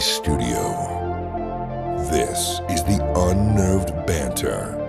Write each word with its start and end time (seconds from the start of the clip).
Studio. 0.00 0.94
This 2.10 2.60
is 2.68 2.84
the 2.84 3.00
Unnerved 3.16 4.06
Banter. 4.06 4.85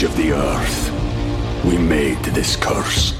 The 0.00 0.06
rage 0.06 0.12
of 0.12 0.16
the 0.16 0.32
earth. 0.32 1.64
We 1.64 1.76
made 1.76 2.24
this 2.24 2.56
curse. 2.56 3.12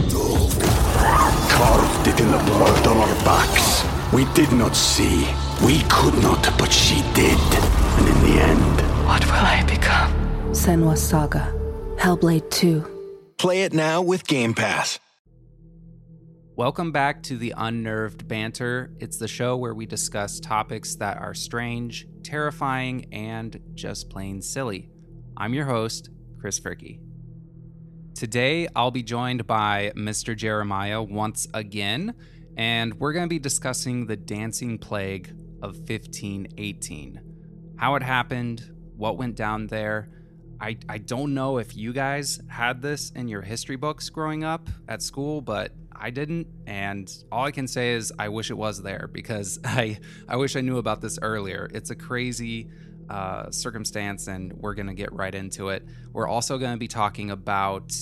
Carved 1.50 2.08
it 2.08 2.18
in 2.18 2.30
the 2.30 2.38
blood 2.38 2.86
on 2.86 2.96
our 2.96 3.14
backs. 3.22 3.84
We 4.14 4.24
did 4.32 4.50
not 4.52 4.74
see. 4.74 5.28
We 5.62 5.82
could 5.90 6.14
not, 6.22 6.42
but 6.58 6.72
she 6.72 7.02
did. 7.12 7.38
And 7.98 8.08
in 8.08 8.22
the 8.22 8.40
end, 8.40 9.06
What 9.06 9.22
will 9.26 9.32
I 9.32 9.62
become? 9.68 10.10
Senua 10.52 10.96
Saga. 10.96 11.52
Hellblade 11.98 12.48
2. 12.50 13.34
Play 13.36 13.64
it 13.64 13.74
now 13.74 14.00
with 14.00 14.26
Game 14.26 14.54
Pass. 14.54 14.98
Welcome 16.56 16.92
back 16.92 17.22
to 17.24 17.36
the 17.36 17.52
Unnerved 17.58 18.26
Banter. 18.26 18.90
It's 19.00 19.18
the 19.18 19.28
show 19.28 19.58
where 19.58 19.74
we 19.74 19.84
discuss 19.84 20.40
topics 20.40 20.94
that 20.96 21.18
are 21.18 21.34
strange, 21.34 22.06
terrifying, 22.22 23.12
and 23.12 23.60
just 23.74 24.08
plain 24.08 24.40
silly. 24.40 24.88
I'm 25.36 25.52
your 25.54 25.66
host, 25.66 26.10
Chris 26.40 26.58
Fricke. 26.58 26.98
Today, 28.14 28.66
I'll 28.74 28.90
be 28.90 29.02
joined 29.02 29.46
by 29.46 29.92
Mr. 29.94 30.36
Jeremiah 30.36 31.02
once 31.02 31.46
again, 31.52 32.14
and 32.56 32.94
we're 32.94 33.12
going 33.12 33.26
to 33.26 33.28
be 33.30 33.38
discussing 33.38 34.06
the 34.06 34.16
dancing 34.16 34.78
plague 34.78 35.28
of 35.62 35.76
1518. 35.76 37.20
How 37.76 37.94
it 37.94 38.02
happened, 38.02 38.62
what 38.96 39.18
went 39.18 39.36
down 39.36 39.66
there. 39.66 40.08
I, 40.60 40.78
I 40.88 40.98
don't 40.98 41.34
know 41.34 41.58
if 41.58 41.76
you 41.76 41.92
guys 41.92 42.40
had 42.48 42.82
this 42.82 43.10
in 43.10 43.28
your 43.28 43.42
history 43.42 43.76
books 43.76 44.08
growing 44.10 44.44
up 44.44 44.68
at 44.88 45.02
school, 45.02 45.40
but 45.40 45.72
I 45.94 46.10
didn't. 46.10 46.46
And 46.66 47.10
all 47.30 47.44
I 47.44 47.50
can 47.50 47.68
say 47.68 47.92
is 47.92 48.12
I 48.18 48.28
wish 48.28 48.50
it 48.50 48.56
was 48.56 48.82
there 48.82 49.08
because 49.12 49.58
I, 49.64 49.98
I 50.28 50.36
wish 50.36 50.56
I 50.56 50.62
knew 50.62 50.78
about 50.78 51.00
this 51.00 51.18
earlier. 51.20 51.70
It's 51.72 51.90
a 51.90 51.96
crazy 51.96 52.68
uh, 53.10 53.50
circumstance, 53.50 54.28
and 54.28 54.52
we're 54.52 54.74
going 54.74 54.86
to 54.86 54.94
get 54.94 55.12
right 55.12 55.34
into 55.34 55.70
it. 55.70 55.84
We're 56.12 56.28
also 56.28 56.58
going 56.58 56.72
to 56.72 56.78
be 56.78 56.88
talking 56.88 57.32
about 57.32 57.92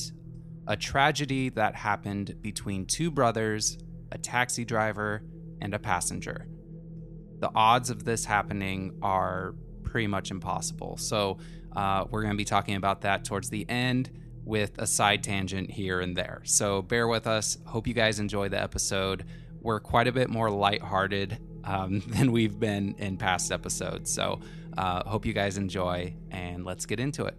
a 0.67 0.77
tragedy 0.77 1.49
that 1.51 1.75
happened 1.75 2.37
between 2.43 2.85
two 2.85 3.11
brothers, 3.11 3.79
a 4.13 4.19
taxi 4.19 4.67
driver, 4.67 5.23
and 5.63 5.73
a 5.73 5.79
passenger. 5.79 6.47
The 7.41 7.51
odds 7.55 7.89
of 7.89 8.05
this 8.05 8.27
happening 8.27 8.99
are 9.01 9.55
pretty 9.83 10.09
much 10.09 10.31
impossible. 10.31 10.99
So, 10.99 11.39
uh, 11.75 12.05
we're 12.11 12.23
going 12.23 12.35
to 12.35 12.39
be 12.39 12.45
talking 12.45 12.75
about 12.77 13.01
that 13.03 13.25
towards 13.25 13.49
the 13.49 13.69
end 13.69 14.11
with 14.45 14.73
a 14.79 14.87
side 14.87 15.23
tangent 15.23 15.71
here 15.71 16.01
and 16.01 16.15
there. 16.15 16.43
So, 16.45 16.83
bear 16.83 17.09
with 17.09 17.27
us. 17.27 17.57
Hope 17.65 17.87
you 17.87 17.95
guys 17.95 18.21
enjoy 18.21 18.51
the 18.51 18.61
episode. 18.61 19.25
We're 19.61 19.81
quite 19.81 20.07
a 20.07 20.13
bit 20.13 20.29
more 20.29 20.51
lighthearted 20.51 21.39
um, 21.65 22.01
than 22.07 22.31
we've 22.31 22.59
been 22.59 22.95
in 22.99 23.17
past 23.17 23.51
episodes. 23.53 24.13
So, 24.13 24.41
uh, 24.79 25.03
hope 25.09 25.27
you 25.27 25.33
guys 25.33 25.59
enjoy, 25.59 26.15
and 26.31 26.65
let's 26.65 26.87
get 26.87 27.01
into 27.01 27.25
it. 27.25 27.37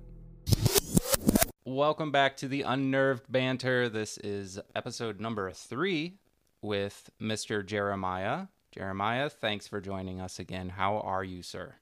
Welcome 1.63 2.12
back 2.12 2.36
to 2.38 2.50
the 2.50 2.63
Unnerved 2.63 3.31
Banter. 3.31 3.88
This 3.88 4.18
is 4.18 4.59
episode 4.75 5.22
number 5.22 5.50
three 5.52 6.16
with 6.62 7.09
Mr. 7.22 7.66
Jeremiah. 7.66 8.47
Jeremiah, 8.72 9.30
thanks 9.30 9.68
for 9.68 9.80
joining 9.80 10.19
us 10.19 10.38
again. 10.38 10.69
How 10.69 10.97
are 10.97 11.24
you, 11.24 11.41
sir? 11.41 11.75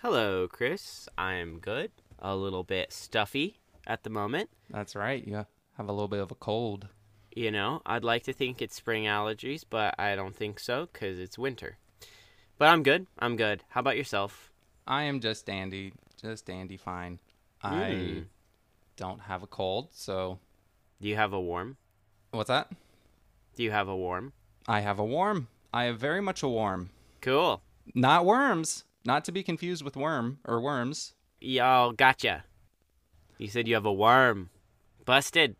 Hello, 0.00 0.48
Chris. 0.48 1.06
I'm 1.18 1.58
good. 1.58 1.90
A 2.18 2.34
little 2.34 2.64
bit 2.64 2.92
stuffy 2.94 3.60
at 3.86 4.04
the 4.04 4.10
moment. 4.10 4.48
That's 4.70 4.96
right. 4.96 5.22
You 5.26 5.34
have 5.34 5.88
a 5.88 5.92
little 5.92 6.08
bit 6.08 6.20
of 6.20 6.30
a 6.30 6.34
cold. 6.34 6.88
You 7.34 7.50
know, 7.50 7.82
I'd 7.84 8.04
like 8.04 8.22
to 8.22 8.32
think 8.32 8.62
it's 8.62 8.76
spring 8.76 9.04
allergies, 9.04 9.64
but 9.68 9.94
I 9.98 10.16
don't 10.16 10.34
think 10.34 10.58
so 10.58 10.88
because 10.90 11.18
it's 11.18 11.36
winter. 11.36 11.76
But 12.58 12.68
I'm 12.68 12.82
good. 12.82 13.06
I'm 13.18 13.36
good. 13.36 13.64
How 13.68 13.80
about 13.80 13.98
yourself? 13.98 14.50
I 14.86 15.04
am 15.04 15.20
just 15.20 15.46
dandy, 15.46 15.92
just 16.20 16.46
dandy 16.46 16.76
fine. 16.76 17.18
I 17.62 17.90
Mm. 17.90 18.26
don't 18.96 19.20
have 19.22 19.42
a 19.42 19.46
cold, 19.46 19.88
so 19.92 20.38
Do 21.00 21.08
you 21.08 21.16
have 21.16 21.32
a 21.34 21.40
warm? 21.40 21.76
what's 22.30 22.48
that? 22.48 22.70
Do 23.54 23.62
you 23.62 23.70
have 23.70 23.88
a 23.88 23.96
warm? 23.96 24.32
I 24.68 24.80
have 24.80 24.98
a 24.98 25.04
warm. 25.04 25.48
I 25.72 25.84
have 25.84 25.98
very 25.98 26.20
much 26.22 26.42
a 26.42 26.48
warm. 26.48 26.90
Cool. 27.20 27.62
Not 27.94 28.24
worms, 28.24 28.84
not 29.04 29.24
to 29.26 29.32
be 29.32 29.42
confused 29.42 29.82
with 29.84 29.96
worm 29.96 30.38
or 30.44 30.60
worms. 30.60 31.14
Yo, 31.40 31.92
gotcha. 31.96 32.44
You 33.38 33.48
said 33.48 33.68
you 33.68 33.74
have 33.74 33.84
a 33.86 33.92
worm. 33.92 34.50
Busted. 35.04 35.56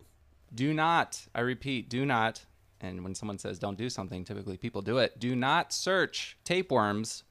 Do 0.53 0.73
not, 0.73 1.27
I 1.35 1.41
repeat, 1.41 1.89
do 1.89 2.05
not. 2.05 2.45
And 2.81 3.03
when 3.03 3.15
someone 3.15 3.37
says 3.37 3.59
don't 3.59 3.77
do 3.77 3.89
something, 3.89 4.23
typically 4.23 4.57
people 4.57 4.81
do 4.81 4.97
it. 4.97 5.19
Do 5.19 5.35
not 5.35 5.71
search 5.73 6.37
tapeworms 6.43 7.23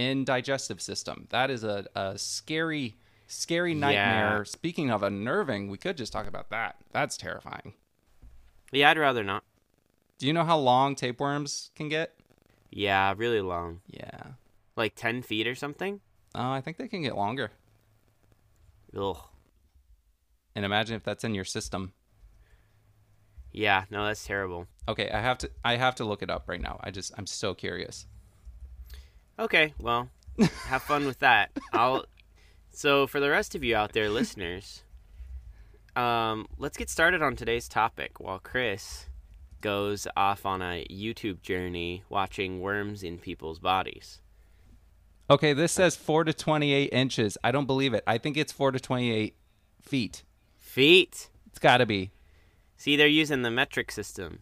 in 0.00 0.24
digestive 0.24 0.80
system. 0.80 1.26
That 1.28 1.50
is 1.50 1.62
a, 1.62 1.86
a 1.94 2.16
scary, 2.16 2.96
scary 3.26 3.74
nightmare. 3.74 4.38
Yeah. 4.38 4.44
Speaking 4.44 4.90
of 4.90 5.02
unnerving, 5.02 5.68
we 5.68 5.76
could 5.76 5.98
just 5.98 6.12
talk 6.12 6.26
about 6.26 6.48
that. 6.50 6.76
That's 6.90 7.18
terrifying. 7.18 7.74
Yeah, 8.72 8.90
I'd 8.90 8.98
rather 8.98 9.22
not. 9.22 9.44
Do 10.18 10.26
you 10.26 10.32
know 10.32 10.44
how 10.44 10.58
long 10.58 10.94
tapeworms 10.94 11.70
can 11.74 11.88
get? 11.90 12.14
Yeah, 12.70 13.12
really 13.16 13.42
long. 13.42 13.80
Yeah. 13.88 14.22
Like 14.74 14.94
10 14.94 15.22
feet 15.22 15.46
or 15.46 15.54
something? 15.54 16.00
Oh, 16.34 16.50
I 16.50 16.62
think 16.62 16.78
they 16.78 16.88
can 16.88 17.02
get 17.02 17.16
longer. 17.16 17.50
Ugh. 18.96 19.18
And 20.54 20.64
imagine 20.64 20.96
if 20.96 21.02
that's 21.02 21.24
in 21.24 21.34
your 21.34 21.44
system. 21.44 21.92
Yeah, 23.52 23.84
no, 23.90 24.06
that's 24.06 24.24
terrible. 24.24 24.66
Okay, 24.88 25.10
I 25.10 25.20
have 25.20 25.38
to 25.38 25.50
I 25.64 25.76
have 25.76 25.96
to 25.96 26.04
look 26.04 26.22
it 26.22 26.30
up 26.30 26.48
right 26.48 26.60
now. 26.60 26.78
I 26.82 26.90
just 26.90 27.12
I'm 27.18 27.26
so 27.26 27.52
curious. 27.52 28.06
Okay, 29.40 29.72
well, 29.80 30.10
have 30.66 30.82
fun 30.82 31.06
with 31.06 31.20
that. 31.20 31.50
I'll. 31.72 32.04
So 32.68 33.06
for 33.06 33.20
the 33.20 33.30
rest 33.30 33.54
of 33.54 33.64
you 33.64 33.74
out 33.74 33.92
there, 33.92 34.10
listeners, 34.10 34.82
um, 35.96 36.46
let's 36.58 36.76
get 36.76 36.90
started 36.90 37.22
on 37.22 37.36
today's 37.36 37.66
topic. 37.66 38.20
While 38.20 38.38
Chris 38.38 39.06
goes 39.62 40.06
off 40.14 40.44
on 40.44 40.60
a 40.60 40.86
YouTube 40.90 41.40
journey 41.40 42.04
watching 42.10 42.60
worms 42.60 43.02
in 43.02 43.16
people's 43.16 43.58
bodies. 43.58 44.20
Okay, 45.30 45.54
this 45.54 45.72
says 45.72 45.96
4 45.96 46.24
to 46.24 46.34
28 46.34 46.92
inches. 46.92 47.38
I 47.42 47.50
don't 47.50 47.66
believe 47.66 47.94
it. 47.94 48.04
I 48.06 48.18
think 48.18 48.36
it's 48.36 48.52
4 48.52 48.72
to 48.72 48.80
28 48.80 49.34
feet. 49.80 50.22
Feet. 50.58 51.30
It's 51.46 51.58
got 51.58 51.78
to 51.78 51.86
be. 51.86 52.10
See, 52.76 52.96
they're 52.96 53.06
using 53.06 53.42
the 53.42 53.50
metric 53.50 53.90
system. 53.90 54.40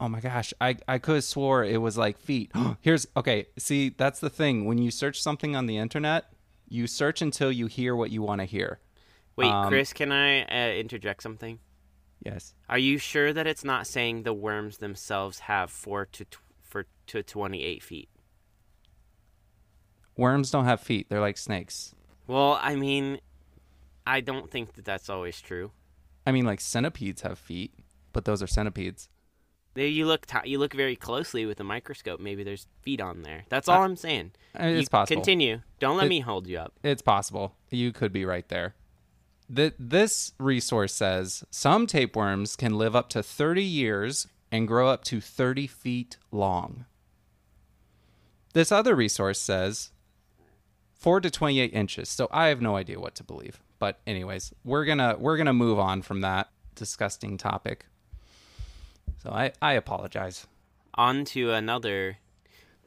Oh 0.00 0.08
my 0.08 0.20
gosh, 0.20 0.52
I 0.60 0.76
I 0.88 0.98
could 0.98 1.16
have 1.16 1.24
swore 1.24 1.64
it 1.64 1.80
was 1.80 1.96
like 1.96 2.18
feet. 2.18 2.50
Here's 2.80 3.06
okay, 3.16 3.46
see, 3.58 3.90
that's 3.90 4.20
the 4.20 4.30
thing. 4.30 4.64
When 4.66 4.78
you 4.78 4.90
search 4.90 5.20
something 5.22 5.54
on 5.56 5.66
the 5.66 5.76
internet, 5.78 6.32
you 6.68 6.86
search 6.86 7.22
until 7.22 7.52
you 7.52 7.66
hear 7.66 7.94
what 7.94 8.10
you 8.10 8.22
want 8.22 8.40
to 8.40 8.44
hear. 8.44 8.80
Wait, 9.36 9.50
Um, 9.50 9.68
Chris, 9.68 9.92
can 9.92 10.12
I 10.12 10.42
uh, 10.44 10.72
interject 10.74 11.22
something? 11.22 11.58
Yes. 12.24 12.54
Are 12.68 12.78
you 12.78 12.98
sure 12.98 13.32
that 13.32 13.46
it's 13.46 13.64
not 13.64 13.86
saying 13.86 14.22
the 14.22 14.32
worms 14.32 14.78
themselves 14.78 15.40
have 15.40 15.70
four 15.70 16.06
to 16.06 16.24
tw- 16.24 16.38
for 16.62 16.86
to 17.08 17.22
twenty-eight 17.22 17.82
feet? 17.82 18.08
Worms 20.16 20.50
don't 20.50 20.64
have 20.64 20.80
feet. 20.80 21.08
They're 21.08 21.20
like 21.20 21.36
snakes. 21.38 21.94
Well, 22.26 22.58
I 22.62 22.76
mean, 22.76 23.20
I 24.06 24.20
don't 24.20 24.50
think 24.50 24.74
that 24.74 24.84
that's 24.84 25.10
always 25.10 25.40
true. 25.40 25.72
I 26.26 26.32
mean 26.32 26.44
like 26.46 26.60
centipedes 26.60 27.22
have 27.22 27.38
feet, 27.38 27.74
but 28.12 28.24
those 28.24 28.42
are 28.42 28.46
centipedes. 28.46 29.08
You 29.76 30.06
look 30.06 30.26
ti 30.26 30.38
you 30.44 30.58
look 30.58 30.72
very 30.74 30.94
closely 30.96 31.46
with 31.46 31.58
a 31.60 31.64
microscope. 31.64 32.20
Maybe 32.20 32.44
there's 32.44 32.66
feet 32.82 33.00
on 33.00 33.22
there. 33.22 33.44
That's 33.48 33.68
all 33.68 33.82
I'm 33.82 33.96
saying. 33.96 34.32
Uh, 34.58 34.66
It's 34.66 34.82
You 34.82 34.88
possible. 34.88 35.16
Continue. 35.20 35.60
Don't 35.80 35.96
let 35.96 36.06
It- 36.06 36.10
me 36.10 36.20
hold 36.20 36.46
you 36.46 36.58
up. 36.58 36.74
It's 36.82 37.02
possible. 37.02 37.56
You 37.70 37.92
could 37.92 38.12
be 38.12 38.24
right 38.24 38.48
there. 38.48 38.74
Th- 39.54 39.74
this 39.78 40.32
resource 40.38 40.94
says 40.94 41.44
some 41.50 41.86
tapeworms 41.86 42.56
can 42.56 42.78
live 42.78 42.94
up 42.96 43.08
to 43.10 43.22
30 43.22 43.62
years 43.64 44.28
and 44.52 44.68
grow 44.68 44.88
up 44.88 45.02
to 45.04 45.20
30 45.20 45.66
feet 45.66 46.16
long. 46.30 46.86
This 48.52 48.70
other 48.70 48.94
resource 48.94 49.40
says 49.40 49.90
4 50.94 51.20
to 51.20 51.30
28 51.30 51.72
inches. 51.74 52.08
So 52.08 52.28
I 52.30 52.46
have 52.46 52.62
no 52.62 52.76
idea 52.76 53.00
what 53.00 53.14
to 53.16 53.24
believe. 53.24 53.60
But 53.80 54.00
anyways, 54.06 54.54
we're 54.64 54.84
going 54.84 54.98
to 54.98 55.16
we're 55.18 55.36
going 55.36 55.46
to 55.46 55.52
move 55.52 55.78
on 55.78 56.02
from 56.02 56.20
that 56.20 56.48
disgusting 56.76 57.36
topic. 57.36 57.86
So 59.24 59.30
I 59.30 59.52
I 59.62 59.72
apologize. 59.72 60.46
On 60.96 61.24
to 61.26 61.50
another 61.52 62.18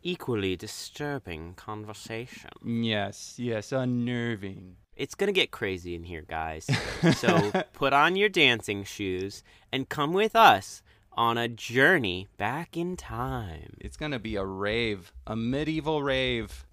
equally 0.04 0.56
disturbing 0.56 1.56
conversation. 1.56 2.52
Yes, 2.64 3.34
yes, 3.38 3.72
unnerving. 3.72 4.76
It's 4.96 5.16
going 5.16 5.28
to 5.28 5.34
get 5.34 5.50
crazy 5.50 5.96
in 5.96 6.04
here, 6.04 6.24
guys. 6.28 6.68
so 7.16 7.52
put 7.74 7.92
on 7.92 8.16
your 8.16 8.30
dancing 8.30 8.84
shoes 8.84 9.44
and 9.74 9.90
come 9.90 10.14
with 10.14 10.36
us 10.36 10.84
on 11.12 11.40
a 11.40 11.48
journey 11.48 12.28
back 12.38 12.78
in 12.78 12.96
time. 12.96 13.76
It's 13.82 13.98
going 13.98 14.12
to 14.12 14.20
be 14.20 14.36
a 14.36 14.46
rave, 14.46 15.12
a 15.26 15.36
medieval 15.36 16.04
rave. 16.04 16.66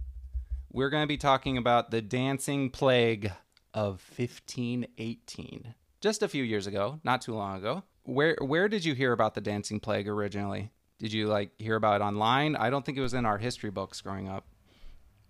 We're 0.71 0.91
going 0.91 1.05
to 1.05 1.09
be 1.09 1.17
talking 1.17 1.57
about 1.57 1.91
the 1.91 2.03
dancing 2.03 2.69
plague 2.69 3.33
of 3.73 4.05
1518. 4.17 5.75
Just 6.03 6.23
a 6.23 6.29
few 6.29 6.45
years 6.45 6.67
ago, 6.67 7.01
not 7.03 7.23
too 7.23 7.35
long 7.35 7.57
ago. 7.57 7.83
Where 8.05 8.37
where 8.41 8.69
did 8.69 8.85
you 8.85 8.95
hear 8.95 9.13
about 9.13 9.35
the 9.35 9.41
dancing 9.41 9.81
plague 9.81 10.09
originally? 10.09 10.71
Did 10.99 11.13
you 11.13 11.27
like 11.27 11.51
hear 11.59 11.77
about 11.77 12.01
it 12.01 12.05
online? 12.05 12.55
I 12.57 12.71
don't 12.71 12.85
think 12.85 12.97
it 12.97 13.03
was 13.03 13.15
in 13.15 13.27
our 13.27 13.39
history 13.39 13.71
books 13.71 14.01
growing 14.01 14.29
up. 14.29 14.47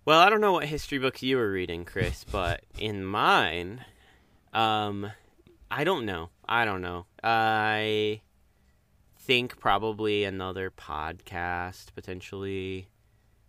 Well, 0.05 0.19
I 0.19 0.29
don't 0.29 0.41
know 0.41 0.53
what 0.53 0.65
history 0.65 0.99
books 0.99 1.23
you 1.23 1.37
were 1.37 1.51
reading, 1.51 1.83
Chris, 1.85 2.23
but 2.31 2.63
in 2.77 3.03
mine, 3.03 3.83
um, 4.53 5.11
I 5.71 5.83
don't 5.83 6.05
know. 6.05 6.29
I 6.47 6.65
don't 6.65 6.81
know. 6.81 7.07
I 7.23 8.21
think 9.17 9.59
probably 9.59 10.23
another 10.23 10.69
podcast, 10.69 11.95
potentially 11.95 12.89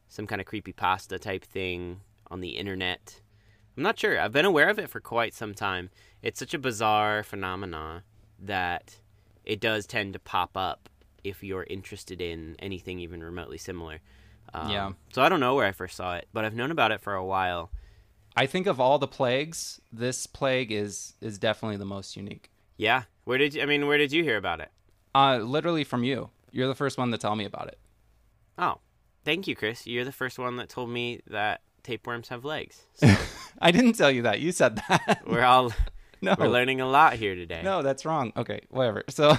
some 0.08 0.26
kind 0.26 0.40
of 0.40 0.46
creepy 0.46 0.72
pasta 0.72 1.18
type 1.18 1.44
thing 1.44 2.00
on 2.30 2.40
the 2.40 2.56
internet. 2.56 3.20
I'm 3.76 3.82
not 3.82 3.98
sure. 3.98 4.18
I've 4.18 4.32
been 4.32 4.46
aware 4.46 4.70
of 4.70 4.78
it 4.78 4.88
for 4.88 5.00
quite 5.00 5.34
some 5.34 5.52
time. 5.52 5.90
It's 6.22 6.38
such 6.38 6.54
a 6.54 6.58
bizarre 6.58 7.22
phenomenon 7.22 8.02
that 8.38 9.00
it 9.46 9.60
does 9.60 9.86
tend 9.86 10.12
to 10.12 10.18
pop 10.18 10.56
up 10.56 10.88
if 11.24 11.42
you're 11.42 11.64
interested 11.68 12.20
in 12.20 12.56
anything 12.58 12.98
even 13.00 13.22
remotely 13.22 13.58
similar. 13.58 14.00
Um, 14.54 14.70
Yeah. 14.70 14.92
So 15.12 15.22
I 15.22 15.28
don't 15.28 15.40
know 15.40 15.54
where 15.54 15.66
I 15.66 15.72
first 15.72 15.96
saw 15.96 16.16
it, 16.16 16.28
but 16.32 16.44
I've 16.44 16.54
known 16.54 16.70
about 16.70 16.92
it 16.92 17.00
for 17.00 17.14
a 17.14 17.24
while. 17.24 17.70
I 18.36 18.46
think 18.46 18.66
of 18.66 18.78
all 18.80 18.98
the 18.98 19.08
plagues, 19.08 19.80
this 19.90 20.26
plague 20.26 20.70
is 20.70 21.14
is 21.20 21.38
definitely 21.38 21.78
the 21.78 21.86
most 21.86 22.16
unique. 22.16 22.50
Yeah. 22.76 23.04
Where 23.24 23.38
did 23.38 23.54
you, 23.54 23.62
I 23.62 23.66
mean? 23.66 23.86
Where 23.86 23.98
did 23.98 24.12
you 24.12 24.22
hear 24.22 24.36
about 24.36 24.60
it? 24.60 24.70
Uh, 25.14 25.38
literally 25.38 25.82
from 25.84 26.04
you. 26.04 26.30
You're 26.52 26.68
the 26.68 26.74
first 26.74 26.98
one 26.98 27.10
to 27.12 27.18
tell 27.18 27.34
me 27.34 27.44
about 27.46 27.68
it. 27.68 27.78
Oh, 28.58 28.80
thank 29.24 29.46
you, 29.48 29.56
Chris. 29.56 29.86
You're 29.86 30.04
the 30.04 30.12
first 30.12 30.38
one 30.38 30.56
that 30.58 30.68
told 30.68 30.90
me 30.90 31.20
that 31.26 31.62
tapeworms 31.82 32.28
have 32.28 32.44
legs. 32.44 32.82
So 32.94 33.08
I 33.58 33.70
didn't 33.70 33.94
tell 33.94 34.10
you 34.10 34.22
that. 34.22 34.40
You 34.40 34.52
said 34.52 34.76
that. 34.88 35.22
we're 35.26 35.42
all 35.42 35.72
no. 36.20 36.34
we're 36.38 36.48
learning 36.48 36.80
a 36.80 36.88
lot 36.88 37.14
here 37.14 37.34
today. 37.34 37.62
No, 37.62 37.82
that's 37.82 38.04
wrong. 38.04 38.32
Okay, 38.36 38.60
whatever. 38.70 39.04
So, 39.08 39.36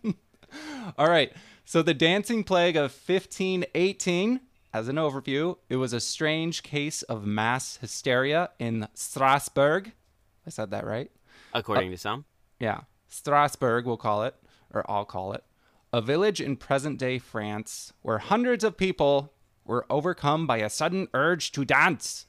all 0.98 1.08
right. 1.08 1.32
So, 1.64 1.82
the 1.82 1.94
dancing 1.94 2.44
plague 2.44 2.76
of 2.76 2.92
1518, 2.92 4.40
as 4.72 4.88
an 4.88 4.96
overview, 4.96 5.56
it 5.68 5.76
was 5.76 5.92
a 5.92 6.00
strange 6.00 6.62
case 6.62 7.02
of 7.02 7.26
mass 7.26 7.78
hysteria 7.80 8.50
in 8.58 8.88
Strasbourg. 8.94 9.92
I 10.46 10.50
said 10.50 10.70
that 10.70 10.86
right? 10.86 11.10
According 11.52 11.90
to 11.90 11.98
some. 11.98 12.24
Yeah. 12.58 12.80
Strasbourg, 13.08 13.86
we'll 13.86 13.96
call 13.96 14.24
it, 14.24 14.34
or 14.72 14.88
I'll 14.90 15.04
call 15.04 15.32
it, 15.32 15.44
a 15.92 16.00
village 16.00 16.40
in 16.40 16.56
present 16.56 16.98
day 16.98 17.18
France 17.18 17.92
where 18.02 18.18
hundreds 18.18 18.64
of 18.64 18.76
people 18.76 19.32
were 19.64 19.86
overcome 19.90 20.46
by 20.46 20.58
a 20.58 20.70
sudden 20.70 21.08
urge 21.14 21.52
to 21.52 21.64
dance 21.64 22.26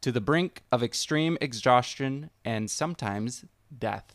to 0.00 0.12
the 0.12 0.20
brink 0.20 0.62
of 0.70 0.82
extreme 0.82 1.38
exhaustion 1.40 2.30
and 2.44 2.70
sometimes 2.70 3.44
death. 3.76 4.14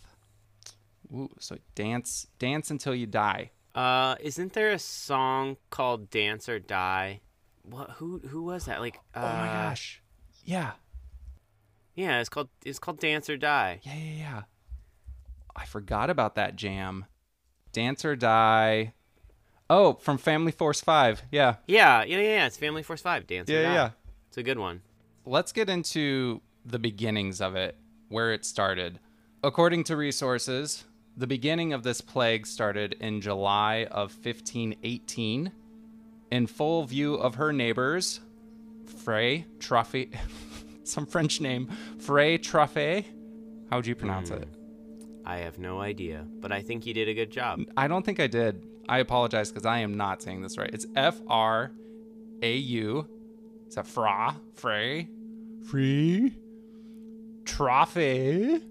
Ooh, 1.14 1.30
so 1.40 1.58
dance, 1.76 2.28
dance 2.40 2.72
until 2.72 2.96
you 2.96 3.06
die. 3.06 3.52
Uh, 3.76 4.16
isn't 4.20 4.54
there 4.54 4.72
a 4.72 4.80
song 4.80 5.58
called 5.70 6.10
"Dance 6.10 6.48
or 6.48 6.60
Die"? 6.60 7.22
What? 7.64 7.92
Who? 7.92 8.20
Who 8.20 8.44
was 8.44 8.66
that? 8.66 8.82
Like, 8.82 9.00
uh, 9.16 9.20
oh 9.20 9.38
my 9.38 9.48
gosh. 9.48 10.02
Yeah. 10.44 10.72
Yeah, 11.96 12.20
it's 12.20 12.30
called 12.30 12.50
it's 12.66 12.80
called 12.80 13.00
"Dance 13.00 13.30
or 13.30 13.38
Die." 13.38 13.80
Yeah, 13.84 13.96
yeah, 13.96 14.18
yeah. 14.18 14.42
I 15.56 15.66
forgot 15.66 16.10
about 16.10 16.36
that 16.36 16.56
jam. 16.56 17.06
Dance 17.72 18.06
or 18.06 18.16
die. 18.16 18.94
Oh, 19.70 19.94
from 19.94 20.18
Family 20.18 20.52
Force 20.52 20.82
5. 20.82 21.24
Yeah. 21.32 21.56
Yeah, 21.68 22.04
yeah, 22.04 22.18
yeah. 22.18 22.24
yeah. 22.24 22.46
It's 22.46 22.58
Family 22.58 22.84
Force 22.84 23.02
Five. 23.02 23.26
"Dance 23.26 23.50
or 23.50 23.54
Yeah, 23.54 23.74
yeah. 23.74 23.90
It's 24.28 24.38
a 24.38 24.44
good 24.44 24.60
one. 24.60 24.82
Let's 25.26 25.52
get 25.52 25.70
into 25.70 26.42
the 26.66 26.80
beginnings 26.80 27.42
of 27.42 27.56
it, 27.56 27.78
where 28.10 28.34
it 28.34 28.46
started. 28.46 29.00
According 29.44 29.84
to 29.86 29.98
resources, 29.98 30.86
the 31.16 31.28
beginning 31.28 31.74
of 31.74 31.84
this 31.84 32.02
plague 32.02 32.48
started 32.48 32.96
in 33.00 33.22
July 33.22 33.88
of 33.92 34.14
1518. 34.24 35.52
In 36.32 36.48
full 36.48 36.86
view 36.86 37.16
of 37.16 37.36
her 37.36 37.54
neighbors, 37.54 38.20
Frey 39.04 39.46
Truffy, 39.60 40.16
some 40.84 41.06
French 41.06 41.40
name, 41.42 41.70
Frey 42.00 42.38
Truffet. 42.38 43.06
How 43.70 43.78
would 43.78 43.88
you 43.88 43.96
pronounce 43.96 44.32
it? 44.32 44.48
Hmm. 44.48 44.60
I 45.26 45.38
have 45.38 45.58
no 45.58 45.80
idea, 45.80 46.26
but 46.40 46.52
I 46.52 46.62
think 46.62 46.86
you 46.86 46.94
did 46.94 47.08
a 47.08 47.14
good 47.14 47.32
job. 47.32 47.62
I 47.78 47.88
don't 47.88 48.06
think 48.06 48.20
I 48.20 48.28
did. 48.28 48.64
I 48.90 49.00
apologize 49.00 49.52
because 49.52 49.66
I 49.66 49.80
am 49.80 49.96
not 49.96 50.22
saying 50.22 50.42
this 50.42 50.58
right. 50.58 50.70
It's 50.74 50.86
F 50.96 51.22
R 51.28 51.72
A 52.42 52.56
U. 52.56 53.08
Is 53.74 53.78
that 53.78 53.88
Fra? 53.88 54.36
Frey? 54.54 55.10
Free? 55.68 56.32
Trophy? 57.44 58.62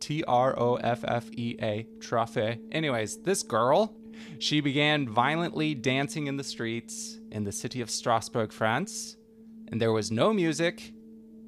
T 0.00 0.22
R 0.28 0.54
O 0.60 0.74
F 0.74 1.02
F 1.02 1.30
E 1.32 1.56
A. 1.62 1.86
Trophy. 1.98 2.58
Anyways, 2.70 3.22
this 3.22 3.42
girl, 3.42 3.96
she 4.38 4.60
began 4.60 5.08
violently 5.08 5.74
dancing 5.74 6.26
in 6.26 6.36
the 6.36 6.44
streets 6.44 7.18
in 7.30 7.44
the 7.44 7.52
city 7.52 7.80
of 7.80 7.88
Strasbourg, 7.88 8.52
France, 8.52 9.16
and 9.68 9.80
there 9.80 9.92
was 9.92 10.10
no 10.10 10.30
music, 10.34 10.92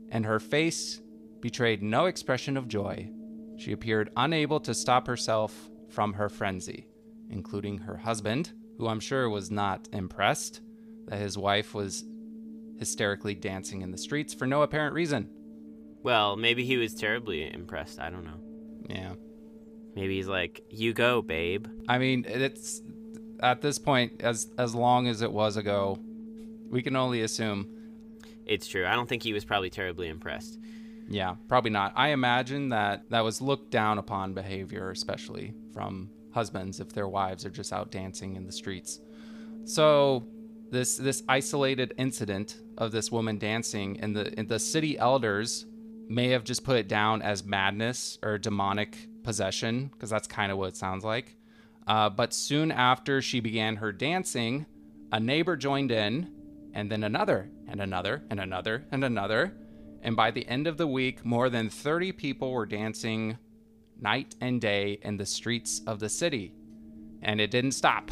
and 0.09 0.25
her 0.25 0.41
face 0.41 1.03
betrayed 1.43 1.83
no 1.83 2.07
expression 2.07 2.57
of 2.57 2.67
joy. 2.67 3.11
She 3.59 3.73
appeared 3.73 4.09
unable 4.17 4.61
to 4.61 4.73
stop 4.73 5.07
herself 5.07 5.69
from 5.91 6.15
her 6.15 6.31
frenzy, 6.31 6.87
including 7.29 7.77
her 7.77 7.99
husband, 7.99 8.53
who 8.79 8.89
I'm 8.89 9.01
sure 9.01 9.29
was 9.29 9.51
not 9.51 9.87
impressed 9.93 10.63
that 11.09 11.19
his 11.19 11.37
wife 11.37 11.75
was 11.75 12.05
hysterically 12.83 13.33
dancing 13.33 13.83
in 13.83 13.93
the 13.93 13.97
streets 13.97 14.35
for 14.35 14.45
no 14.45 14.63
apparent 14.63 14.93
reason. 14.93 15.31
Well, 16.03 16.37
maybe 16.37 16.65
he 16.65 16.77
was 16.79 16.95
terribly 16.95 17.49
impressed. 17.49 18.01
I 18.01 18.11
don't 18.11 18.25
know. 18.25 18.41
Yeah. 18.89 19.13
Maybe 19.95 20.17
he's 20.17 20.27
like, 20.27 20.63
"You 20.69 20.93
go, 20.93 21.23
babe." 21.23 21.69
I 21.89 21.99
mean, 21.99 22.25
it's 22.27 22.83
at 23.39 23.61
this 23.61 23.79
point 23.79 24.21
as 24.21 24.51
as 24.59 24.75
long 24.75 25.07
as 25.07 25.23
it 25.23 25.31
was 25.31 25.57
ago, 25.57 25.97
we 26.69 26.83
can 26.83 26.97
only 26.97 27.23
assume. 27.23 27.69
It's 28.47 28.67
true. 28.67 28.85
I 28.85 28.97
don't 28.97 29.09
think 29.09 29.23
he 29.23 29.33
was 29.33 29.45
probably 29.45 29.71
terribly 29.71 30.09
impressed. 30.09 30.59
Yeah, 31.09 31.37
probably 31.47 31.71
not. 31.71 31.93
I 31.95 32.09
imagine 32.09 32.71
that 32.71 33.09
that 33.11 33.23
was 33.23 33.41
looked 33.41 33.71
down 33.71 33.99
upon 33.99 34.35
behavior, 34.35 34.91
especially 34.91 35.55
from 35.73 36.11
husbands 36.33 36.81
if 36.81 36.89
their 36.93 37.07
wives 37.07 37.47
are 37.47 37.51
just 37.51 37.73
out 37.73 37.93
dancing 37.93 38.35
in 38.35 38.45
the 38.45 38.53
streets. 38.53 38.99
So, 39.67 40.27
this 40.73 40.97
this 40.97 41.23
isolated 41.29 41.95
incident 41.99 42.57
of 42.79 42.91
this 42.91 43.13
woman 43.13 43.39
dancing 43.39 44.01
and 44.01 44.17
the 44.17 44.35
and 44.37 44.49
the 44.49 44.59
city 44.59 44.99
elders 44.99 45.67
may 46.09 46.29
have 46.29 46.45
just 46.45 46.65
put 46.65 46.77
it 46.77 46.89
down 46.89 47.23
as 47.23 47.45
madness 47.45 48.19
or 48.23 48.39
demonic 48.39 48.97
possession 49.23 49.91
because 49.93 50.11
that's 50.11 50.27
kind 50.27 50.51
of 50.51 50.59
what 50.59 50.71
it 50.71 50.77
sounds 50.77 51.05
like. 51.05 51.37
Uh, 51.87 52.09
but 52.09 52.35
soon 52.35 52.71
after 52.73 53.23
she 53.23 53.41
began 53.41 53.77
her 53.77 53.93
dancing, 53.93 54.67
a 55.11 55.21
neighbor 55.21 55.57
joined 55.57 55.91
in, 55.91 56.31
and 56.75 56.91
then 56.91 57.05
another, 57.05 57.51
and 57.69 57.81
another, 57.81 58.23
and 58.31 58.41
another, 58.41 58.85
and 58.93 59.05
another. 59.05 59.55
And 60.03 60.17
by 60.17 60.31
the 60.31 60.47
end 60.47 60.67
of 60.67 60.77
the 60.77 60.87
week, 60.87 61.25
more 61.25 61.49
than 61.49 61.71
30 61.71 62.13
people 62.13 62.53
were 62.53 62.67
dancing 62.67 63.39
night 64.01 64.35
and 64.41 64.61
day 64.61 64.99
in 65.03 65.17
the 65.17 65.27
streets 65.27 65.81
of 65.87 65.99
the 65.99 66.09
city. 66.09 66.55
And 67.23 67.41
it 67.41 67.51
didn't 67.51 67.73
stop. 67.73 68.11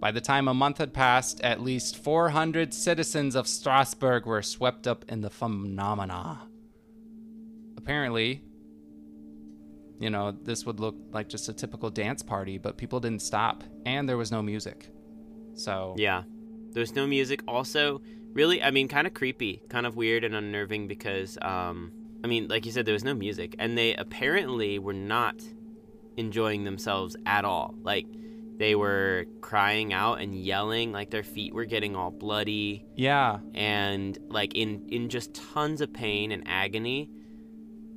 By 0.00 0.12
the 0.12 0.20
time 0.20 0.46
a 0.46 0.54
month 0.54 0.78
had 0.78 0.92
passed, 0.92 1.40
at 1.40 1.60
least 1.60 1.96
400 1.96 2.72
citizens 2.72 3.34
of 3.34 3.48
Strasbourg 3.48 4.26
were 4.26 4.42
swept 4.42 4.86
up 4.86 5.04
in 5.08 5.20
the 5.22 5.30
phenomena. 5.30 6.40
Apparently, 7.76 8.42
you 9.98 10.10
know, 10.10 10.30
this 10.30 10.64
would 10.64 10.78
look 10.78 10.94
like 11.10 11.28
just 11.28 11.48
a 11.48 11.52
typical 11.52 11.90
dance 11.90 12.22
party, 12.22 12.58
but 12.58 12.76
people 12.76 13.00
didn't 13.00 13.22
stop, 13.22 13.64
and 13.86 14.08
there 14.08 14.16
was 14.16 14.30
no 14.30 14.42
music. 14.42 14.88
So, 15.54 15.94
Yeah. 15.98 16.22
There's 16.70 16.94
no 16.94 17.06
music. 17.06 17.42
Also, 17.48 18.02
really, 18.34 18.62
I 18.62 18.70
mean, 18.70 18.88
kind 18.88 19.06
of 19.06 19.14
creepy, 19.14 19.62
kind 19.68 19.86
of 19.86 19.96
weird 19.96 20.22
and 20.22 20.34
unnerving 20.34 20.86
because, 20.86 21.38
um, 21.42 21.90
I 22.22 22.26
mean, 22.28 22.46
like 22.46 22.66
you 22.66 22.72
said, 22.72 22.84
there 22.84 22.92
was 22.92 23.04
no 23.04 23.14
music, 23.14 23.56
and 23.58 23.76
they 23.76 23.94
apparently 23.94 24.78
were 24.78 24.92
not 24.92 25.42
enjoying 26.16 26.64
themselves 26.64 27.16
at 27.26 27.44
all. 27.44 27.74
Like, 27.82 28.06
they 28.58 28.74
were 28.74 29.24
crying 29.40 29.92
out 29.92 30.20
and 30.20 30.34
yelling, 30.34 30.92
like 30.92 31.10
their 31.10 31.22
feet 31.22 31.54
were 31.54 31.64
getting 31.64 31.96
all 31.96 32.10
bloody 32.10 32.84
yeah, 32.96 33.38
and 33.54 34.18
like 34.28 34.54
in 34.54 34.88
in 34.90 35.08
just 35.08 35.34
tons 35.34 35.80
of 35.80 35.92
pain 35.92 36.32
and 36.32 36.46
agony. 36.46 37.10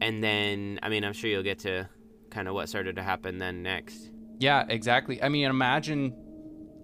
And 0.01 0.23
then, 0.23 0.79
I 0.81 0.89
mean, 0.89 1.03
I'm 1.03 1.13
sure 1.13 1.29
you'll 1.29 1.43
get 1.43 1.59
to 1.59 1.87
kind 2.31 2.47
of 2.47 2.55
what 2.55 2.69
started 2.69 2.95
to 2.95 3.03
happen 3.03 3.37
then 3.37 3.61
next. 3.61 4.09
Yeah, 4.39 4.65
exactly. 4.67 5.21
I 5.21 5.29
mean, 5.29 5.45
imagine 5.45 6.15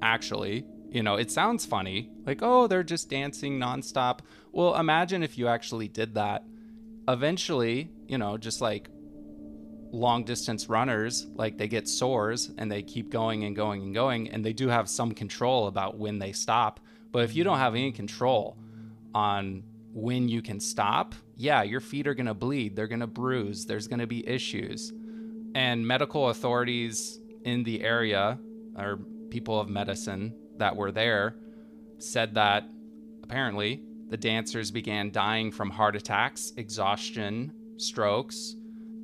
actually, 0.03 0.65
you 0.91 1.01
know, 1.01 1.15
it 1.15 1.31
sounds 1.31 1.65
funny. 1.65 2.11
Like, 2.27 2.39
oh, 2.43 2.67
they're 2.67 2.83
just 2.83 3.09
dancing 3.09 3.59
nonstop. 3.59 4.19
Well, 4.51 4.75
imagine 4.75 5.23
if 5.23 5.37
you 5.37 5.47
actually 5.47 5.87
did 5.87 6.13
that 6.13 6.43
eventually, 7.07 7.89
you 8.07 8.17
know, 8.19 8.37
just 8.37 8.61
like 8.61 8.89
long 9.91 10.23
distance 10.23 10.69
runners, 10.69 11.27
like 11.35 11.57
they 11.57 11.67
get 11.67 11.87
sores 11.87 12.51
and 12.57 12.71
they 12.71 12.83
keep 12.83 13.09
going 13.09 13.43
and 13.43 13.55
going 13.55 13.81
and 13.81 13.93
going, 13.93 14.29
and 14.29 14.43
they 14.43 14.53
do 14.53 14.67
have 14.67 14.89
some 14.89 15.11
control 15.13 15.67
about 15.67 15.97
when 15.97 16.19
they 16.19 16.31
stop. 16.31 16.79
But 17.11 17.23
if 17.23 17.35
you 17.35 17.43
don't 17.43 17.57
have 17.57 17.75
any 17.75 17.91
control 17.91 18.57
on 19.13 19.63
when 19.93 20.27
you 20.29 20.41
can 20.41 20.59
stop, 20.59 21.15
yeah, 21.35 21.63
your 21.63 21.79
feet 21.79 22.07
are 22.07 22.13
going 22.13 22.27
to 22.27 22.33
bleed, 22.33 22.75
they're 22.75 22.87
going 22.87 22.99
to 22.99 23.07
bruise, 23.07 23.65
there's 23.65 23.87
going 23.87 23.99
to 23.99 24.07
be 24.07 24.27
issues. 24.27 24.91
And 25.55 25.87
medical 25.87 26.29
authorities 26.29 27.19
in 27.43 27.63
the 27.63 27.81
area, 27.83 28.37
or 28.77 28.99
people 29.29 29.59
of 29.59 29.69
medicine 29.69 30.35
that 30.57 30.75
were 30.75 30.91
there, 30.91 31.35
said 31.99 32.35
that 32.35 32.63
apparently 33.23 33.81
the 34.09 34.17
dancers 34.17 34.71
began 34.71 35.11
dying 35.11 35.51
from 35.51 35.69
heart 35.69 35.95
attacks, 35.95 36.53
exhaustion, 36.57 37.53
strokes. 37.77 38.55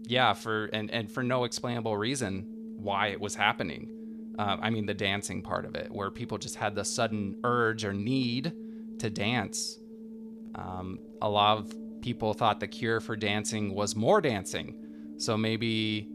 Yeah, 0.06 0.34
for 0.34 0.66
and, 0.66 0.92
and 0.92 1.12
for 1.12 1.24
no 1.24 1.44
explainable 1.46 1.96
reason 1.98 2.46
why 2.78 3.08
it 3.08 3.20
was 3.20 3.36
happening. 3.36 3.90
Uh, 4.38 4.58
I 4.62 4.70
mean, 4.70 4.86
the 4.86 4.94
dancing 4.94 5.42
part 5.42 5.66
of 5.66 5.76
it, 5.76 5.92
where 5.92 6.10
people 6.10 6.38
just 6.38 6.56
had 6.56 6.76
the 6.76 6.84
sudden 6.84 7.38
urge 7.44 7.86
or 7.86 7.94
need 7.94 8.52
to 9.00 9.10
dance. 9.10 9.80
Um, 10.56 11.00
a 11.22 11.30
lot 11.30 11.60
of 11.60 12.02
people 12.02 12.34
thought 12.34 12.60
the 12.60 12.68
cure 12.68 13.00
for 13.00 13.16
dancing 13.16 13.74
was 13.74 13.96
more 13.96 14.22
dancing. 14.22 14.76
So 15.18 15.38
maybe, 15.38 16.10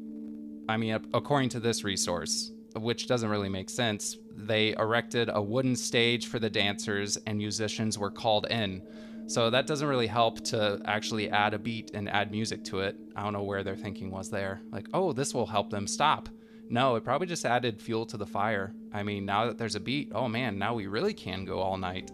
I 0.69 0.77
mean, 0.77 0.99
according 1.15 1.49
to 1.51 1.61
this 1.61 1.85
resource, 1.85 2.53
which 2.75 3.07
doesn't 3.07 3.29
really 3.29 3.49
make 3.49 3.71
sense, 3.71 4.17
they 4.37 4.75
erected 4.77 5.31
a 5.33 5.41
wooden 5.41 5.75
stage 5.75 6.27
for 6.27 6.39
the 6.39 6.51
dancers 6.51 7.17
and 7.27 7.39
musicians 7.39 7.99
were 7.99 8.11
called 8.11 8.47
in. 8.51 8.83
So 9.29 9.51
that 9.51 9.67
doesn't 9.67 9.87
really 9.87 10.07
help 10.07 10.43
to 10.47 10.81
actually 10.87 11.29
add 11.29 11.53
a 11.53 11.59
beat 11.59 11.91
and 11.93 12.09
add 12.09 12.31
music 12.31 12.65
to 12.65 12.81
it. 12.81 12.97
I 13.15 13.23
don't 13.23 13.35
know 13.35 13.43
where 13.43 13.63
their 13.63 13.77
thinking 13.77 14.11
was 14.11 14.31
there. 14.31 14.63
Like, 14.73 14.87
oh, 14.95 15.13
this 15.13 15.35
will 15.35 15.47
help 15.47 15.69
them 15.69 15.87
stop. 15.87 16.31
No, 16.71 16.97
it 16.97 17.05
probably 17.05 17.27
just 17.27 17.45
added 17.45 17.81
fuel 17.81 18.07
to 18.07 18.17
the 18.17 18.27
fire. 18.27 18.73
I 18.91 19.03
mean, 19.03 19.27
now 19.27 19.47
that 19.47 19.59
there's 19.59 19.75
a 19.75 19.81
beat, 19.81 20.13
oh 20.15 20.29
man, 20.29 20.59
now 20.59 20.73
we 20.73 20.87
really 20.87 21.13
can 21.13 21.45
go 21.45 21.61
all 21.61 21.77
night. 21.77 22.11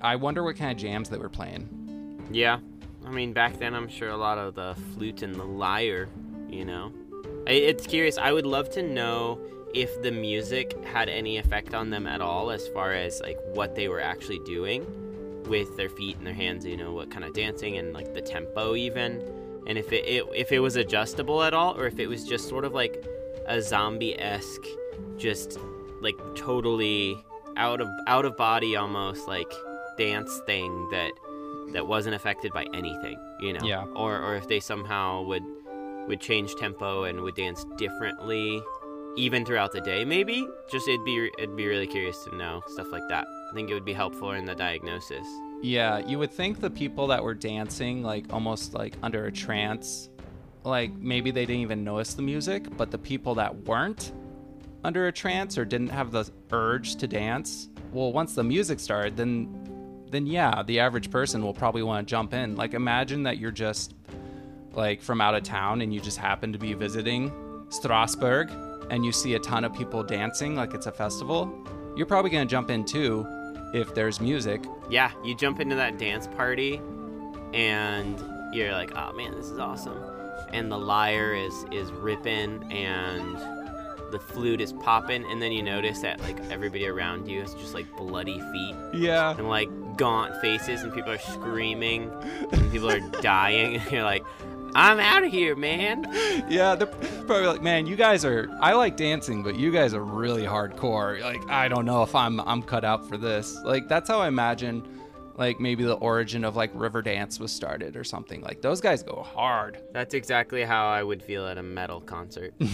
I 0.00 0.16
wonder 0.16 0.42
what 0.42 0.56
kind 0.56 0.72
of 0.72 0.78
jams 0.78 1.10
they 1.10 1.18
were 1.18 1.28
playing. 1.28 2.28
Yeah. 2.30 2.60
I 3.04 3.10
mean, 3.10 3.34
back 3.34 3.58
then, 3.58 3.74
I'm 3.74 3.88
sure 3.88 4.08
a 4.08 4.16
lot 4.16 4.38
of 4.38 4.54
the 4.54 4.74
flute 4.94 5.22
and 5.22 5.34
the 5.34 5.44
lyre, 5.44 6.08
you 6.48 6.64
know. 6.64 6.92
It's 7.46 7.86
curious. 7.86 8.16
I 8.16 8.32
would 8.32 8.46
love 8.46 8.70
to 8.70 8.82
know 8.82 9.38
if 9.74 10.02
the 10.02 10.12
music 10.12 10.82
had 10.84 11.10
any 11.10 11.36
effect 11.36 11.74
on 11.74 11.90
them 11.90 12.06
at 12.06 12.22
all 12.22 12.50
as 12.50 12.68
far 12.68 12.92
as 12.92 13.20
like 13.20 13.38
what 13.52 13.74
they 13.74 13.88
were 13.88 14.00
actually 14.00 14.38
doing 14.46 14.86
with 15.46 15.76
their 15.76 15.88
feet 15.88 16.16
and 16.16 16.26
their 16.26 16.34
hands 16.34 16.64
you 16.64 16.76
know 16.76 16.92
what 16.92 17.10
kind 17.10 17.24
of 17.24 17.32
dancing 17.32 17.76
and 17.78 17.92
like 17.92 18.14
the 18.14 18.20
tempo 18.20 18.74
even. 18.74 19.22
And 19.66 19.78
if 19.78 19.92
it, 19.92 20.04
it 20.06 20.24
if 20.34 20.52
it 20.52 20.58
was 20.58 20.76
adjustable 20.76 21.42
at 21.42 21.54
all 21.54 21.78
or 21.78 21.86
if 21.86 21.98
it 21.98 22.08
was 22.08 22.24
just 22.24 22.48
sort 22.48 22.64
of 22.64 22.72
like 22.72 23.04
a 23.46 23.60
zombie-esque 23.60 24.64
just 25.16 25.58
like 26.00 26.16
totally 26.34 27.16
out 27.56 27.80
of 27.80 27.88
out 28.06 28.24
of 28.24 28.36
body 28.36 28.76
almost 28.76 29.28
like 29.28 29.52
dance 29.98 30.40
thing 30.46 30.88
that 30.90 31.12
that 31.72 31.86
wasn't 31.86 32.14
affected 32.14 32.52
by 32.52 32.66
anything 32.74 33.16
you 33.42 33.52
know? 33.52 33.64
Yeah. 33.64 33.84
Or 33.94 34.18
or 34.18 34.36
if 34.36 34.48
they 34.48 34.60
somehow 34.60 35.22
would 35.22 35.42
would 36.08 36.20
change 36.20 36.54
tempo 36.54 37.04
and 37.04 37.20
would 37.20 37.34
dance 37.34 37.64
differently 37.76 38.62
even 39.16 39.44
throughout 39.44 39.72
the 39.72 39.80
day 39.80 40.04
maybe? 40.04 40.46
Just 40.70 40.88
it'd 40.88 41.04
be 41.04 41.30
it'd 41.38 41.56
be 41.56 41.66
really 41.66 41.86
curious 41.86 42.24
to 42.24 42.36
know 42.36 42.62
stuff 42.68 42.90
like 42.90 43.06
that 43.08 43.26
i 43.52 43.54
think 43.54 43.70
it 43.70 43.74
would 43.74 43.84
be 43.84 43.92
helpful 43.92 44.32
in 44.32 44.44
the 44.44 44.54
diagnosis. 44.54 45.26
Yeah 45.62 45.98
you 45.98 46.18
would 46.18 46.32
think 46.32 46.60
the 46.60 46.70
people 46.70 47.06
that 47.08 47.22
were 47.22 47.34
dancing 47.34 48.02
like 48.02 48.32
almost 48.32 48.74
like 48.74 48.96
under 49.02 49.26
a 49.26 49.32
trance 49.32 50.10
like 50.64 50.92
maybe 50.94 51.30
they 51.30 51.46
didn't 51.46 51.62
even 51.62 51.84
notice 51.84 52.14
the 52.14 52.22
music 52.22 52.66
but 52.76 52.90
the 52.90 52.98
people 52.98 53.36
that 53.36 53.54
weren't 53.64 54.12
under 54.82 55.06
a 55.06 55.12
trance 55.12 55.56
or 55.56 55.64
didn't 55.64 55.90
have 55.90 56.10
the 56.10 56.28
urge 56.50 56.96
to 56.96 57.06
dance 57.06 57.68
well 57.92 58.12
once 58.12 58.34
the 58.34 58.42
music 58.42 58.80
started 58.80 59.16
then 59.16 59.62
then 60.12 60.26
yeah 60.26 60.62
the 60.62 60.78
average 60.78 61.10
person 61.10 61.42
will 61.42 61.54
probably 61.54 61.82
want 61.82 62.06
to 62.06 62.10
jump 62.10 62.32
in. 62.34 62.54
Like 62.54 62.74
imagine 62.74 63.24
that 63.24 63.38
you're 63.38 63.50
just 63.50 63.94
like 64.72 65.02
from 65.02 65.20
out 65.20 65.34
of 65.34 65.42
town 65.42 65.80
and 65.80 65.92
you 65.92 66.00
just 66.00 66.18
happen 66.18 66.52
to 66.52 66.58
be 66.58 66.74
visiting 66.74 67.32
strasbourg 67.70 68.50
and 68.90 69.04
you 69.04 69.10
see 69.10 69.34
a 69.34 69.38
ton 69.38 69.64
of 69.64 69.74
people 69.74 70.02
dancing 70.02 70.54
like 70.54 70.74
it's 70.74 70.86
a 70.86 70.92
festival, 70.92 71.52
you're 71.96 72.06
probably 72.06 72.30
going 72.30 72.46
to 72.46 72.50
jump 72.50 72.70
in 72.70 72.84
too 72.84 73.26
if 73.72 73.94
there's 73.94 74.20
music. 74.20 74.62
Yeah, 74.90 75.12
you 75.24 75.34
jump 75.34 75.60
into 75.60 75.76
that 75.76 75.98
dance 75.98 76.26
party 76.26 76.80
and 77.54 78.22
you're 78.52 78.72
like, 78.72 78.92
"Oh 78.96 79.12
man, 79.12 79.34
this 79.34 79.46
is 79.46 79.58
awesome." 79.58 79.98
And 80.52 80.70
the 80.70 80.78
lyre 80.78 81.34
is 81.34 81.64
is 81.70 81.90
ripping 81.92 82.70
and 82.72 83.36
the 84.12 84.18
flute 84.18 84.60
is 84.60 84.74
popping 84.74 85.24
and 85.24 85.40
then 85.40 85.50
you 85.50 85.62
notice 85.62 86.00
that 86.00 86.20
like 86.20 86.38
everybody 86.50 86.86
around 86.86 87.26
you 87.26 87.40
is 87.40 87.54
just 87.54 87.72
like 87.72 87.86
bloody 87.96 88.40
feet. 88.52 88.76
Yeah. 88.92 89.30
And 89.36 89.48
like 89.48 89.70
gaunt 89.96 90.36
faces 90.40 90.82
and 90.82 90.92
people 90.92 91.10
are 91.10 91.18
screaming 91.18 92.10
and 92.52 92.70
people 92.70 92.90
are 92.90 93.00
dying 93.22 93.76
and 93.78 93.90
you're 93.90 94.04
like, 94.04 94.24
I'm 94.74 94.98
out 95.00 95.24
of 95.24 95.30
here, 95.30 95.54
man. 95.56 96.06
Yeah, 96.48 96.74
they're 96.74 96.86
probably 96.86 97.46
like, 97.46 97.62
man, 97.62 97.86
you 97.86 97.96
guys 97.96 98.24
are. 98.24 98.48
I 98.60 98.72
like 98.74 98.96
dancing, 98.96 99.42
but 99.42 99.54
you 99.56 99.70
guys 99.72 99.94
are 99.94 100.02
really 100.04 100.42
hardcore. 100.42 101.20
Like, 101.22 101.48
I 101.48 101.68
don't 101.68 101.84
know 101.86 102.02
if 102.02 102.14
I'm 102.14 102.40
I'm 102.40 102.62
cut 102.62 102.84
out 102.84 103.08
for 103.08 103.16
this. 103.16 103.56
Like, 103.64 103.88
that's 103.88 104.08
how 104.08 104.18
I 104.20 104.28
imagine, 104.28 104.82
like 105.36 105.60
maybe 105.60 105.84
the 105.84 105.94
origin 105.94 106.44
of 106.44 106.56
like 106.56 106.70
river 106.74 107.00
dance 107.00 107.38
was 107.40 107.50
started 107.52 107.96
or 107.96 108.04
something. 108.04 108.42
Like 108.42 108.60
those 108.60 108.80
guys 108.82 109.02
go 109.02 109.22
hard. 109.22 109.78
That's 109.92 110.12
exactly 110.14 110.62
how 110.62 110.88
I 110.88 111.02
would 111.02 111.22
feel 111.22 111.46
at 111.46 111.56
a 111.58 111.62
metal 111.62 112.00
concert. 112.02 112.52
Be 112.58 112.66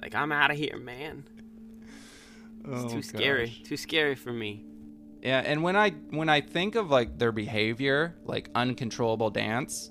like, 0.00 0.14
I'm 0.14 0.32
out 0.32 0.50
of 0.50 0.56
here, 0.56 0.78
man. 0.78 1.24
It's 2.68 2.84
Oh, 2.84 2.88
too 2.96 3.02
scary. 3.02 3.48
Too 3.64 3.76
scary 3.76 4.14
for 4.14 4.32
me. 4.32 4.64
Yeah, 5.22 5.38
and 5.44 5.62
when 5.62 5.76
I 5.76 5.90
when 6.10 6.28
I 6.28 6.40
think 6.40 6.74
of 6.74 6.90
like 6.90 7.18
their 7.18 7.32
behavior, 7.32 8.14
like 8.24 8.50
uncontrollable 8.54 9.30
dance, 9.30 9.90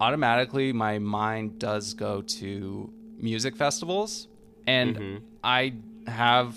automatically 0.00 0.72
my 0.72 0.98
mind 0.98 1.58
does 1.58 1.94
go 1.94 2.22
to 2.22 2.92
music 3.18 3.56
festivals, 3.56 4.28
and 4.66 4.96
Mhm. 4.96 5.22
I 5.42 5.74
have 6.06 6.56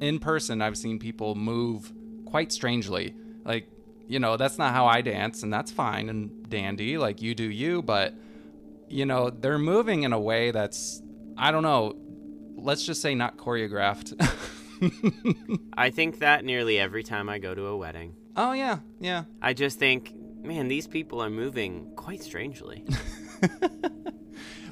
in 0.00 0.18
person 0.20 0.62
I've 0.62 0.76
seen 0.78 0.98
people 0.98 1.34
move 1.34 1.92
quite 2.24 2.52
strangely. 2.52 3.14
Like, 3.44 3.66
you 4.06 4.20
know, 4.20 4.36
that's 4.36 4.58
not 4.58 4.72
how 4.72 4.86
I 4.86 5.00
dance, 5.00 5.42
and 5.42 5.52
that's 5.52 5.72
fine 5.72 6.08
and 6.08 6.48
dandy. 6.48 6.98
Like 6.98 7.20
you 7.20 7.34
do 7.34 7.44
you, 7.50 7.82
but 7.82 8.14
you 8.88 9.04
know, 9.06 9.30
they're 9.30 9.58
moving 9.58 10.04
in 10.04 10.12
a 10.12 10.20
way 10.20 10.52
that's 10.52 11.02
I 11.36 11.50
don't 11.50 11.64
know. 11.64 11.96
Let's 12.56 12.86
just 12.86 13.02
say 13.02 13.14
not 13.16 13.36
choreographed. 13.36 14.14
I 15.76 15.90
think 15.90 16.18
that 16.20 16.44
nearly 16.44 16.78
every 16.78 17.02
time 17.02 17.28
I 17.28 17.38
go 17.38 17.54
to 17.54 17.66
a 17.66 17.76
wedding. 17.76 18.14
oh 18.36 18.52
yeah, 18.52 18.78
yeah. 19.00 19.24
I 19.40 19.52
just 19.52 19.78
think, 19.78 20.14
man, 20.42 20.68
these 20.68 20.86
people 20.86 21.20
are 21.22 21.30
moving 21.30 21.92
quite 21.96 22.22
strangely. 22.22 22.84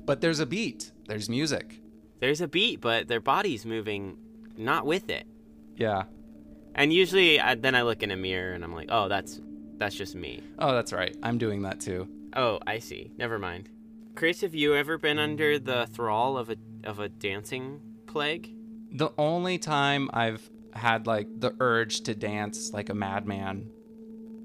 But 0.07 0.21
there's 0.21 0.41
a 0.41 0.47
beat. 0.47 0.93
There's 1.07 1.29
music. 1.29 1.81
There's 2.21 2.41
a 2.41 2.49
beat, 2.49 2.81
but 2.81 3.09
their 3.09 3.21
body's 3.21 3.65
moving 3.65 4.19
not 4.57 4.87
with 4.87 5.11
it. 5.11 5.27
Yeah. 5.77 6.05
And 6.75 6.93
usually, 6.93 7.41
I, 7.41 7.55
then 7.55 7.75
I 7.75 7.83
look 7.83 8.03
in 8.03 8.11
a 8.11 8.17
mirror 8.17 8.53
and 8.53 8.65
I'm 8.65 8.75
like, 8.75 8.89
oh, 8.91 9.09
that's 9.09 9.41
that's 9.77 9.95
just 9.95 10.15
me. 10.15 10.43
Oh, 10.59 10.75
that's 10.75 10.93
right. 10.93 11.17
I'm 11.23 11.39
doing 11.39 11.63
that 11.63 11.81
too. 11.81 12.09
Oh, 12.37 12.59
I 12.67 12.79
see. 12.79 13.13
Never 13.17 13.39
mind. 13.39 13.71
Chris, 14.15 14.43
have 14.43 14.55
you 14.55 14.75
ever 14.75 14.99
been 14.99 15.19
under 15.19 15.59
the 15.59 15.87
thrall 15.87 16.37
of 16.37 16.51
a 16.51 16.57
of 16.85 16.99
a 16.99 17.09
dancing 17.09 17.81
plague? 18.07 18.55
The 18.95 19.11
only 19.19 19.59
time 19.59 20.09
I've 20.13 20.49
had 20.73 21.07
like 21.07 21.27
the 21.41 21.55
urge 21.61 22.03
to 22.03 22.15
dance 22.15 22.73
like 22.73 22.89
a 22.89 22.95
madman 22.95 23.71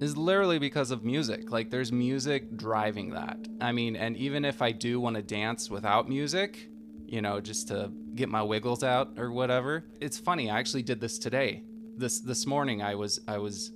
is 0.02 0.18
literally 0.18 0.60
because 0.60 0.92
of 0.92 1.04
music. 1.04 1.52
Like 1.52 1.70
there's 1.70 1.92
music 1.92 2.58
driving 2.58 3.12
that. 3.12 3.38
I 3.62 3.72
mean, 3.72 3.96
and 3.96 4.18
even 4.18 4.46
if 4.46 4.62
I 4.62 4.72
do 4.72 5.00
want 5.00 5.18
to 5.18 5.22
dance 5.22 5.70
without 5.70 6.10
music, 6.10 6.70
you 7.06 7.22
know, 7.22 7.40
just 7.40 7.68
to 7.68 7.92
get 8.16 8.30
my 8.30 8.42
wiggles 8.42 8.84
out 8.84 9.18
or 9.18 9.32
whatever. 9.32 9.86
It's 10.02 10.18
funny. 10.18 10.50
I 10.50 10.58
actually 10.60 10.84
did 10.84 11.00
this 11.00 11.20
today. 11.20 11.64
This 11.96 12.20
this 12.20 12.46
morning 12.46 12.82
I 12.82 12.96
was 12.96 13.20
I 13.28 13.38
was 13.38 13.72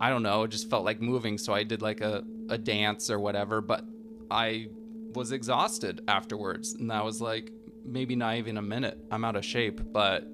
I 0.00 0.08
don't 0.08 0.22
know, 0.22 0.42
it 0.44 0.50
just 0.50 0.68
felt 0.70 0.84
like 0.84 1.00
moving, 1.00 1.38
so 1.38 1.52
I 1.52 1.62
did 1.62 1.80
like 1.80 2.00
a, 2.00 2.24
a 2.48 2.58
dance 2.58 3.08
or 3.08 3.20
whatever, 3.20 3.60
but 3.60 3.84
I 4.30 4.68
was 5.14 5.30
exhausted 5.30 6.02
afterwards. 6.08 6.72
And 6.72 6.92
I 6.92 7.02
was 7.02 7.20
like, 7.20 7.52
maybe 7.84 8.16
not 8.16 8.36
even 8.36 8.56
a 8.56 8.62
minute. 8.62 8.98
I'm 9.10 9.24
out 9.24 9.36
of 9.36 9.44
shape. 9.44 9.80
But 9.92 10.26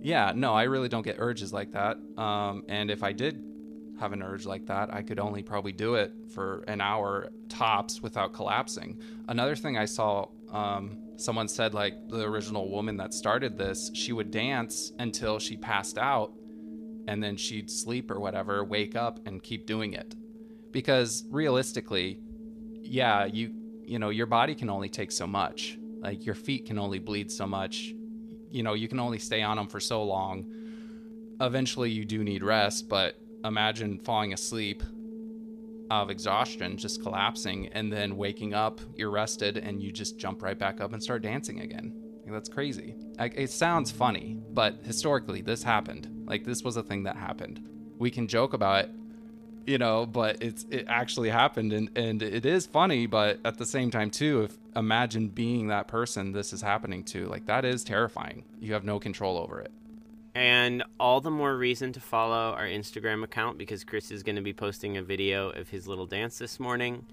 yeah, 0.00 0.32
no, 0.34 0.54
I 0.54 0.64
really 0.64 0.88
don't 0.88 1.02
get 1.02 1.16
urges 1.18 1.52
like 1.52 1.72
that. 1.72 1.98
Um, 2.16 2.64
and 2.68 2.90
if 2.90 3.02
I 3.02 3.12
did 3.12 3.42
have 3.98 4.12
an 4.12 4.22
urge 4.22 4.44
like 4.44 4.66
that, 4.66 4.92
I 4.92 5.02
could 5.02 5.18
only 5.18 5.42
probably 5.42 5.72
do 5.72 5.94
it 5.94 6.12
for 6.34 6.64
an 6.68 6.80
hour 6.80 7.30
tops 7.48 8.02
without 8.02 8.32
collapsing. 8.32 9.00
Another 9.28 9.56
thing 9.56 9.78
I 9.78 9.86
saw, 9.86 10.28
um, 10.50 10.98
someone 11.16 11.48
said 11.48 11.72
like 11.72 12.08
the 12.08 12.22
original 12.22 12.70
woman 12.70 12.98
that 12.98 13.14
started 13.14 13.56
this, 13.56 13.90
she 13.94 14.12
would 14.12 14.30
dance 14.30 14.92
until 14.98 15.38
she 15.38 15.56
passed 15.56 15.96
out 15.96 16.32
and 17.08 17.22
then 17.22 17.36
she'd 17.36 17.70
sleep 17.70 18.10
or 18.10 18.20
whatever, 18.20 18.64
wake 18.64 18.96
up 18.96 19.20
and 19.26 19.42
keep 19.42 19.66
doing 19.66 19.94
it 19.94 20.14
because 20.76 21.24
realistically, 21.30 22.20
yeah, 22.82 23.24
you 23.24 23.50
you 23.82 23.98
know, 23.98 24.10
your 24.10 24.26
body 24.26 24.54
can 24.54 24.68
only 24.68 24.90
take 24.90 25.10
so 25.10 25.26
much. 25.26 25.78
Like 26.06 26.24
your 26.24 26.36
feet 26.36 26.66
can 26.66 26.78
only 26.78 27.00
bleed 27.00 27.32
so 27.32 27.48
much. 27.48 27.92
You 28.52 28.62
know, 28.62 28.74
you 28.74 28.86
can 28.86 29.00
only 29.00 29.18
stay 29.18 29.42
on 29.42 29.56
them 29.56 29.66
for 29.66 29.80
so 29.80 30.04
long. 30.04 30.46
Eventually 31.40 31.90
you 31.90 32.04
do 32.04 32.22
need 32.22 32.44
rest, 32.44 32.88
but 32.88 33.18
imagine 33.44 33.98
falling 33.98 34.32
asleep 34.32 34.84
of 35.90 36.08
exhaustion, 36.08 36.76
just 36.76 37.02
collapsing, 37.02 37.66
and 37.72 37.92
then 37.92 38.16
waking 38.16 38.54
up, 38.54 38.80
you're 38.94 39.10
rested, 39.10 39.56
and 39.56 39.82
you 39.82 39.90
just 39.90 40.16
jump 40.16 40.42
right 40.42 40.56
back 40.58 40.80
up 40.80 40.92
and 40.92 41.02
start 41.02 41.22
dancing 41.22 41.60
again. 41.60 41.92
Like, 42.22 42.32
that's 42.32 42.48
crazy. 42.48 42.94
Like, 43.18 43.34
it 43.36 43.50
sounds 43.50 43.90
funny, 43.90 44.38
but 44.50 44.78
historically, 44.84 45.40
this 45.40 45.64
happened. 45.64 46.08
Like, 46.24 46.44
this 46.44 46.62
was 46.62 46.76
a 46.76 46.84
thing 46.84 47.02
that 47.02 47.16
happened. 47.16 47.68
We 47.98 48.12
can 48.12 48.28
joke 48.28 48.52
about 48.52 48.84
it, 48.84 48.90
you 49.66 49.78
know, 49.78 50.06
but 50.06 50.42
it's 50.42 50.64
it 50.70 50.86
actually 50.88 51.30
happened, 51.30 51.72
and 51.72 51.90
and 51.96 52.22
it 52.22 52.46
is 52.46 52.66
funny, 52.66 53.06
but 53.06 53.40
at 53.44 53.58
the 53.58 53.66
same 53.66 53.90
time, 53.90 54.10
too, 54.10 54.44
if 54.44 54.56
imagine 54.76 55.28
being 55.28 55.68
that 55.68 55.88
person 55.88 56.32
this 56.32 56.52
is 56.52 56.62
happening 56.62 57.02
to, 57.04 57.26
like, 57.26 57.46
that 57.46 57.64
is 57.64 57.82
terrifying. 57.82 58.44
You 58.60 58.74
have 58.74 58.84
no 58.84 58.98
control 58.98 59.38
over 59.38 59.60
it. 59.60 59.72
And 60.34 60.84
all 61.00 61.22
the 61.22 61.30
more 61.30 61.56
reason 61.56 61.94
to 61.94 62.00
follow 62.00 62.52
our 62.52 62.66
Instagram 62.66 63.24
account 63.24 63.56
because 63.56 63.84
Chris 63.84 64.10
is 64.10 64.22
going 64.22 64.36
to 64.36 64.42
be 64.42 64.52
posting 64.52 64.98
a 64.98 65.02
video 65.02 65.48
of 65.48 65.70
his 65.70 65.88
little 65.88 66.04
dance 66.04 66.36
this 66.36 66.60
morning 66.60 67.06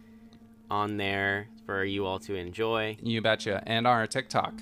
on 0.70 0.98
there 0.98 1.48
for 1.66 1.86
you 1.86 2.06
all 2.06 2.20
to 2.20 2.36
enjoy. 2.36 2.98
You 3.02 3.22
betcha. 3.22 3.64
And 3.66 3.88
our 3.88 4.06
TikTok. 4.08 4.56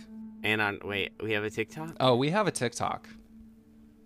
And 0.44 0.62
on 0.62 0.80
wait, 0.84 1.14
we 1.22 1.34
have 1.34 1.44
a 1.44 1.50
TikTok? 1.50 1.96
Oh, 2.00 2.16
we 2.16 2.30
have 2.30 2.46
a 2.46 2.52
TikTok. 2.52 3.10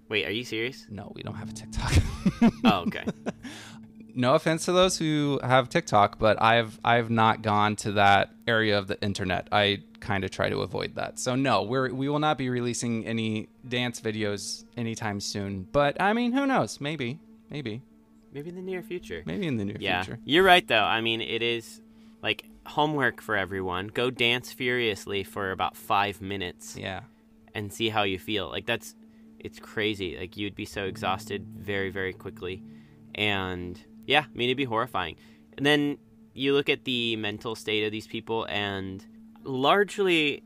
Wait, 0.10 0.26
are 0.26 0.32
you 0.32 0.44
serious? 0.44 0.86
No, 0.90 1.12
we 1.16 1.24
don't 1.24 1.36
have 1.36 1.50
a 1.50 1.54
TikTok. 1.54 1.94
oh, 2.64 2.84
okay. 2.88 3.06
no 4.16 4.36
offense 4.36 4.66
to 4.66 4.72
those 4.72 4.98
who 4.98 5.40
have 5.44 5.68
TikTok, 5.70 6.20
but 6.20 6.42
I've 6.42 6.80
I've 6.84 7.10
not 7.10 7.42
gone 7.42 7.76
to 7.78 7.94
that 7.94 8.30
area 8.48 8.78
of 8.78 8.88
the 8.88 9.02
internet. 9.02 9.48
I 9.52 9.82
kind 10.00 10.24
of 10.24 10.32
try 10.32 10.50
to 10.50 10.60
avoid 10.60 10.96
that. 10.96 11.20
So 11.20 11.36
no, 11.36 11.64
we're 11.64 11.92
we 11.94 12.08
will 12.08 12.20
not 12.20 12.38
be 12.38 12.50
releasing 12.50 13.06
any 13.06 13.50
dance 13.68 14.00
videos 14.00 14.66
anytime 14.78 15.20
soon. 15.20 15.68
But 15.72 16.00
I 16.02 16.14
mean, 16.14 16.34
who 16.34 16.46
knows? 16.46 16.80
Maybe, 16.80 17.20
maybe, 17.50 17.82
maybe 18.32 18.50
in 18.50 18.56
the 18.56 18.62
near 18.62 18.84
future. 18.84 19.24
Maybe 19.26 19.48
in 19.48 19.58
the 19.58 19.66
near 19.66 19.78
yeah, 19.80 20.04
future. 20.04 20.20
You're 20.24 20.44
right 20.44 20.68
though. 20.68 20.84
I 20.84 21.02
mean, 21.02 21.22
it 21.22 21.42
is 21.42 21.82
like 22.22 22.46
homework 22.68 23.22
for 23.22 23.36
everyone. 23.36 23.88
Go 23.88 24.12
dance 24.12 24.54
furiously 24.54 25.24
for 25.24 25.52
about 25.52 25.76
five 25.76 26.22
minutes. 26.22 26.78
Yeah. 26.78 27.02
And 27.54 27.72
see 27.72 27.88
how 27.88 28.04
you 28.04 28.20
feel. 28.20 28.50
Like 28.50 28.66
that's 28.66 28.96
it's 29.46 29.60
crazy. 29.60 30.18
Like 30.18 30.36
you'd 30.36 30.56
be 30.56 30.66
so 30.66 30.86
exhausted 30.86 31.46
very, 31.56 31.92
very 31.92 32.14
quickly. 32.14 32.64
And 33.14 33.80
yeah, 34.08 34.22
I 34.22 34.38
mean 34.38 34.50
it'd 34.50 34.58
be 34.58 34.66
horrifying. 34.66 35.16
And 35.56 35.66
then 35.66 35.98
you 36.34 36.54
look 36.54 36.68
at 36.68 36.84
the 36.84 37.16
mental 37.16 37.56
state 37.56 37.86
of 37.86 37.92
these 37.92 38.08
people 38.08 38.46
and 38.50 39.06
largely, 39.44 40.44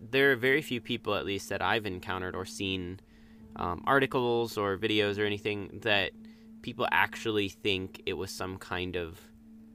there 0.00 0.30
are 0.30 0.36
very 0.36 0.62
few 0.62 0.80
people, 0.80 1.16
at 1.16 1.26
least 1.26 1.48
that 1.48 1.60
I've 1.60 1.84
encountered 1.84 2.36
or 2.36 2.44
seen 2.44 3.00
um, 3.56 3.82
articles 3.86 4.56
or 4.56 4.78
videos 4.78 5.18
or 5.18 5.24
anything 5.24 5.80
that 5.82 6.12
people 6.62 6.86
actually 6.92 7.48
think 7.48 8.00
it 8.06 8.14
was 8.14 8.30
some 8.30 8.56
kind 8.56 8.94
of 8.94 9.20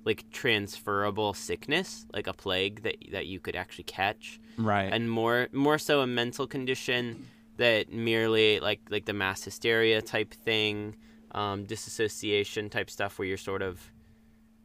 like 0.05 0.23
transferable 0.31 1.33
sickness, 1.33 2.05
like 2.13 2.27
a 2.27 2.33
plague 2.33 2.83
that 2.83 2.95
that 3.11 3.25
you 3.27 3.41
could 3.41 3.57
actually 3.57 3.83
catch, 3.83 4.39
right? 4.57 4.89
And 4.93 5.11
more 5.11 5.49
more 5.51 5.77
so 5.77 5.99
a 5.99 6.07
mental 6.07 6.47
condition 6.47 7.27
that 7.57 7.91
merely 7.91 8.59
like 8.59 8.81
like 8.89 9.05
the 9.05 9.13
mass 9.13 9.43
hysteria 9.43 10.01
type 10.01 10.33
thing, 10.33 10.95
um, 11.31 11.65
disassociation 11.65 12.69
type 12.69 12.89
stuff, 12.89 13.19
where 13.19 13.27
you're 13.27 13.37
sort 13.37 13.61
of 13.61 13.91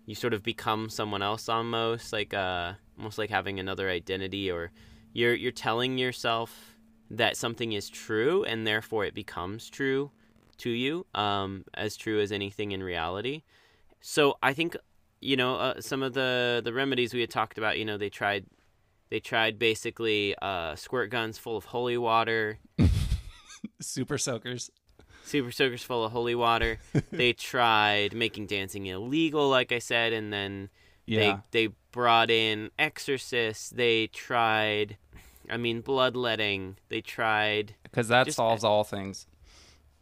you 0.06 0.14
sort 0.14 0.34
of 0.34 0.42
become 0.42 0.88
someone 0.88 1.22
else 1.22 1.48
almost 1.48 2.12
like 2.12 2.34
uh 2.34 2.72
almost 2.98 3.18
like 3.18 3.30
having 3.30 3.58
another 3.58 3.88
identity 3.88 4.50
or 4.50 4.70
you're 5.12 5.34
you're 5.34 5.52
telling 5.52 5.98
yourself 5.98 6.76
that 7.10 7.36
something 7.36 7.72
is 7.72 7.88
true 7.88 8.42
and 8.44 8.66
therefore 8.66 9.04
it 9.04 9.14
becomes 9.14 9.68
true 9.68 10.10
to 10.56 10.70
you 10.70 11.06
um 11.14 11.64
as 11.74 11.96
true 11.96 12.20
as 12.20 12.32
anything 12.32 12.72
in 12.72 12.82
reality. 12.82 13.42
So 14.00 14.36
i 14.42 14.52
think 14.52 14.76
you 15.20 15.36
know 15.36 15.56
uh, 15.56 15.80
some 15.80 16.02
of 16.02 16.14
the 16.14 16.60
the 16.64 16.72
remedies 16.72 17.14
we 17.14 17.20
had 17.20 17.30
talked 17.30 17.56
about 17.58 17.78
you 17.78 17.84
know 17.84 17.96
they 17.96 18.10
tried 18.10 18.44
they 19.12 19.20
tried 19.20 19.58
basically 19.58 20.34
uh, 20.40 20.74
squirt 20.74 21.10
guns 21.10 21.36
full 21.36 21.58
of 21.58 21.66
holy 21.66 21.98
water 21.98 22.58
super 23.80 24.16
soakers 24.16 24.70
super 25.22 25.50
soakers 25.50 25.82
full 25.82 26.04
of 26.04 26.12
holy 26.12 26.34
water. 26.34 26.78
they 27.12 27.32
tried 27.32 28.14
making 28.14 28.46
dancing 28.46 28.86
illegal, 28.86 29.48
like 29.48 29.70
I 29.72 29.78
said, 29.78 30.12
and 30.12 30.32
then 30.32 30.70
yeah. 31.06 31.40
they 31.52 31.66
they 31.66 31.74
brought 31.90 32.30
in 32.30 32.70
exorcists. 32.78 33.70
They 33.70 34.06
tried, 34.08 34.96
I 35.50 35.56
mean, 35.56 35.80
bloodletting. 35.80 36.76
They 36.88 37.00
tried 37.00 37.74
because 37.82 38.08
that 38.08 38.32
solves 38.32 38.64
all 38.64 38.82
things. 38.82 39.26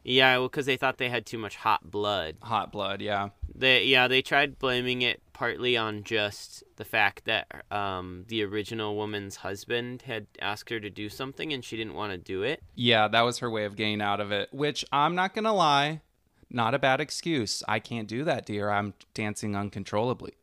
Yeah, 0.03 0.39
well, 0.39 0.49
because 0.49 0.67
they 0.67 0.77
thought 0.77 0.99
they 0.99 1.11
had 1.11 1.27
too 1.27 1.39
much 1.39 1.57
hot 1.57 1.91
blood. 1.91 2.37
Hot 2.43 2.73
blood, 2.73 3.01
yeah. 3.03 3.31
They 3.55 3.85
yeah 3.85 4.09
they 4.09 4.23
tried 4.23 4.59
blaming 4.59 5.03
it 5.03 5.21
partly 5.33 5.77
on 5.77 6.05
just 6.05 6.63
the 6.77 6.85
fact 6.85 7.25
that 7.25 7.47
um, 7.71 8.25
the 8.29 8.45
original 8.45 8.97
woman's 8.97 9.37
husband 9.37 10.03
had 10.03 10.27
asked 10.41 10.69
her 10.71 10.79
to 10.81 10.91
do 10.91 11.09
something 11.09 11.53
and 11.53 11.65
she 11.65 11.77
didn't 11.77 11.95
want 11.95 12.13
to 12.13 12.19
do 12.19 12.43
it. 12.43 12.63
Yeah, 12.75 13.09
that 13.09 13.23
was 13.23 13.39
her 13.39 13.51
way 13.51 13.65
of 13.65 13.75
getting 13.75 14.03
out 14.03 14.21
of 14.21 14.33
it, 14.33 14.53
which 14.53 14.85
I'm 14.93 15.15
not 15.15 15.35
going 15.35 15.47
to 15.47 15.53
lie, 15.53 16.03
not 16.51 16.75
a 16.75 16.79
bad 16.79 17.01
excuse. 17.01 17.63
I 17.67 17.79
can't 17.79 18.07
do 18.07 18.23
that, 18.25 18.45
dear. 18.45 18.71
I'm 18.71 18.93
dancing 19.15 19.57
uncontrollably. 19.57 20.35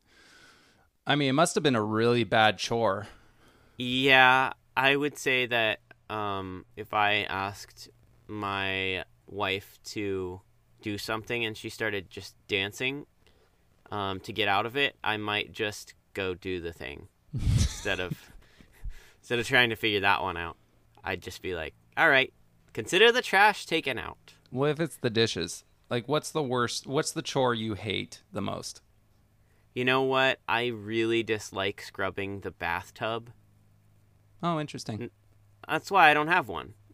I 1.05 1.15
mean, 1.15 1.29
it 1.29 1.33
must 1.33 1.53
have 1.53 1.63
been 1.63 1.75
a 1.75 1.83
really 1.83 2.23
bad 2.23 2.57
chore. 2.57 3.07
Yeah, 3.77 4.53
I 4.75 4.95
would 4.95 5.17
say 5.17 5.45
that 5.45 5.79
um, 6.09 6.65
if 6.75 6.93
I 6.93 7.23
asked 7.29 7.89
my 8.27 9.03
wife 9.27 9.79
to 9.85 10.41
do 10.81 10.97
something 10.97 11.45
and 11.45 11.57
she 11.57 11.69
started 11.69 12.09
just 12.09 12.35
dancing, 12.47 13.05
um, 13.91 14.19
to 14.21 14.33
get 14.33 14.47
out 14.47 14.65
of 14.65 14.75
it, 14.75 14.95
I 15.03 15.17
might 15.17 15.51
just 15.51 15.93
go 16.13 16.33
do 16.33 16.59
the 16.59 16.73
thing 16.73 17.07
instead 17.33 17.99
of 17.99 18.13
instead 19.19 19.39
of 19.39 19.47
trying 19.47 19.69
to 19.69 19.75
figure 19.75 20.01
that 20.01 20.21
one 20.21 20.37
out. 20.37 20.57
I'd 21.03 21.21
just 21.21 21.41
be 21.41 21.55
like, 21.55 21.73
all 21.95 22.09
right, 22.09 22.33
consider 22.73 23.11
the 23.11 23.21
trash 23.21 23.65
taken 23.65 23.97
out. 23.97 24.33
What 24.49 24.71
if 24.71 24.79
it's 24.79 24.97
the 24.97 25.09
dishes? 25.09 25.63
Like, 25.89 26.07
what's 26.07 26.31
the 26.31 26.43
worst? 26.43 26.85
What's 26.85 27.11
the 27.11 27.21
chore 27.21 27.53
you 27.53 27.73
hate 27.73 28.21
the 28.31 28.41
most? 28.41 28.81
You 29.73 29.85
know 29.85 30.01
what? 30.01 30.39
I 30.47 30.67
really 30.67 31.23
dislike 31.23 31.81
scrubbing 31.81 32.41
the 32.41 32.51
bathtub. 32.51 33.29
Oh, 34.41 34.59
interesting. 34.59 35.09
That's 35.67 35.91
why 35.91 36.09
I 36.09 36.13
don't 36.13 36.27
have 36.27 36.47
one. 36.47 36.73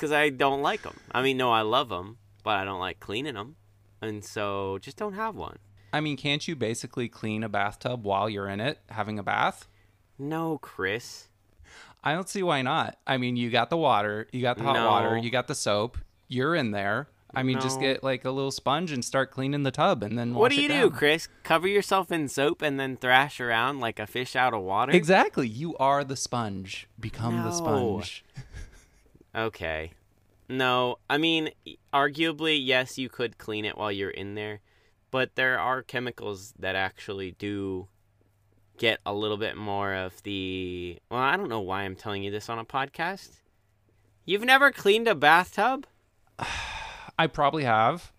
Because 0.00 0.12
I 0.12 0.30
don't 0.30 0.62
like 0.62 0.80
them. 0.80 0.98
I 1.12 1.20
mean, 1.20 1.36
no, 1.36 1.52
I 1.52 1.60
love 1.60 1.90
them, 1.90 2.16
but 2.42 2.56
I 2.56 2.64
don't 2.64 2.80
like 2.80 3.00
cleaning 3.00 3.34
them 3.34 3.56
and 4.02 4.24
so 4.24 4.78
just 4.80 4.96
don't 4.96 5.14
have 5.14 5.36
one. 5.36 5.58
I 5.92 6.00
mean, 6.00 6.16
can't 6.16 6.46
you 6.46 6.54
basically 6.54 7.08
clean 7.08 7.42
a 7.42 7.48
bathtub 7.48 8.04
while 8.04 8.30
you're 8.30 8.48
in 8.48 8.60
it 8.60 8.78
having 8.90 9.18
a 9.18 9.22
bath? 9.22 9.66
No, 10.18 10.58
Chris. 10.58 11.28
I 12.02 12.14
don't 12.14 12.28
see 12.28 12.42
why 12.42 12.62
not. 12.62 12.98
I 13.06 13.18
mean, 13.18 13.36
you 13.36 13.50
got 13.50 13.70
the 13.70 13.76
water, 13.76 14.28
you 14.32 14.40
got 14.40 14.56
the 14.56 14.64
hot 14.64 14.74
no. 14.74 14.86
water, 14.86 15.18
you 15.18 15.30
got 15.30 15.48
the 15.48 15.54
soap, 15.54 15.98
you're 16.28 16.54
in 16.54 16.70
there. 16.70 17.08
I 17.32 17.44
mean, 17.44 17.56
no. 17.56 17.60
just 17.60 17.78
get 17.78 18.02
like 18.02 18.24
a 18.24 18.30
little 18.30 18.50
sponge 18.50 18.90
and 18.90 19.04
start 19.04 19.30
cleaning 19.30 19.62
the 19.62 19.70
tub, 19.70 20.02
and 20.02 20.18
then 20.18 20.34
what 20.34 20.50
do 20.50 20.60
you 20.60 20.68
do. 20.68 20.90
Chris? 20.90 21.28
Cover 21.44 21.68
yourself 21.68 22.10
in 22.10 22.26
soap 22.26 22.60
and 22.60 22.80
then 22.80 22.96
thrash 22.96 23.40
around 23.40 23.78
like 23.78 24.00
a 24.00 24.06
fish 24.06 24.34
out 24.34 24.52
of 24.52 24.62
water. 24.62 24.90
Exactly. 24.92 25.46
You 25.46 25.76
are 25.76 26.02
the 26.02 26.16
sponge. 26.16 26.88
Become 26.98 27.36
no. 27.36 27.44
the 27.44 27.52
sponge. 27.52 28.24
okay. 29.34 29.92
No, 30.48 30.98
I 31.08 31.18
mean, 31.18 31.50
arguably, 31.92 32.58
yes, 32.60 32.98
you 32.98 33.08
could 33.08 33.38
clean 33.38 33.64
it 33.64 33.78
while 33.78 33.92
you're 33.92 34.10
in 34.10 34.34
there, 34.34 34.60
but 35.10 35.36
there 35.36 35.58
are 35.58 35.82
chemicals 35.82 36.54
that 36.58 36.74
actually 36.74 37.32
do 37.32 37.86
get 38.78 38.98
a 39.06 39.14
little 39.14 39.36
bit 39.36 39.56
more 39.56 39.94
of 39.94 40.20
the. 40.24 40.98
Well, 41.10 41.20
I 41.20 41.36
don't 41.36 41.48
know 41.48 41.60
why 41.60 41.82
I'm 41.82 41.94
telling 41.94 42.24
you 42.24 42.30
this 42.30 42.48
on 42.48 42.58
a 42.58 42.64
podcast. 42.64 43.40
You've 44.24 44.44
never 44.44 44.72
cleaned 44.72 45.06
a 45.06 45.14
bathtub? 45.14 45.86
I 47.18 47.26
probably 47.26 47.64
have. 47.64 48.12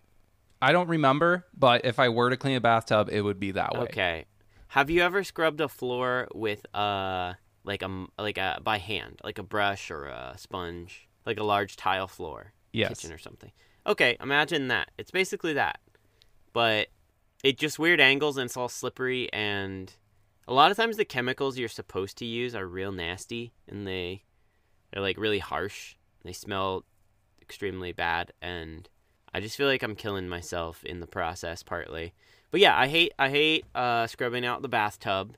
I 0.62 0.72
don't 0.72 0.88
remember, 0.88 1.44
but 1.54 1.84
if 1.84 1.98
I 1.98 2.08
were 2.08 2.30
to 2.30 2.36
clean 2.36 2.56
a 2.56 2.60
bathtub, 2.60 3.08
it 3.10 3.20
would 3.22 3.40
be 3.40 3.50
that 3.50 3.74
way. 3.74 3.80
Okay. 3.80 4.24
Have 4.68 4.88
you 4.88 5.02
ever 5.02 5.24
scrubbed 5.24 5.60
a 5.60 5.68
floor 5.68 6.28
with 6.34 6.64
a 6.72 7.34
like 7.64 7.82
a 7.82 8.06
like 8.18 8.38
a 8.38 8.60
by 8.62 8.78
hand, 8.78 9.20
like 9.24 9.38
a 9.38 9.42
brush 9.42 9.90
or 9.90 10.06
a 10.06 10.34
sponge? 10.36 11.08
like 11.26 11.38
a 11.38 11.44
large 11.44 11.76
tile 11.76 12.08
floor, 12.08 12.52
yes. 12.72 12.88
kitchen 12.88 13.12
or 13.12 13.18
something. 13.18 13.52
Okay, 13.86 14.16
imagine 14.20 14.68
that. 14.68 14.90
It's 14.98 15.10
basically 15.10 15.54
that, 15.54 15.80
but 16.52 16.88
it 17.42 17.58
just 17.58 17.78
weird 17.78 18.00
angles 18.00 18.36
and 18.36 18.46
it's 18.46 18.56
all 18.56 18.68
slippery 18.68 19.32
and 19.32 19.92
a 20.46 20.54
lot 20.54 20.70
of 20.70 20.76
times 20.76 20.96
the 20.96 21.04
chemicals 21.04 21.58
you're 21.58 21.68
supposed 21.68 22.16
to 22.18 22.24
use 22.24 22.54
are 22.54 22.66
real 22.66 22.92
nasty 22.92 23.52
and 23.68 23.86
they 23.86 24.22
they're 24.92 25.02
like 25.02 25.18
really 25.18 25.38
harsh. 25.38 25.96
They 26.24 26.32
smell 26.32 26.84
extremely 27.40 27.92
bad 27.92 28.32
and 28.40 28.88
I 29.34 29.40
just 29.40 29.56
feel 29.56 29.66
like 29.66 29.82
I'm 29.82 29.96
killing 29.96 30.28
myself 30.28 30.84
in 30.84 31.00
the 31.00 31.06
process 31.06 31.62
partly. 31.62 32.12
But 32.50 32.60
yeah, 32.60 32.78
I 32.78 32.86
hate 32.86 33.12
I 33.18 33.30
hate 33.30 33.64
uh, 33.74 34.06
scrubbing 34.06 34.44
out 34.44 34.62
the 34.62 34.68
bathtub 34.68 35.36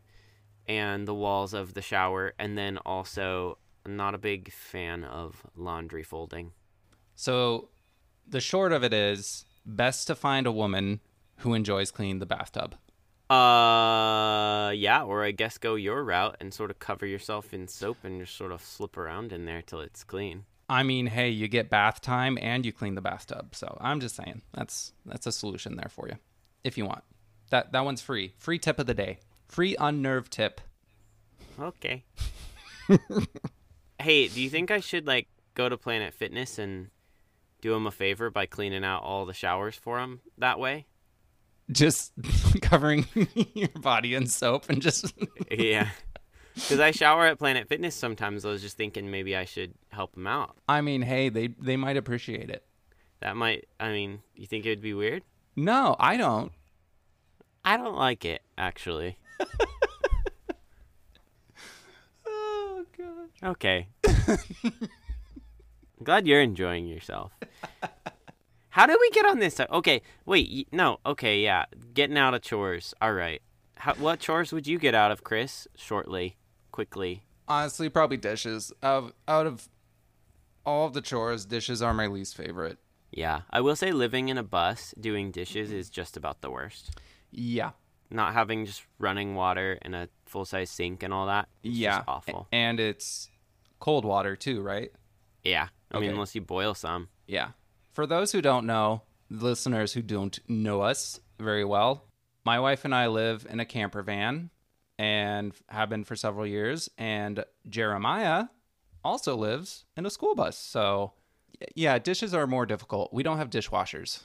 and 0.66 1.06
the 1.06 1.14
walls 1.14 1.54
of 1.54 1.74
the 1.74 1.82
shower, 1.82 2.32
and 2.38 2.56
then 2.56 2.78
also 2.78 3.58
I'm 3.84 3.96
not 3.96 4.14
a 4.14 4.18
big 4.18 4.52
fan 4.52 5.04
of 5.04 5.42
laundry 5.56 6.02
folding. 6.02 6.52
So 7.14 7.68
the 8.26 8.40
short 8.40 8.72
of 8.72 8.82
it 8.82 8.92
is 8.92 9.44
best 9.66 10.06
to 10.06 10.14
find 10.14 10.46
a 10.46 10.52
woman 10.52 11.00
who 11.38 11.54
enjoys 11.54 11.90
cleaning 11.90 12.18
the 12.18 12.26
bathtub. 12.26 12.74
Uh, 13.30 14.70
yeah, 14.70 15.02
or 15.02 15.24
I 15.24 15.30
guess 15.30 15.58
go 15.58 15.74
your 15.74 16.04
route 16.04 16.36
and 16.40 16.52
sort 16.52 16.70
of 16.70 16.78
cover 16.78 17.06
yourself 17.06 17.54
in 17.54 17.68
soap 17.68 17.98
and 18.04 18.20
just 18.20 18.36
sort 18.36 18.52
of 18.52 18.60
slip 18.62 18.96
around 18.96 19.32
in 19.32 19.44
there 19.46 19.62
till 19.62 19.80
it's 19.80 20.04
clean. 20.04 20.44
I 20.68 20.82
mean, 20.82 21.06
hey, 21.06 21.28
you 21.28 21.48
get 21.48 21.70
bath 21.70 22.00
time 22.00 22.38
and 22.40 22.64
you 22.64 22.72
clean 22.72 22.94
the 22.94 23.00
bathtub. 23.00 23.54
So 23.54 23.76
I'm 23.80 24.00
just 24.00 24.16
saying 24.16 24.42
that's 24.52 24.92
that's 25.04 25.26
a 25.26 25.32
solution 25.32 25.76
there 25.76 25.90
for 25.90 26.08
you, 26.08 26.16
if 26.62 26.78
you 26.78 26.84
want. 26.84 27.02
That 27.50 27.72
that 27.72 27.84
one's 27.84 28.00
free. 28.00 28.34
Free 28.38 28.58
tip 28.58 28.78
of 28.78 28.86
the 28.86 28.94
day. 28.94 29.18
Free 29.54 29.76
unnerved 29.78 30.32
tip. 30.32 30.60
Okay. 31.60 32.02
hey, 34.00 34.26
do 34.26 34.42
you 34.42 34.50
think 34.50 34.72
I 34.72 34.80
should 34.80 35.06
like 35.06 35.28
go 35.54 35.68
to 35.68 35.78
Planet 35.78 36.12
Fitness 36.12 36.58
and 36.58 36.88
do 37.60 37.72
him 37.72 37.86
a 37.86 37.92
favor 37.92 38.30
by 38.30 38.46
cleaning 38.46 38.84
out 38.84 39.04
all 39.04 39.24
the 39.24 39.32
showers 39.32 39.76
for 39.76 40.00
him 40.00 40.22
that 40.38 40.58
way? 40.58 40.86
Just 41.70 42.12
covering 42.62 43.06
your 43.54 43.68
body 43.80 44.16
in 44.16 44.26
soap 44.26 44.68
and 44.70 44.82
just 44.82 45.14
yeah. 45.52 45.90
Because 46.56 46.80
I 46.80 46.90
shower 46.90 47.26
at 47.26 47.38
Planet 47.38 47.68
Fitness 47.68 47.94
sometimes. 47.94 48.44
I 48.44 48.48
was 48.48 48.60
just 48.60 48.76
thinking 48.76 49.08
maybe 49.08 49.36
I 49.36 49.44
should 49.44 49.74
help 49.90 50.16
him 50.16 50.26
out. 50.26 50.56
I 50.68 50.80
mean, 50.80 51.00
hey, 51.00 51.28
they 51.28 51.46
they 51.46 51.76
might 51.76 51.96
appreciate 51.96 52.50
it. 52.50 52.64
That 53.20 53.36
might. 53.36 53.66
I 53.78 53.92
mean, 53.92 54.20
you 54.34 54.48
think 54.48 54.66
it 54.66 54.70
would 54.70 54.80
be 54.80 54.94
weird? 54.94 55.22
No, 55.54 55.94
I 56.00 56.16
don't. 56.16 56.50
I 57.64 57.76
don't 57.76 57.96
like 57.96 58.24
it 58.24 58.42
actually. 58.58 59.16
Oh 62.26 62.84
god. 62.98 63.50
Okay. 63.50 63.88
Glad 66.02 66.26
you're 66.26 66.40
enjoying 66.40 66.86
yourself. 66.86 67.32
How 68.70 68.86
did 68.86 68.98
we 69.00 69.10
get 69.10 69.26
on 69.26 69.38
this? 69.38 69.60
Okay, 69.60 70.02
wait. 70.26 70.68
No. 70.72 70.98
Okay, 71.06 71.40
yeah. 71.40 71.66
Getting 71.94 72.18
out 72.18 72.34
of 72.34 72.42
chores. 72.42 72.92
All 73.00 73.12
right. 73.12 73.40
How, 73.76 73.94
what 73.94 74.20
chores 74.20 74.52
would 74.52 74.66
you 74.66 74.78
get 74.78 74.94
out 74.94 75.10
of, 75.12 75.22
Chris? 75.22 75.68
Shortly, 75.76 76.36
quickly. 76.72 77.24
Honestly, 77.46 77.88
probably 77.88 78.16
dishes. 78.16 78.72
Of 78.82 79.12
out 79.28 79.46
of 79.46 79.68
all 80.66 80.86
of 80.86 80.92
the 80.94 81.00
chores, 81.02 81.44
dishes 81.44 81.82
are 81.82 81.94
my 81.94 82.06
least 82.06 82.36
favorite. 82.36 82.78
Yeah, 83.12 83.42
I 83.50 83.60
will 83.60 83.76
say 83.76 83.92
living 83.92 84.28
in 84.28 84.38
a 84.38 84.42
bus 84.42 84.92
doing 84.98 85.30
dishes 85.30 85.70
is 85.70 85.88
just 85.88 86.16
about 86.16 86.40
the 86.40 86.50
worst. 86.50 86.98
Yeah. 87.30 87.70
Not 88.14 88.32
having 88.32 88.64
just 88.64 88.82
running 88.98 89.34
water 89.34 89.78
and 89.82 89.94
a 89.94 90.08
full 90.24 90.44
size 90.44 90.70
sink 90.70 91.02
and 91.02 91.12
all 91.12 91.26
that. 91.26 91.48
Yeah. 91.62 92.02
awful. 92.06 92.46
And 92.52 92.80
it's 92.80 93.28
cold 93.80 94.04
water 94.04 94.36
too, 94.36 94.62
right? 94.62 94.90
Yeah, 95.42 95.68
I 95.90 95.98
mean 95.98 96.10
unless 96.10 96.34
you 96.34 96.40
boil 96.40 96.74
some. 96.74 97.08
Yeah. 97.26 97.48
For 97.92 98.06
those 98.06 98.32
who 98.32 98.40
don't 98.40 98.66
know, 98.66 99.02
listeners 99.30 99.92
who 99.92 100.02
don't 100.02 100.38
know 100.48 100.80
us 100.80 101.20
very 101.38 101.64
well, 101.64 102.04
my 102.44 102.60
wife 102.60 102.84
and 102.84 102.94
I 102.94 103.08
live 103.08 103.46
in 103.48 103.60
a 103.60 103.64
camper 103.64 104.02
van 104.02 104.50
and 104.98 105.52
have 105.68 105.88
been 105.88 106.04
for 106.04 106.16
several 106.16 106.46
years. 106.46 106.88
And 106.98 107.44
Jeremiah 107.68 108.46
also 109.04 109.36
lives 109.36 109.84
in 109.96 110.06
a 110.06 110.10
school 110.10 110.34
bus. 110.34 110.58
So, 110.58 111.12
yeah, 111.74 111.98
dishes 111.98 112.34
are 112.34 112.46
more 112.46 112.66
difficult. 112.66 113.12
We 113.12 113.22
don't 113.22 113.38
have 113.38 113.50
dishwashers. 113.50 114.20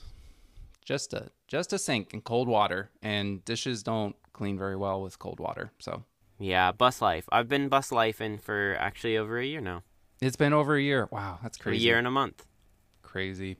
Just 0.90 1.14
a 1.14 1.30
just 1.46 1.72
a 1.72 1.78
sink 1.78 2.12
and 2.12 2.24
cold 2.24 2.48
water, 2.48 2.90
and 3.00 3.44
dishes 3.44 3.84
don't 3.84 4.16
clean 4.32 4.58
very 4.58 4.74
well 4.74 5.00
with 5.00 5.20
cold 5.20 5.38
water. 5.38 5.70
So 5.78 6.02
Yeah, 6.36 6.72
bus 6.72 7.00
life. 7.00 7.28
I've 7.30 7.48
been 7.48 7.68
bus 7.68 7.90
lifing 7.90 8.40
for 8.42 8.76
actually 8.76 9.16
over 9.16 9.38
a 9.38 9.46
year 9.46 9.60
now. 9.60 9.84
it's 10.20 10.34
been 10.34 10.52
over 10.52 10.74
a 10.74 10.82
year. 10.82 11.08
Wow, 11.12 11.38
that's 11.44 11.56
crazy. 11.56 11.84
A 11.84 11.86
year 11.86 11.98
and 11.98 12.08
a 12.08 12.10
month. 12.10 12.44
crazy. 13.02 13.58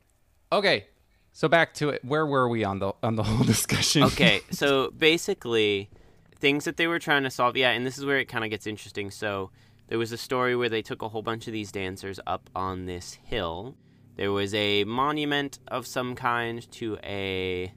Okay, 0.51 0.87
so 1.33 1.47
back 1.47 1.73
to 1.75 1.91
it. 1.91 2.05
Where 2.05 2.27
were 2.27 2.49
we 2.49 2.65
on 2.65 2.81
the 2.81 2.95
on 3.01 3.15
the 3.15 3.23
whole 3.29 3.45
discussion? 3.45 4.03
okay, 4.03 4.41
so 4.51 4.91
basically, 4.91 5.89
things 6.35 6.65
that 6.65 6.79
they 6.79 6.89
were 6.89 6.99
trying 6.99 7.23
to 7.23 7.31
solve. 7.31 7.57
Yeah, 7.57 7.71
and 7.71 7.87
this 7.87 7.97
is 7.97 8.05
where 8.05 8.19
it 8.19 8.25
kind 8.25 8.43
of 8.43 8.51
gets 8.51 8.67
interesting. 8.67 9.09
So 9.13 9.53
there 9.87 10.01
was 10.01 10.11
a 10.11 10.19
story 10.19 10.57
where 10.57 10.69
they 10.69 10.83
took 10.83 11.01
a 11.01 11.09
whole 11.11 11.23
bunch 11.23 11.47
of 11.47 11.53
these 11.53 11.71
dancers 11.71 12.19
up 12.27 12.51
on 12.57 12.87
this 12.87 13.19
hill. 13.23 13.77
There 14.21 14.33
was 14.33 14.53
a 14.53 14.85
monument 14.85 15.61
of 15.69 15.87
some 15.87 16.15
kind 16.15 16.71
to 16.73 16.99
a 17.03 17.73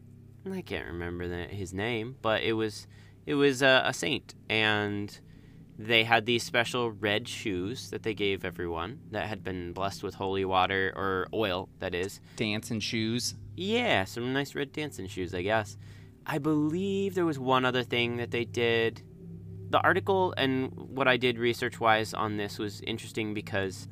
I 0.52 0.62
can't 0.62 0.88
remember 0.88 1.26
the, 1.30 1.44
his 1.44 1.74
name, 1.74 2.18
but 2.22 2.44
it 2.44 2.52
was 2.52 2.86
it 3.26 3.36
was 3.36 3.62
a, 3.62 3.82
a 3.86 3.94
saint, 3.94 4.36
and 4.50 5.18
they 5.80 6.04
had 6.04 6.26
these 6.26 6.44
special 6.44 6.92
red 6.92 7.30
shoes 7.30 7.92
that 7.92 8.04
they 8.04 8.14
gave 8.14 8.44
everyone 8.44 9.00
that 9.12 9.28
had 9.28 9.42
been 9.42 9.72
blessed 9.72 10.04
with 10.04 10.16
holy 10.16 10.44
water 10.44 10.92
or 10.98 11.30
oil, 11.34 11.70
that 11.80 11.96
is. 11.96 12.20
dancing 12.36 12.82
shoes. 12.82 13.36
Yeah, 13.56 14.04
some 14.04 14.34
nice 14.34 14.54
red 14.54 14.74
dancing 14.74 15.08
shoes, 15.08 15.34
I 15.34 15.44
guess. 15.44 15.78
I 16.26 16.40
believe 16.40 17.16
there 17.16 17.26
was 17.26 17.40
one 17.40 17.64
other 17.64 17.84
thing 17.84 18.18
that 18.18 18.32
they 18.32 18.44
did. 18.44 19.02
The 19.70 19.80
article 19.80 20.34
and 20.36 20.74
what 20.74 21.08
I 21.08 21.16
did 21.16 21.40
research 21.40 21.80
wise 21.80 22.14
on 22.14 22.36
this 22.36 22.60
was 22.60 22.82
interesting 22.82 23.34
because 23.34 23.88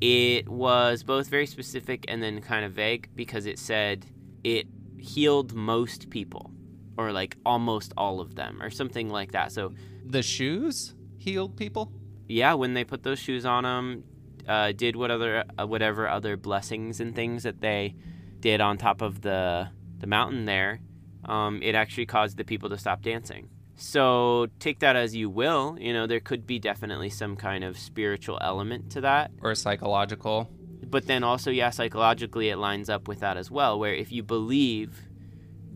it 0.00 0.48
was 0.48 1.02
both 1.02 1.28
very 1.28 1.46
specific 1.46 2.04
and 2.08 2.22
then 2.22 2.40
kind 2.40 2.64
of 2.64 2.72
vague 2.72 3.08
because 3.14 3.46
it 3.46 3.58
said 3.58 4.06
it 4.44 4.66
healed 4.98 5.54
most 5.54 6.10
people 6.10 6.50
or 6.96 7.12
like 7.12 7.36
almost 7.46 7.92
all 7.96 8.20
of 8.20 8.34
them 8.34 8.60
or 8.62 8.70
something 8.70 9.08
like 9.08 9.32
that. 9.32 9.52
So, 9.52 9.72
The 10.06 10.22
shoes 10.22 10.94
healed 11.18 11.56
people. 11.56 11.92
yeah, 12.28 12.54
when 12.54 12.74
they 12.74 12.84
put 12.84 13.02
those 13.02 13.18
shoes 13.18 13.44
on 13.44 13.64
them, 13.64 14.04
uh, 14.48 14.72
did 14.72 14.96
what 14.96 15.10
other 15.10 15.44
uh, 15.58 15.66
whatever 15.66 16.08
other 16.08 16.36
blessings 16.36 17.00
and 17.00 17.14
things 17.14 17.42
that 17.42 17.60
they 17.60 17.94
did 18.40 18.60
on 18.60 18.78
top 18.78 19.02
of 19.02 19.20
the 19.20 19.68
the 19.98 20.06
mountain 20.06 20.46
there, 20.46 20.80
um, 21.26 21.60
it 21.62 21.74
actually 21.74 22.06
caused 22.06 22.38
the 22.38 22.44
people 22.44 22.70
to 22.70 22.78
stop 22.78 23.02
dancing. 23.02 23.50
So 23.80 24.48
take 24.58 24.80
that 24.80 24.94
as 24.94 25.16
you 25.16 25.30
will. 25.30 25.78
You 25.80 25.94
know, 25.94 26.06
there 26.06 26.20
could 26.20 26.46
be 26.46 26.58
definitely 26.58 27.08
some 27.08 27.34
kind 27.34 27.64
of 27.64 27.78
spiritual 27.78 28.38
element 28.42 28.90
to 28.92 29.00
that. 29.00 29.30
or 29.40 29.54
psychological. 29.54 30.50
But 30.84 31.06
then 31.06 31.24
also, 31.24 31.50
yeah, 31.50 31.70
psychologically, 31.70 32.50
it 32.50 32.58
lines 32.58 32.90
up 32.90 33.08
with 33.08 33.20
that 33.20 33.38
as 33.38 33.50
well, 33.50 33.78
where 33.78 33.94
if 33.94 34.12
you 34.12 34.22
believe 34.22 35.00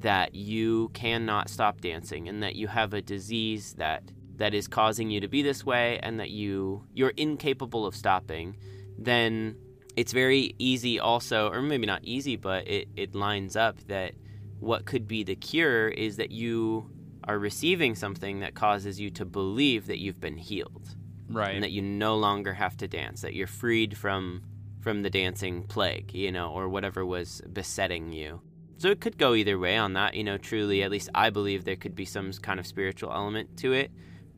that 0.01 0.35
you 0.35 0.91
cannot 0.93 1.49
stop 1.49 1.81
dancing 1.81 2.29
and 2.29 2.43
that 2.43 2.57
you 2.57 2.69
have 2.69 2.93
a 2.93 3.01
disease 3.01 3.73
that 3.79 4.03
that 4.37 4.53
is 4.53 4.69
causing 4.69 5.11
you 5.11 5.21
to 5.21 5.29
be 5.29 5.41
this 5.41 5.65
way 5.65 5.99
and 6.03 6.21
that 6.21 6.29
you 6.29 6.85
you're 6.93 7.15
incapable 7.17 7.87
of 7.87 7.97
stopping, 7.97 8.55
then 8.99 9.57
it's 9.97 10.13
very 10.13 10.55
easy 10.59 11.01
also, 11.01 11.49
or 11.51 11.63
maybe 11.63 11.87
not 11.87 12.05
easy, 12.05 12.37
but 12.37 12.69
it, 12.69 12.87
it 12.97 13.15
lines 13.15 13.57
up 13.57 13.79
that 13.87 14.13
what 14.61 14.85
could 14.85 15.09
be 15.09 15.23
the 15.25 15.37
cure 15.37 15.89
is 15.89 16.17
that 16.17 16.31
you 16.31 16.91
are 17.27 17.39
receiving 17.39 17.95
something 17.95 18.41
that 18.41 18.55
causes 18.55 19.01
you 19.01 19.11
to 19.11 19.25
believe 19.25 19.87
that 19.87 19.99
you've 19.99 20.21
been 20.21 20.37
healed. 20.37 20.95
Right. 21.27 21.55
and 21.55 21.65
that 21.65 21.71
you 21.71 21.81
no 21.81 22.17
longer 22.17 22.53
have 22.53 22.77
to 22.77 22.87
dance 22.87 23.23
that 23.23 23.33
you're 23.35 23.47
freed 23.47 23.97
from 23.97 24.43
from 24.83 25.03
the 25.03 25.09
dancing 25.09 25.63
plague 25.63 26.13
you 26.13 26.31
know 26.31 26.51
or 26.51 26.69
whatever 26.69 27.05
was 27.05 27.41
besetting 27.51 28.13
you. 28.13 28.43
So 28.77 28.89
it 28.89 29.01
could 29.01 29.17
go 29.17 29.35
either 29.35 29.59
way 29.59 29.79
on 29.79 29.95
that 29.95 30.15
you 30.15 30.23
know 30.23 30.37
truly 30.37 30.83
at 30.83 30.91
least 30.91 31.09
i 31.15 31.31
believe 31.31 31.65
there 31.65 31.77
could 31.77 31.95
be 31.95 32.05
some 32.05 32.31
kind 32.35 32.61
of 32.61 32.67
spiritual 32.67 33.11
element 33.11 33.57
to 33.59 33.73
it. 33.73 33.91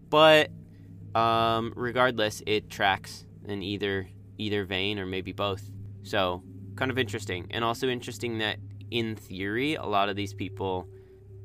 But 0.08 0.50
um 1.16 1.72
regardless 1.74 2.40
it 2.46 2.70
tracks 2.70 3.26
in 3.46 3.62
either 3.62 4.08
either 4.38 4.64
vein 4.64 5.00
or 5.00 5.06
maybe 5.06 5.32
both. 5.32 5.68
So 6.04 6.44
kind 6.76 6.92
of 6.92 6.98
interesting. 6.98 7.48
And 7.50 7.64
also 7.64 7.88
interesting 7.88 8.38
that 8.38 8.58
in 8.92 9.16
theory 9.16 9.74
a 9.74 9.84
lot 9.84 10.08
of 10.08 10.14
these 10.14 10.32
people 10.32 10.88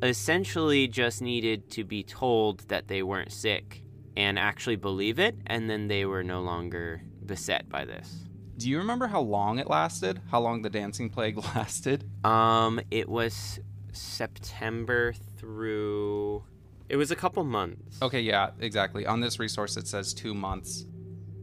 essentially 0.02 0.88
just 0.88 1.22
needed 1.22 1.70
to 1.72 1.84
be 1.84 2.04
told 2.04 2.68
that 2.70 2.88
they 2.88 3.04
weren't 3.04 3.32
sick 3.32 3.84
and 4.18 4.38
actually 4.38 4.76
believe 4.76 5.20
it, 5.20 5.36
and 5.48 5.70
then 5.70 5.88
they 5.88 6.06
were 6.06 6.24
no 6.24 6.42
longer 6.42 7.02
beset 7.26 7.70
by 7.70 7.86
this. 7.86 8.26
Do 8.58 8.70
you 8.70 8.78
remember 8.78 9.08
how 9.08 9.22
long 9.22 9.58
it 9.60 9.68
lasted? 9.70 10.22
How 10.30 10.40
long 10.42 10.62
the 10.62 10.70
dancing 10.70 11.10
plague 11.10 11.38
lasted? 11.56 12.04
Um, 12.26 12.80
it 12.92 13.08
was 13.10 13.60
September 13.94 15.14
through. 15.38 16.44
It 16.90 16.98
was 16.98 17.10
a 17.12 17.16
couple 17.16 17.44
months. 17.44 18.02
Okay, 18.02 18.20
yeah, 18.22 18.52
exactly. 18.60 19.06
On 19.06 19.22
this 19.22 19.40
resource, 19.40 19.78
it 19.78 19.88
says 19.88 20.14
two 20.14 20.34
months, 20.34 20.86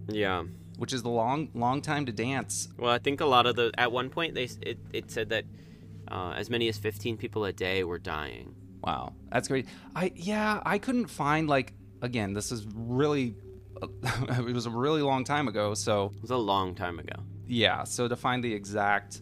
Yeah. 0.09 0.45
which 0.77 0.93
is 0.93 1.03
the 1.03 1.09
long, 1.09 1.49
long 1.55 1.81
time 1.81 2.05
to 2.07 2.13
dance. 2.13 2.69
Well, 2.77 2.91
I 2.93 2.99
think 2.99 3.21
a 3.23 3.27
lot 3.27 3.47
of 3.47 3.57
the 3.57 3.73
at 3.79 3.91
one 3.91 4.11
point 4.11 4.35
they 4.35 4.49
it, 4.61 4.79
it 4.93 5.11
said 5.11 5.31
that 5.31 5.45
uh, 6.11 6.33
as 6.37 6.51
many 6.51 6.69
as 6.69 6.79
15 6.79 7.17
people 7.17 7.45
a 7.45 7.53
day 7.53 7.85
were 7.85 7.99
dying. 7.99 8.55
Wow, 8.83 9.15
that's 9.31 9.49
great. 9.49 9.67
I 9.95 10.13
yeah, 10.15 10.63
I 10.65 10.79
couldn't 10.79 11.07
find 11.07 11.49
like 11.49 11.73
again. 12.03 12.33
This 12.33 12.53
is 12.53 12.67
really, 12.75 13.35
it 14.03 14.55
was 14.55 14.67
a 14.67 14.71
really 14.71 15.03
long 15.03 15.25
time 15.25 15.49
ago. 15.49 15.75
So 15.75 16.13
It 16.17 16.23
was 16.23 16.31
a 16.31 16.37
long 16.37 16.75
time 16.75 16.99
ago. 16.99 17.17
yeah, 17.47 17.85
so 17.85 18.07
to 18.09 18.17
find 18.17 18.43
the 18.43 18.53
exact 18.55 19.21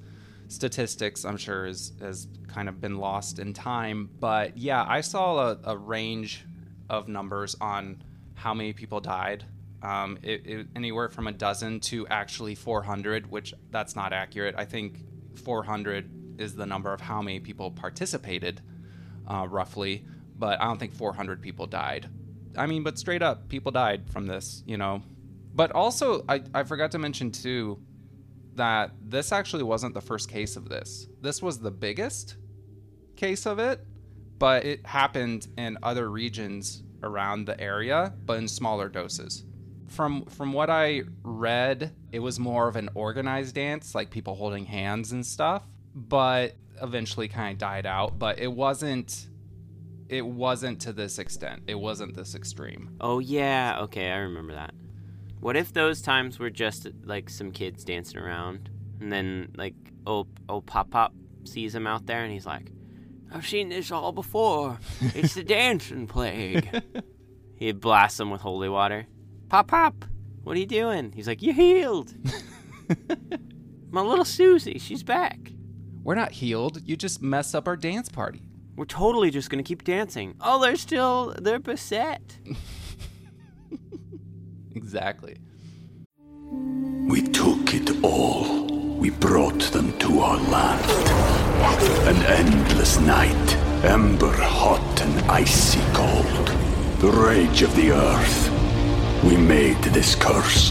statistics, 0.48 1.24
I'm 1.24 1.36
sure, 1.36 1.66
is, 1.66 1.92
has 2.00 2.28
kind 2.48 2.68
of 2.68 2.80
been 2.80 2.98
lost 2.98 3.38
in 3.38 3.52
time. 3.52 4.10
But 4.20 4.56
yeah, 4.56 4.84
I 4.86 5.00
saw 5.00 5.50
a, 5.50 5.58
a 5.64 5.76
range 5.76 6.44
of 6.88 7.08
numbers 7.08 7.56
on 7.60 8.02
how 8.34 8.54
many 8.54 8.72
people 8.72 9.00
died. 9.00 9.44
Um, 9.82 10.18
it, 10.22 10.46
it, 10.46 10.66
anywhere 10.76 11.08
from 11.08 11.26
a 11.26 11.32
dozen 11.32 11.80
to 11.80 12.06
actually 12.08 12.54
400, 12.54 13.30
which 13.30 13.54
that's 13.70 13.96
not 13.96 14.12
accurate. 14.12 14.54
I 14.56 14.64
think 14.64 15.00
400 15.44 16.10
is 16.38 16.54
the 16.54 16.66
number 16.66 16.92
of 16.92 17.00
how 17.00 17.22
many 17.22 17.40
people 17.40 17.70
participated, 17.70 18.60
uh, 19.26 19.46
roughly. 19.48 20.04
But 20.38 20.60
I 20.60 20.64
don't 20.64 20.78
think 20.78 20.94
400 20.94 21.40
people 21.40 21.66
died. 21.66 22.08
I 22.56 22.66
mean, 22.66 22.82
but 22.82 22.98
straight 22.98 23.22
up, 23.22 23.48
people 23.48 23.72
died 23.72 24.10
from 24.10 24.26
this, 24.26 24.62
you 24.66 24.76
know. 24.76 25.02
But 25.54 25.72
also, 25.72 26.24
I, 26.28 26.42
I 26.54 26.64
forgot 26.64 26.92
to 26.92 26.98
mention 26.98 27.30
too 27.30 27.80
that 28.54 28.92
this 29.02 29.32
actually 29.32 29.62
wasn't 29.62 29.94
the 29.94 30.00
first 30.00 30.30
case 30.30 30.56
of 30.56 30.68
this. 30.68 31.06
This 31.20 31.42
was 31.42 31.58
the 31.58 31.70
biggest 31.70 32.36
case 33.16 33.46
of 33.46 33.58
it, 33.58 33.80
but 34.38 34.64
it 34.64 34.84
happened 34.86 35.48
in 35.56 35.78
other 35.82 36.10
regions 36.10 36.82
around 37.02 37.46
the 37.46 37.58
area, 37.60 38.12
but 38.24 38.38
in 38.38 38.48
smaller 38.48 38.88
doses. 38.88 39.44
From 39.88 40.24
from 40.26 40.52
what 40.52 40.68
I 40.68 41.02
read, 41.22 41.92
it 42.12 42.18
was 42.18 42.38
more 42.38 42.68
of 42.68 42.76
an 42.76 42.88
organized 42.94 43.54
dance, 43.54 43.94
like 43.94 44.10
people 44.10 44.34
holding 44.34 44.64
hands 44.64 45.12
and 45.12 45.24
stuff, 45.24 45.62
but 45.96 46.54
eventually 46.82 47.26
kind 47.26 47.52
of 47.52 47.58
died 47.58 47.86
out, 47.86 48.18
but 48.18 48.38
it 48.38 48.52
wasn't 48.52 49.28
it 50.08 50.24
wasn't 50.24 50.80
to 50.82 50.92
this 50.92 51.18
extent. 51.18 51.62
It 51.66 51.74
wasn't 51.74 52.14
this 52.14 52.34
extreme. 52.34 52.96
Oh 53.00 53.18
yeah, 53.18 53.78
okay, 53.80 54.10
I 54.10 54.18
remember 54.18 54.54
that. 54.54 54.74
What 55.40 55.56
if 55.56 55.72
those 55.72 56.00
times 56.00 56.38
were 56.38 56.50
just 56.50 56.86
like 57.02 57.28
some 57.30 57.50
kids 57.50 57.82
dancing 57.82 58.18
around, 58.18 58.68
and 59.00 59.10
then 59.10 59.52
like 59.56 59.74
oh 60.06 60.28
old 60.48 60.66
Pop 60.66 60.90
Pop 60.90 61.14
sees 61.44 61.74
him 61.74 61.86
out 61.86 62.06
there, 62.06 62.22
and 62.22 62.32
he's 62.32 62.46
like, 62.46 62.70
"I've 63.32 63.46
seen 63.46 63.70
this 63.70 63.90
all 63.90 64.12
before. 64.12 64.78
It's 65.14 65.34
the 65.34 65.42
dancing 65.42 66.06
plague." 66.06 66.82
he 67.56 67.72
blasts 67.72 68.20
him 68.20 68.30
with 68.30 68.42
holy 68.42 68.68
water. 68.68 69.06
Pop 69.48 69.68
Pop, 69.68 70.04
what 70.42 70.56
are 70.56 70.60
you 70.60 70.66
doing? 70.66 71.12
He's 71.12 71.26
like, 71.26 71.42
"You 71.42 71.52
healed." 71.52 72.14
My 73.90 74.02
little 74.02 74.24
Susie, 74.24 74.78
she's 74.78 75.02
back. 75.02 75.52
We're 76.06 76.14
not 76.14 76.30
healed. 76.30 76.82
You 76.84 76.96
just 76.96 77.20
mess 77.20 77.52
up 77.52 77.66
our 77.66 77.74
dance 77.74 78.08
party. 78.08 78.40
We're 78.76 78.84
totally 78.84 79.32
just 79.32 79.50
gonna 79.50 79.64
keep 79.64 79.82
dancing. 79.82 80.36
Oh, 80.40 80.62
they're 80.62 80.76
still 80.76 81.34
they're 81.36 81.58
beset. 81.58 82.38
exactly. 84.76 85.38
We 87.08 87.22
took 87.22 87.74
it 87.74 88.04
all. 88.04 88.66
We 88.98 89.10
brought 89.10 89.62
them 89.72 89.98
to 89.98 90.20
our 90.20 90.36
land. 90.36 90.88
An 92.06 92.22
endless 92.22 93.00
night, 93.00 93.56
ember 93.84 94.30
hot 94.30 95.00
and 95.00 95.28
icy 95.28 95.80
cold. 95.92 96.46
The 97.00 97.10
rage 97.10 97.62
of 97.62 97.74
the 97.74 97.90
earth. 97.90 99.24
We 99.24 99.36
made 99.36 99.82
this 99.82 100.14
curse. 100.14 100.70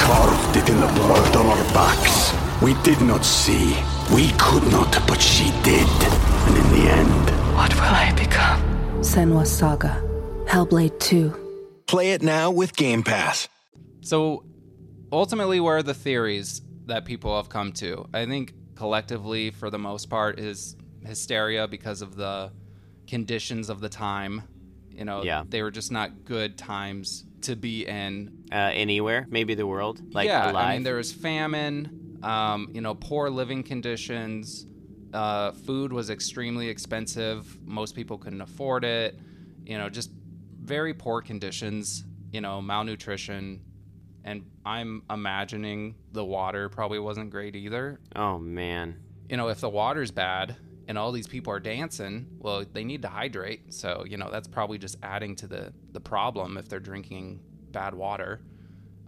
Carved 0.00 0.56
it 0.56 0.66
in 0.70 0.80
the 0.80 0.92
blood 0.94 1.36
on 1.36 1.44
our 1.44 1.64
backs. 1.74 2.25
We 2.62 2.72
did 2.82 3.02
not 3.02 3.22
see. 3.22 3.76
We 4.14 4.30
could 4.38 4.62
not, 4.72 5.06
but 5.06 5.20
she 5.20 5.50
did. 5.62 5.86
And 6.46 6.56
in 6.56 6.70
the 6.72 6.90
end, 6.90 7.54
what 7.54 7.74
will 7.74 7.82
I 7.82 8.14
become? 8.16 8.62
Senua's 9.02 9.54
Saga, 9.54 10.02
Hellblade 10.46 10.98
2. 10.98 11.82
Play 11.86 12.12
it 12.12 12.22
now 12.22 12.50
with 12.50 12.74
Game 12.74 13.02
Pass. 13.02 13.46
So, 14.00 14.46
ultimately, 15.12 15.60
where 15.60 15.76
are 15.76 15.82
the 15.82 15.92
theories 15.92 16.62
that 16.86 17.04
people 17.04 17.36
have 17.36 17.50
come 17.50 17.72
to? 17.72 18.08
I 18.14 18.24
think 18.24 18.54
collectively, 18.74 19.50
for 19.50 19.68
the 19.68 19.78
most 19.78 20.08
part, 20.08 20.40
is 20.40 20.76
hysteria 21.04 21.68
because 21.68 22.00
of 22.00 22.16
the 22.16 22.52
conditions 23.06 23.68
of 23.68 23.80
the 23.80 23.90
time. 23.90 24.44
You 24.88 25.04
know, 25.04 25.22
yeah. 25.22 25.44
they 25.46 25.60
were 25.60 25.70
just 25.70 25.92
not 25.92 26.24
good 26.24 26.56
times 26.56 27.26
to 27.42 27.54
be 27.54 27.86
in. 27.86 28.32
Uh, 28.50 28.70
anywhere, 28.72 29.26
maybe 29.28 29.54
the 29.54 29.66
world, 29.66 30.00
like 30.14 30.28
yeah, 30.28 30.50
alive. 30.50 30.68
I 30.68 30.72
mean, 30.74 30.84
there 30.84 30.96
was 30.96 31.12
famine, 31.12 32.05
um, 32.22 32.70
you 32.72 32.80
know, 32.80 32.94
poor 32.94 33.30
living 33.30 33.62
conditions. 33.62 34.66
Uh, 35.12 35.52
food 35.52 35.92
was 35.92 36.10
extremely 36.10 36.68
expensive. 36.68 37.58
Most 37.66 37.94
people 37.94 38.18
couldn't 38.18 38.40
afford 38.40 38.84
it. 38.84 39.18
You 39.64 39.78
know, 39.78 39.88
just 39.88 40.10
very 40.60 40.94
poor 40.94 41.22
conditions. 41.22 42.04
You 42.32 42.40
know, 42.40 42.60
malnutrition, 42.60 43.62
and 44.24 44.44
I'm 44.64 45.02
imagining 45.08 45.94
the 46.12 46.24
water 46.24 46.68
probably 46.68 46.98
wasn't 46.98 47.30
great 47.30 47.56
either. 47.56 48.00
Oh 48.14 48.38
man. 48.38 48.96
You 49.28 49.36
know, 49.36 49.48
if 49.48 49.60
the 49.60 49.70
water's 49.70 50.10
bad 50.10 50.56
and 50.88 50.98
all 50.98 51.12
these 51.12 51.26
people 51.26 51.52
are 51.52 51.60
dancing, 51.60 52.26
well, 52.38 52.64
they 52.70 52.84
need 52.84 53.02
to 53.02 53.08
hydrate. 53.08 53.72
So, 53.72 54.04
you 54.06 54.16
know, 54.16 54.30
that's 54.30 54.48
probably 54.48 54.78
just 54.78 54.96
adding 55.02 55.36
to 55.36 55.46
the 55.46 55.72
the 55.92 56.00
problem 56.00 56.58
if 56.58 56.68
they're 56.68 56.80
drinking 56.80 57.40
bad 57.70 57.94
water. 57.94 58.40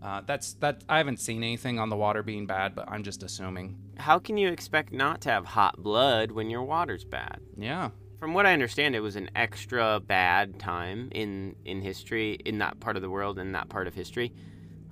Uh, 0.03 0.23
that's 0.27 0.55
that. 0.55 0.85
I 0.89 0.99
haven't 0.99 1.21
seen 1.21 1.43
anything 1.43 1.79
on 1.79 1.89
the 1.89 1.97
water 1.97 2.23
being 2.23 2.47
bad, 2.47 2.75
but 2.75 2.89
I'm 2.89 3.03
just 3.03 3.23
assuming. 3.23 3.77
How 3.97 4.19
can 4.19 4.37
you 4.37 4.49
expect 4.49 4.93
not 4.93 5.21
to 5.23 5.31
have 5.31 5.45
hot 5.45 5.83
blood 5.83 6.31
when 6.31 6.51
your 6.51 6.63
water's 6.63 7.05
bad? 7.05 7.41
Yeah. 7.57 7.91
From 8.19 8.35
what 8.35 8.47
I 8.47 8.53
understand, 8.53 8.95
it 8.97 9.01
was 9.01 9.17
an 9.17 9.31
extra 9.35 10.01
bad 10.01 10.59
time 10.59 11.09
in 11.13 11.57
in 11.65 11.83
history 11.83 12.35
in 12.45 12.59
that 12.59 12.81
part 12.81 12.97
of 12.97 13.03
the 13.03 13.11
world 13.11 13.39
in 13.39 13.53
that 13.53 13.69
part 13.69 13.87
of 13.87 13.95
history, 13.95 14.33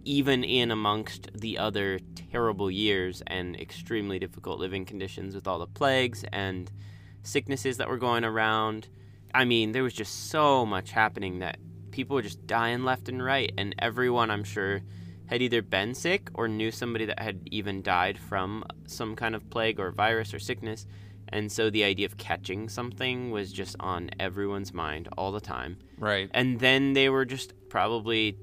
even 0.05 0.43
in 0.43 0.71
amongst 0.71 1.31
the 1.35 1.59
other 1.59 2.01
terrible 2.33 2.71
years 2.71 3.23
and 3.27 3.57
extremely 3.61 4.19
difficult 4.19 4.59
living 4.59 4.85
conditions 4.85 5.35
with 5.35 5.47
all 5.47 5.59
the 5.59 5.67
plagues 5.67 6.25
and 6.33 6.71
sicknesses 7.23 7.77
that 7.77 7.89
were 7.89 7.99
going 7.99 8.25
around. 8.25 8.89
I 9.35 9.45
mean, 9.45 9.73
there 9.73 9.83
was 9.83 9.95
just 9.95 10.31
so 10.31 10.65
much 10.65 10.93
happening 10.93 11.41
that 11.41 11.59
people 11.97 12.15
were 12.15 12.23
just 12.23 12.47
dying 12.47 12.85
left 12.85 13.09
and 13.09 13.25
right, 13.25 13.51
and 13.57 13.75
everyone, 13.79 14.31
I'm 14.31 14.45
sure, 14.45 14.83
had 15.25 15.41
either 15.41 15.63
been 15.63 15.95
sick 15.95 16.29
or 16.35 16.47
knew 16.47 16.71
somebody 16.71 17.07
that 17.07 17.19
had 17.19 17.49
even 17.51 17.81
died 17.81 18.19
from 18.19 18.65
some 18.87 19.17
kind 19.17 19.35
of 19.35 19.49
plague 19.49 19.81
or 19.81 19.91
virus 19.93 20.35
or 20.35 20.39
sickness. 20.39 20.87
And 21.31 21.51
so 21.51 21.71
the 21.71 21.85
idea 21.85 22.05
of 22.05 22.19
catching 22.19 22.69
something 22.69 23.31
was 23.31 23.51
just 23.51 23.77
on 23.81 24.11
everyone's 24.21 24.75
mind 24.75 25.09
all 25.17 25.33
the 25.33 25.41
time. 25.41 25.79
Right. 25.99 26.31
And 26.35 26.61
then 26.61 26.93
they 26.93 27.09
were 27.09 27.25
just 27.25 27.55
probably 27.71 28.37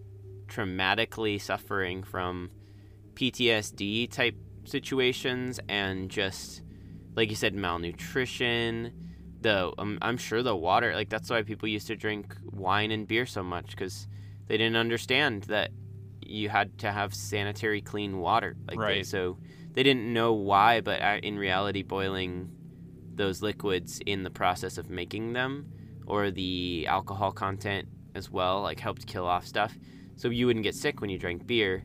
traumatically 0.47 1.39
suffering 1.39 2.01
from 2.01 2.49
PTSD 3.13 4.11
type 4.11 4.35
situations 4.65 5.59
and 5.69 6.09
just, 6.09 6.63
like 7.15 7.29
you 7.29 7.35
said, 7.35 7.53
malnutrition. 7.53 9.12
The 9.43 9.71
um, 9.77 9.97
I'm 10.01 10.17
sure 10.17 10.41
the 10.41 10.55
water, 10.55 10.93
like 10.95 11.09
that's 11.09 11.29
why 11.29 11.41
people 11.43 11.69
used 11.69 11.87
to 11.87 11.95
drink 11.95 12.35
wine 12.51 12.91
and 12.91 13.07
beer 13.07 13.25
so 13.25 13.43
much 13.43 13.71
because 13.71 14.07
they 14.47 14.57
didn't 14.57 14.77
understand 14.77 15.43
that 15.43 15.71
you 16.21 16.49
had 16.49 16.77
to 16.79 16.91
have 16.91 17.13
sanitary, 17.13 17.81
clean 17.81 18.17
water. 18.17 18.55
Like 18.67 18.79
right. 18.79 18.95
They, 18.95 19.03
so 19.03 19.37
they 19.73 19.83
didn't 19.83 20.11
know 20.11 20.33
why, 20.33 20.81
but 20.81 21.01
in 21.23 21.37
reality, 21.37 21.83
boiling 21.83 22.49
those 23.15 23.41
liquids 23.41 24.01
in 24.05 24.23
the 24.23 24.29
process 24.29 24.77
of 24.77 24.89
making 24.89 25.33
them 25.33 25.67
or 26.05 26.31
the 26.31 26.85
alcohol 26.87 27.31
content 27.31 27.87
as 28.15 28.29
well 28.29 28.61
like 28.61 28.79
helped 28.79 29.07
kill 29.07 29.25
off 29.25 29.45
stuff 29.45 29.77
so 30.15 30.29
you 30.29 30.45
wouldn't 30.45 30.63
get 30.63 30.75
sick 30.75 31.01
when 31.01 31.09
you 31.09 31.17
drank 31.17 31.45
beer 31.45 31.83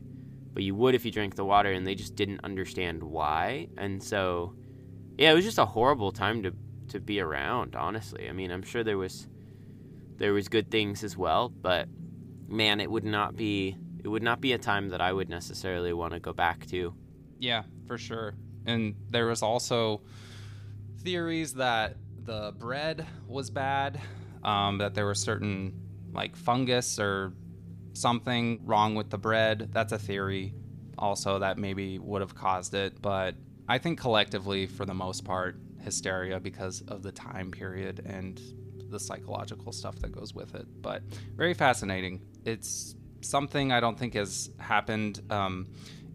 but 0.53 0.63
you 0.63 0.75
would 0.75 0.95
if 0.95 1.05
you 1.05 1.11
drank 1.11 1.35
the 1.35 1.45
water 1.45 1.71
and 1.71 1.85
they 1.85 1.95
just 1.95 2.15
didn't 2.15 2.39
understand 2.43 3.01
why 3.01 3.67
and 3.77 4.01
so 4.01 4.53
yeah 5.17 5.31
it 5.31 5.35
was 5.35 5.45
just 5.45 5.57
a 5.57 5.65
horrible 5.65 6.11
time 6.11 6.43
to 6.43 6.53
to 6.89 6.99
be 6.99 7.19
around 7.19 7.75
honestly 7.75 8.29
i 8.29 8.31
mean 8.31 8.51
i'm 8.51 8.63
sure 8.63 8.83
there 8.83 8.97
was 8.97 9.27
there 10.17 10.33
was 10.33 10.47
good 10.47 10.69
things 10.69 11.03
as 11.03 11.15
well 11.15 11.49
but 11.49 11.87
man 12.47 12.79
it 12.79 12.89
would 12.89 13.05
not 13.05 13.35
be 13.35 13.75
it 14.03 14.07
would 14.07 14.23
not 14.23 14.41
be 14.41 14.53
a 14.53 14.57
time 14.57 14.89
that 14.89 15.01
i 15.01 15.11
would 15.11 15.29
necessarily 15.29 15.93
want 15.93 16.13
to 16.13 16.19
go 16.19 16.33
back 16.33 16.65
to 16.65 16.93
yeah 17.39 17.63
for 17.87 17.97
sure 17.97 18.33
and 18.65 18.95
there 19.09 19.25
was 19.27 19.41
also 19.41 20.01
theories 21.01 21.53
that 21.55 21.95
the 22.25 22.53
bread 22.57 23.05
was 23.27 23.49
bad, 23.49 23.99
um, 24.43 24.77
that 24.77 24.93
there 24.93 25.05
was 25.07 25.19
certain 25.19 25.73
like 26.13 26.35
fungus 26.35 26.99
or 26.99 27.33
something 27.93 28.59
wrong 28.63 28.95
with 28.95 29.09
the 29.09 29.17
bread. 29.17 29.69
That's 29.71 29.91
a 29.91 29.99
theory 29.99 30.53
also 30.97 31.39
that 31.39 31.57
maybe 31.57 31.97
would 31.97 32.21
have 32.21 32.35
caused 32.35 32.73
it. 32.73 33.01
But 33.01 33.35
I 33.67 33.77
think 33.77 33.99
collectively, 33.99 34.67
for 34.67 34.85
the 34.85 34.93
most 34.93 35.25
part, 35.25 35.57
hysteria 35.89 36.39
because 36.39 36.81
of 36.87 37.01
the 37.01 37.11
time 37.11 37.49
period 37.51 38.01
and 38.05 38.39
the 38.89 38.99
psychological 38.99 39.71
stuff 39.71 39.95
that 39.99 40.11
goes 40.11 40.33
with 40.33 40.55
it. 40.55 40.67
But 40.81 41.01
very 41.35 41.53
fascinating. 41.53 42.21
It's 42.45 42.95
something 43.21 43.71
I 43.71 43.79
don't 43.79 43.97
think 43.97 44.13
has 44.13 44.51
happened. 44.59 45.21
Um, 45.29 45.67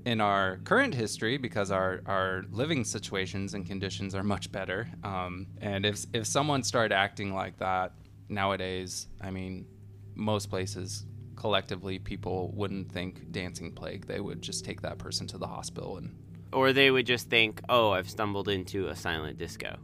in 0.05 0.21
our 0.21 0.59
current 0.65 0.95
history 0.95 1.39
because 1.39 1.71
our, 1.71 2.03
our 2.07 2.45
living 2.51 2.85
situations 2.85 3.55
and 3.55 3.67
conditions 3.67 4.15
are 4.15 4.23
much 4.23 4.53
better. 4.53 4.87
Um, 5.03 5.47
and 5.63 5.87
if, 5.87 6.05
if 6.13 6.27
someone 6.27 6.63
started 6.63 6.95
acting 6.95 7.33
like 7.33 7.57
that 7.59 7.93
nowadays, 8.29 9.09
I 9.23 9.31
mean, 9.31 9.67
most 10.15 10.51
places 10.51 11.07
collectively 11.37 11.99
people 11.99 12.53
wouldn't 12.55 12.93
think 12.93 13.33
dancing 13.33 13.73
plague. 13.73 14.07
They 14.07 14.21
would 14.21 14.43
just 14.43 14.65
take 14.65 14.83
that 14.83 14.99
person 14.99 15.27
to 15.29 15.39
the 15.39 15.47
hospital 15.47 15.97
and 15.97 16.15
or 16.55 16.73
they 16.73 16.91
would 16.91 17.07
just 17.07 17.29
think, 17.29 17.61
"Oh, 17.69 17.91
I've 17.91 18.09
stumbled 18.09 18.49
into 18.49 18.89
a 18.89 18.97
silent 18.97 19.39
disco." 19.39 19.77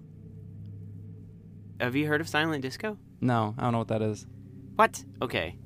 Have 1.81 1.97
you 1.97 2.07
heard 2.07 2.21
of 2.21 2.29
silent 2.29 2.63
disco? 2.63 2.99
No, 3.21 3.55
I 3.59 3.63
don't 3.63 3.73
know 3.73 3.79
what 3.79 3.89
that 3.89 4.03
is. 4.03 4.27
What? 4.77 5.05
Okay. 5.21 5.57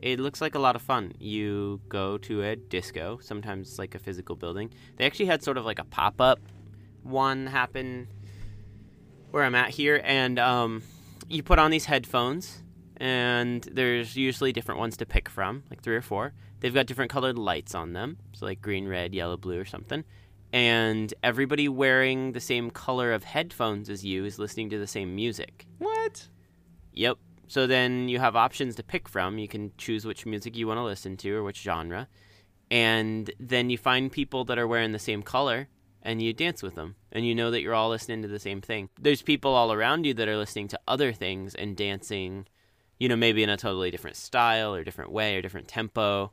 It 0.00 0.20
looks 0.20 0.40
like 0.40 0.54
a 0.54 0.58
lot 0.58 0.76
of 0.76 0.82
fun. 0.82 1.12
You 1.18 1.80
go 1.88 2.18
to 2.18 2.42
a 2.42 2.56
disco, 2.56 3.18
sometimes 3.22 3.68
it's 3.68 3.78
like 3.78 3.94
a 3.94 3.98
physical 3.98 4.36
building. 4.36 4.72
They 4.96 5.06
actually 5.06 5.26
had 5.26 5.42
sort 5.42 5.56
of 5.56 5.64
like 5.64 5.78
a 5.78 5.84
pop 5.84 6.20
up 6.20 6.40
one 7.02 7.46
happen 7.46 8.08
where 9.30 9.44
I'm 9.44 9.54
at 9.54 9.70
here, 9.70 10.00
and 10.04 10.38
um, 10.38 10.82
you 11.28 11.42
put 11.42 11.58
on 11.58 11.70
these 11.70 11.86
headphones, 11.86 12.62
and 12.96 13.62
there's 13.72 14.16
usually 14.16 14.52
different 14.52 14.78
ones 14.78 14.96
to 14.98 15.06
pick 15.06 15.28
from, 15.28 15.62
like 15.70 15.82
three 15.82 15.96
or 15.96 16.02
four. 16.02 16.32
They've 16.60 16.74
got 16.74 16.86
different 16.86 17.10
colored 17.10 17.36
lights 17.36 17.74
on 17.74 17.92
them, 17.92 18.18
so 18.32 18.46
like 18.46 18.60
green, 18.60 18.86
red, 18.86 19.14
yellow, 19.14 19.36
blue, 19.36 19.58
or 19.60 19.64
something. 19.64 20.04
And 20.54 21.12
everybody 21.24 21.68
wearing 21.68 22.30
the 22.30 22.38
same 22.38 22.70
color 22.70 23.12
of 23.12 23.24
headphones 23.24 23.90
as 23.90 24.04
you 24.04 24.24
is 24.24 24.38
listening 24.38 24.70
to 24.70 24.78
the 24.78 24.86
same 24.86 25.12
music. 25.16 25.66
What? 25.78 26.28
Yep. 26.92 27.18
So 27.48 27.66
then 27.66 28.08
you 28.08 28.20
have 28.20 28.36
options 28.36 28.76
to 28.76 28.84
pick 28.84 29.08
from. 29.08 29.38
You 29.38 29.48
can 29.48 29.72
choose 29.78 30.04
which 30.04 30.24
music 30.26 30.56
you 30.56 30.68
want 30.68 30.78
to 30.78 30.84
listen 30.84 31.16
to 31.16 31.34
or 31.34 31.42
which 31.42 31.60
genre. 31.60 32.06
And 32.70 33.32
then 33.40 33.68
you 33.68 33.76
find 33.76 34.12
people 34.12 34.44
that 34.44 34.56
are 34.56 34.68
wearing 34.68 34.92
the 34.92 35.00
same 35.00 35.24
color 35.24 35.66
and 36.02 36.22
you 36.22 36.32
dance 36.32 36.62
with 36.62 36.76
them. 36.76 36.94
And 37.10 37.26
you 37.26 37.34
know 37.34 37.50
that 37.50 37.60
you're 37.60 37.74
all 37.74 37.90
listening 37.90 38.22
to 38.22 38.28
the 38.28 38.38
same 38.38 38.60
thing. 38.60 38.90
There's 39.00 39.22
people 39.22 39.54
all 39.54 39.72
around 39.72 40.06
you 40.06 40.14
that 40.14 40.28
are 40.28 40.36
listening 40.36 40.68
to 40.68 40.80
other 40.86 41.12
things 41.12 41.56
and 41.56 41.76
dancing, 41.76 42.46
you 43.00 43.08
know, 43.08 43.16
maybe 43.16 43.42
in 43.42 43.50
a 43.50 43.56
totally 43.56 43.90
different 43.90 44.14
style 44.14 44.72
or 44.72 44.84
different 44.84 45.10
way 45.10 45.34
or 45.34 45.42
different 45.42 45.66
tempo. 45.66 46.30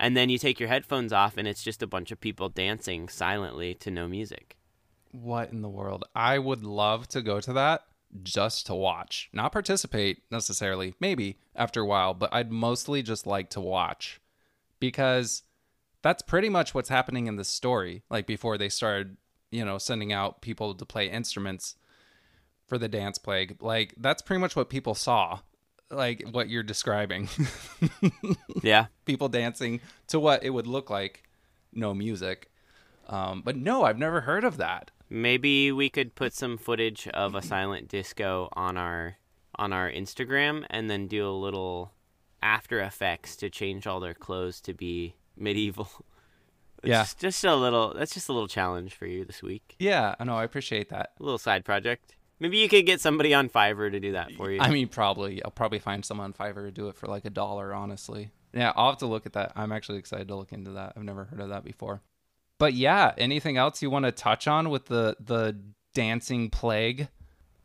And 0.00 0.16
then 0.16 0.30
you 0.30 0.38
take 0.38 0.58
your 0.58 0.70
headphones 0.70 1.12
off 1.12 1.36
and 1.36 1.46
it's 1.46 1.62
just 1.62 1.82
a 1.82 1.86
bunch 1.86 2.10
of 2.10 2.22
people 2.22 2.48
dancing 2.48 3.06
silently 3.10 3.74
to 3.74 3.90
no 3.90 4.08
music. 4.08 4.56
What 5.12 5.52
in 5.52 5.60
the 5.60 5.68
world? 5.68 6.04
I 6.14 6.38
would 6.38 6.64
love 6.64 7.06
to 7.08 7.20
go 7.20 7.38
to 7.38 7.52
that 7.52 7.82
just 8.22 8.66
to 8.66 8.74
watch, 8.74 9.28
not 9.34 9.52
participate 9.52 10.22
necessarily, 10.30 10.94
maybe 11.00 11.38
after 11.54 11.82
a 11.82 11.86
while, 11.86 12.14
but 12.14 12.32
I'd 12.32 12.50
mostly 12.50 13.02
just 13.02 13.26
like 13.26 13.50
to 13.50 13.60
watch 13.60 14.22
because 14.80 15.42
that's 16.00 16.22
pretty 16.22 16.48
much 16.48 16.74
what's 16.74 16.88
happening 16.88 17.26
in 17.26 17.36
the 17.36 17.44
story. 17.44 18.02
Like 18.08 18.26
before 18.26 18.56
they 18.56 18.70
started, 18.70 19.18
you 19.50 19.66
know, 19.66 19.76
sending 19.76 20.14
out 20.14 20.40
people 20.40 20.74
to 20.74 20.86
play 20.86 21.10
instruments 21.10 21.76
for 22.66 22.78
the 22.78 22.88
dance 22.88 23.18
plague. 23.18 23.58
Like 23.60 23.94
that's 23.98 24.22
pretty 24.22 24.40
much 24.40 24.56
what 24.56 24.70
people 24.70 24.94
saw, 24.94 25.40
like 25.90 26.24
what 26.30 26.48
you're 26.48 26.62
describing. 26.62 27.28
Yeah. 28.62 28.86
people 29.06 29.28
dancing 29.28 29.80
to 30.08 30.20
what 30.20 30.42
it 30.44 30.50
would 30.50 30.66
look 30.66 30.90
like, 30.90 31.22
no 31.72 31.94
music. 31.94 32.50
Um, 33.08 33.42
but 33.44 33.56
no, 33.56 33.84
I've 33.84 33.98
never 33.98 34.20
heard 34.22 34.44
of 34.44 34.58
that. 34.58 34.90
Maybe 35.08 35.72
we 35.72 35.88
could 35.88 36.14
put 36.14 36.32
some 36.34 36.56
footage 36.58 37.08
of 37.08 37.34
a 37.34 37.42
silent 37.42 37.88
disco 37.88 38.48
on 38.52 38.76
our 38.76 39.16
on 39.56 39.72
our 39.72 39.90
Instagram 39.90 40.64
and 40.70 40.88
then 40.88 41.08
do 41.08 41.26
a 41.28 41.32
little 41.32 41.92
after 42.42 42.80
effects 42.80 43.34
to 43.36 43.50
change 43.50 43.86
all 43.86 43.98
their 44.00 44.14
clothes 44.14 44.60
to 44.62 44.74
be 44.74 45.14
medieval. 45.36 45.88
It's 46.82 46.88
Yeah. 46.88 47.02
just, 47.02 47.18
just 47.18 47.44
a 47.44 47.54
little 47.56 47.92
that's 47.92 48.14
just 48.14 48.30
a 48.30 48.32
little 48.32 48.48
challenge 48.48 48.94
for 48.94 49.04
you 49.06 49.24
this 49.26 49.42
week. 49.42 49.76
Yeah, 49.78 50.14
I 50.18 50.24
know. 50.24 50.36
I 50.36 50.44
appreciate 50.44 50.88
that. 50.88 51.10
A 51.20 51.22
little 51.22 51.36
side 51.38 51.62
project. 51.62 52.14
Maybe 52.40 52.56
you 52.58 52.68
could 52.68 52.86
get 52.86 53.00
somebody 53.00 53.34
on 53.34 53.48
Fiverr 53.50 53.90
to 53.92 54.00
do 54.00 54.12
that 54.12 54.32
for 54.32 54.50
you. 54.50 54.60
I 54.60 54.70
mean, 54.70 54.88
probably 54.88 55.44
I'll 55.44 55.50
probably 55.50 55.78
find 55.78 56.04
someone 56.04 56.24
on 56.24 56.32
Fiverr 56.32 56.64
to 56.64 56.70
do 56.72 56.88
it 56.88 56.96
for 56.96 57.06
like 57.06 57.24
a 57.26 57.30
dollar. 57.30 57.72
Honestly, 57.74 58.30
yeah, 58.54 58.72
I'll 58.74 58.90
have 58.90 58.98
to 59.00 59.06
look 59.06 59.26
at 59.26 59.34
that. 59.34 59.52
I'm 59.54 59.70
actually 59.72 59.98
excited 59.98 60.26
to 60.28 60.34
look 60.36 60.52
into 60.52 60.70
that. 60.72 60.94
I've 60.96 61.02
never 61.04 61.24
heard 61.26 61.40
of 61.40 61.50
that 61.50 61.64
before. 61.64 62.00
But 62.58 62.72
yeah, 62.74 63.12
anything 63.18 63.56
else 63.58 63.82
you 63.82 63.90
want 63.90 64.06
to 64.06 64.12
touch 64.12 64.48
on 64.48 64.70
with 64.70 64.86
the 64.86 65.16
the 65.24 65.58
dancing 65.94 66.48
plague 66.50 67.08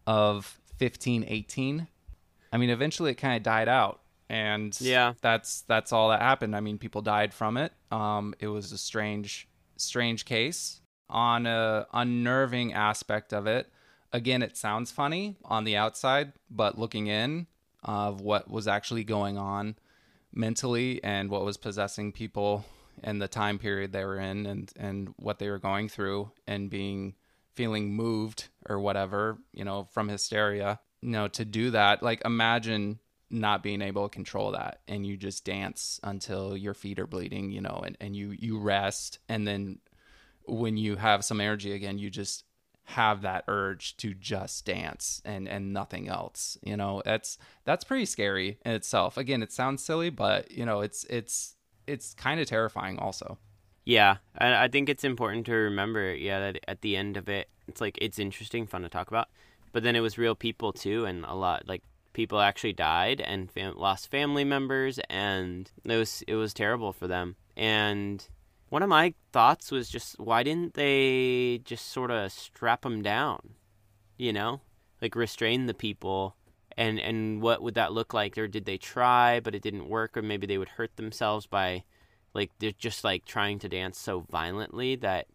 of 0.06 0.60
1518? 0.80 1.88
I 2.52 2.58
mean, 2.58 2.70
eventually 2.70 3.12
it 3.12 3.16
kind 3.16 3.36
of 3.38 3.44
died 3.44 3.68
out, 3.68 4.02
and 4.30 4.76
Yeah. 4.82 5.14
that's 5.22 5.62
that's 5.62 5.92
all 5.94 6.10
that 6.10 6.22
happened. 6.22 6.56
I 6.56 6.60
mean, 6.60 6.78
people 6.78 7.02
died 7.02 7.34
from 7.34 7.58
it. 7.58 7.74
Um, 7.92 8.34
it 8.40 8.48
was 8.48 8.72
a 8.72 8.78
strange 8.78 9.48
strange 9.78 10.26
case. 10.26 10.82
On 11.10 11.46
a 11.46 11.86
unnerving 11.94 12.74
aspect 12.74 13.32
of 13.32 13.46
it, 13.46 13.70
again, 14.16 14.42
it 14.42 14.56
sounds 14.56 14.92
funny 14.92 15.36
on 15.44 15.66
the 15.66 15.76
outside, 15.76 16.32
but 16.50 16.80
looking 16.80 17.08
in 17.08 17.48
of 17.84 18.22
what 18.22 18.50
was 18.50 18.68
actually 18.68 19.04
going 19.04 19.38
on 19.38 19.76
mentally 20.34 21.04
and 21.04 21.30
what 21.30 21.44
was 21.44 21.58
possessing 21.58 22.12
people 22.12 22.66
and 23.04 23.22
the 23.22 23.28
time 23.28 23.60
period 23.60 23.92
they 23.92 24.06
were 24.06 24.20
in 24.20 24.46
and 24.46 24.72
and 24.78 25.14
what 25.18 25.38
they 25.38 25.50
were 25.50 25.60
going 25.60 25.90
through 25.90 26.32
and 26.48 26.70
being 26.70 27.14
feeling 27.54 27.94
moved 27.94 28.48
or 28.68 28.80
whatever, 28.80 29.38
you 29.54 29.64
know, 29.64 29.88
from 29.92 30.08
hysteria, 30.08 30.80
you 31.02 31.10
know, 31.10 31.28
to 31.28 31.46
do 31.46 31.72
that, 31.72 32.02
like 32.02 32.22
imagine 32.26 33.00
not 33.30 33.64
being 33.64 33.82
able 33.82 34.08
to 34.08 34.14
control 34.14 34.52
that 34.52 34.80
and 34.88 35.06
you 35.06 35.18
just 35.18 35.44
dance 35.44 36.00
until 36.04 36.56
your 36.56 36.74
feet 36.74 37.00
are 37.00 37.08
bleeding, 37.08 37.52
you 37.52 37.60
know, 37.60 37.84
and, 37.86 37.98
and 38.00 38.16
you 38.16 38.32
you 38.32 38.60
rest. 38.60 39.20
And 39.28 39.46
then 39.46 39.80
when 40.46 40.78
you 40.78 40.96
have 40.96 41.26
some 41.26 41.42
energy 41.42 41.74
again, 41.74 41.98
you 41.98 42.10
just 42.10 42.46
have 42.86 43.22
that 43.24 43.44
urge 43.48 43.98
to 43.98 44.14
just 44.14 44.66
dance 44.66 45.22
and 45.26 45.48
and 45.48 45.74
nothing 45.74 46.08
else. 46.08 46.58
You 46.62 46.78
know, 46.78 47.02
that's 47.04 47.38
that's 47.64 47.84
pretty 47.84 48.06
scary 48.06 48.60
in 48.66 48.72
itself. 48.74 49.18
Again, 49.18 49.42
it 49.42 49.52
sounds 49.52 49.84
silly, 49.84 50.10
but 50.10 50.52
you 50.52 50.66
know, 50.66 50.82
it's 50.82 51.04
it's 51.06 51.56
it's 51.88 52.14
kind 52.14 52.40
of 52.40 52.48
terrifying 52.48 53.00
also. 53.00 53.38
Yeah, 53.86 54.18
I, 54.38 54.66
I 54.66 54.68
think 54.68 54.90
it's 54.90 55.04
important 55.04 55.46
to 55.48 55.54
remember, 55.54 56.14
yeah, 56.14 56.40
that 56.40 56.60
at 56.68 56.82
the 56.82 56.96
end 56.98 57.18
of 57.18 57.30
it, 57.30 57.50
it's 57.68 57.82
like 57.82 57.98
it's 58.02 58.20
interesting, 58.20 58.66
fun 58.66 58.82
to 58.82 58.90
talk 58.90 59.08
about, 59.08 59.30
but 59.72 59.84
then 59.84 59.96
it 59.96 60.00
was 60.02 60.18
real 60.18 60.36
people 60.36 60.74
too, 60.74 61.06
and 61.06 61.26
a 61.26 61.36
lot 61.36 61.68
like 61.68 61.84
people 62.14 62.40
actually 62.40 62.74
died 62.74 63.22
and 63.22 63.52
fam- 63.52 63.78
lost 63.78 64.10
family 64.10 64.44
members, 64.44 65.00
and 65.10 65.72
it 65.84 65.98
was 65.98 66.24
it 66.28 66.36
was 66.36 66.54
terrible 66.54 66.94
for 66.94 67.08
them. 67.08 67.36
And 67.58 68.28
one 68.76 68.84
of 68.84 68.90
my 68.90 69.14
thoughts 69.32 69.72
was 69.72 69.88
just 69.88 70.20
why 70.20 70.44
didn't 70.44 70.74
they 70.74 71.62
just 71.64 71.94
sort 71.94 72.12
of 72.12 72.30
strap 72.30 72.82
them 72.82 73.02
down, 73.02 73.52
you 74.18 74.34
know, 74.34 74.60
like 75.02 75.16
restrain 75.16 75.66
the 75.66 75.74
people. 75.74 76.36
And, 76.76 77.00
and 77.00 77.42
what 77.42 77.62
would 77.64 77.76
that 77.76 77.94
look 77.94 78.14
like? 78.14 78.38
Or 78.38 78.50
did 78.50 78.66
they 78.66 78.78
try, 78.78 79.40
but 79.40 79.56
it 79.56 79.62
didn't 79.62 79.88
work? 79.88 80.18
Or 80.18 80.22
maybe 80.22 80.46
they 80.46 80.58
would 80.58 80.68
hurt 80.68 80.98
themselves 80.98 81.48
by 81.48 81.86
like 82.34 82.52
they're 82.60 82.74
just 82.74 83.06
like 83.06 83.24
trying 83.24 83.60
to 83.60 83.70
dance 83.70 83.98
so 83.98 84.26
violently 84.30 84.98
that 84.98 85.28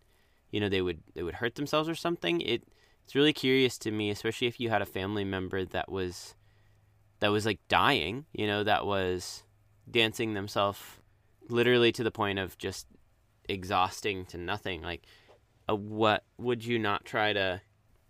you 0.51 0.61
know 0.61 0.69
they 0.69 0.83
would 0.83 1.01
they 1.15 1.23
would 1.23 1.37
hurt 1.37 1.55
themselves 1.55 1.89
or 1.89 1.95
something 1.95 2.43
it 2.43 2.65
it's 3.05 3.15
really 3.15 3.33
curious 3.33 3.79
to 3.79 3.91
me 3.91 4.11
especially 4.11 4.49
if 4.49 4.61
you 4.61 4.69
had 4.69 4.83
a 4.83 4.87
family 4.87 5.25
member 5.25 5.65
that 5.65 5.91
was 5.91 6.35
that 7.21 7.29
was 7.29 7.47
like 7.47 7.61
dying 7.69 8.27
you 8.35 8.47
know 8.47 8.63
that 8.63 8.85
was 8.85 9.45
dancing 9.91 10.35
themselves 10.35 10.79
literally 11.49 11.91
to 11.91 12.05
the 12.05 12.11
point 12.11 12.39
of 12.39 12.59
just 12.59 12.87
exhausting 13.51 14.25
to 14.27 14.39
nothing 14.39 14.83
like 14.83 15.03
a, 15.69 15.75
what 15.75 16.25
would 16.39 16.65
you 16.65 16.79
not 16.79 17.05
try 17.05 17.33
to 17.33 17.61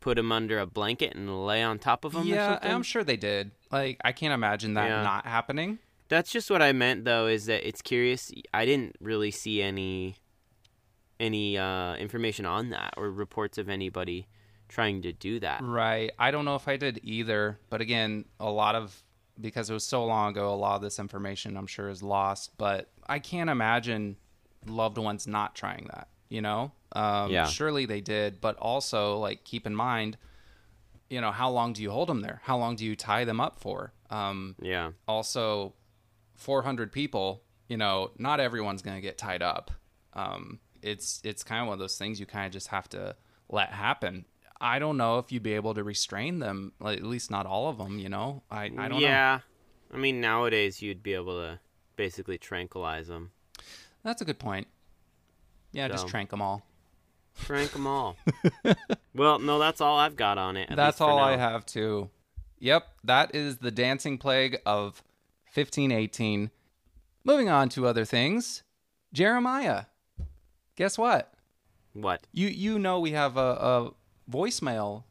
put 0.00 0.16
them 0.16 0.32
under 0.32 0.58
a 0.58 0.66
blanket 0.66 1.14
and 1.14 1.46
lay 1.46 1.62
on 1.62 1.78
top 1.78 2.04
of 2.04 2.12
them 2.12 2.22
or 2.22 2.26
Yeah? 2.26 2.58
I'm 2.62 2.82
sure 2.82 3.04
they 3.04 3.16
did. 3.16 3.50
Like 3.70 3.98
I 4.04 4.12
can't 4.12 4.32
imagine 4.32 4.74
that 4.74 4.88
Yeah. 4.88 5.02
not 5.02 5.26
happening. 5.26 5.78
That's 6.08 6.30
just 6.32 6.50
what 6.50 6.62
I 6.62 6.72
meant 6.72 7.04
though 7.04 7.26
is 7.26 7.46
that 7.46 7.66
it's 7.66 7.82
curious 7.82 8.32
I 8.54 8.64
didn't 8.64 8.96
really 9.00 9.30
see 9.30 9.62
any 9.62 10.16
any 11.18 11.58
uh, 11.58 11.96
information 11.96 12.46
on 12.46 12.70
that 12.70 12.94
or 12.96 13.10
reports 13.10 13.58
of 13.58 13.68
anybody 13.68 14.26
trying 14.68 15.02
to 15.02 15.12
do 15.12 15.38
that. 15.40 15.62
Right. 15.62 16.10
I 16.18 16.30
don't 16.30 16.44
know 16.44 16.54
if 16.54 16.66
I 16.66 16.76
did 16.76 17.00
either, 17.02 17.58
but 17.68 17.80
again, 17.80 18.24
a 18.38 18.50
lot 18.50 18.74
of 18.74 19.02
because 19.40 19.70
it 19.70 19.72
was 19.74 19.84
so 19.84 20.04
long 20.04 20.30
ago, 20.32 20.52
a 20.52 20.56
lot 20.56 20.76
of 20.76 20.82
this 20.82 20.98
information 20.98 21.56
I'm 21.56 21.66
sure 21.66 21.88
is 21.88 22.02
lost. 22.02 22.52
But 22.58 22.90
I 23.06 23.18
can't 23.18 23.50
imagine 23.50 24.16
loved 24.66 24.98
ones 24.98 25.26
not 25.26 25.54
trying 25.54 25.88
that. 25.92 26.08
You 26.28 26.42
know, 26.42 26.72
um, 26.92 27.30
Yeah. 27.32 27.46
surely 27.46 27.86
they 27.86 28.00
did. 28.00 28.40
But 28.40 28.56
also, 28.56 29.18
like, 29.18 29.44
keep 29.44 29.66
in 29.66 29.74
mind, 29.74 30.16
you 31.08 31.20
know, 31.20 31.32
how 31.32 31.50
long 31.50 31.72
do 31.72 31.82
you 31.82 31.90
hold 31.90 32.08
them 32.08 32.20
there? 32.20 32.40
How 32.44 32.56
long 32.56 32.76
do 32.76 32.84
you 32.84 32.94
tie 32.94 33.24
them 33.24 33.40
up 33.40 33.58
for? 33.58 33.92
Um, 34.10 34.56
Yeah. 34.60 34.92
also 35.08 35.74
400 36.34 36.90
people 36.90 37.42
you 37.68 37.76
know 37.76 38.10
not 38.18 38.40
everyone's 38.40 38.80
going 38.82 38.96
to 38.96 39.00
get 39.02 39.18
tied 39.18 39.42
up 39.42 39.70
um, 40.14 40.58
it's 40.82 41.20
it's 41.22 41.42
kind 41.44 41.60
of 41.60 41.66
one 41.68 41.74
of 41.74 41.78
those 41.78 41.98
things 41.98 42.18
you 42.18 42.26
kind 42.26 42.46
of 42.46 42.52
just 42.52 42.68
have 42.68 42.88
to 42.88 43.14
let 43.50 43.68
happen 43.70 44.24
i 44.60 44.78
don't 44.78 44.96
know 44.96 45.18
if 45.18 45.30
you'd 45.30 45.42
be 45.42 45.52
able 45.52 45.74
to 45.74 45.84
restrain 45.84 46.38
them 46.38 46.72
like, 46.80 46.98
at 46.98 47.04
least 47.04 47.30
not 47.30 47.44
all 47.46 47.68
of 47.68 47.76
them 47.78 47.98
you 47.98 48.08
know 48.08 48.42
i, 48.50 48.64
I 48.64 48.68
don't 48.68 48.90
know 48.90 48.98
yeah. 49.00 49.40
I 49.92 49.96
mean 49.96 50.20
nowadays 50.20 50.80
you'd 50.80 51.02
be 51.02 51.14
able 51.14 51.34
to 51.40 51.60
basically 51.96 52.38
tranquilize 52.38 53.08
them. 53.08 53.32
That's 54.02 54.20
a 54.22 54.24
good 54.24 54.38
point 54.38 54.66
yeah 55.72 55.88
just 55.88 56.02
So- 56.04 56.08
trank 56.08 56.30
them 56.30 56.42
all 56.42 56.62
Trank 57.44 57.70
them 57.70 57.86
all. 57.86 58.16
well, 59.14 59.38
no, 59.38 59.58
that's 59.60 59.80
all 59.80 59.96
I've 59.96 60.16
got 60.16 60.36
on 60.36 60.56
it. 60.56 60.68
that's 60.74 61.00
all 61.00 61.18
i 61.18 61.36
have 61.36 61.64
too 61.64 62.10
yep 62.58 62.88
that 63.04 63.34
is 63.34 63.58
the 63.58 63.70
dancing 63.70 64.18
plague 64.18 64.58
of 64.66 65.02
1518 65.54 66.50
moving 67.24 67.48
on 67.48 67.68
to 67.70 67.86
other 67.86 68.04
things 68.04 68.62
jeremiah 69.12 69.84
guess 70.76 70.98
what 70.98 71.32
What? 71.92 72.26
You 72.32 72.48
you 72.48 72.78
know 72.78 72.98
we 73.00 73.12
have 73.12 73.36
a, 73.36 73.40
a 73.40 73.90
voicemail 74.30 75.04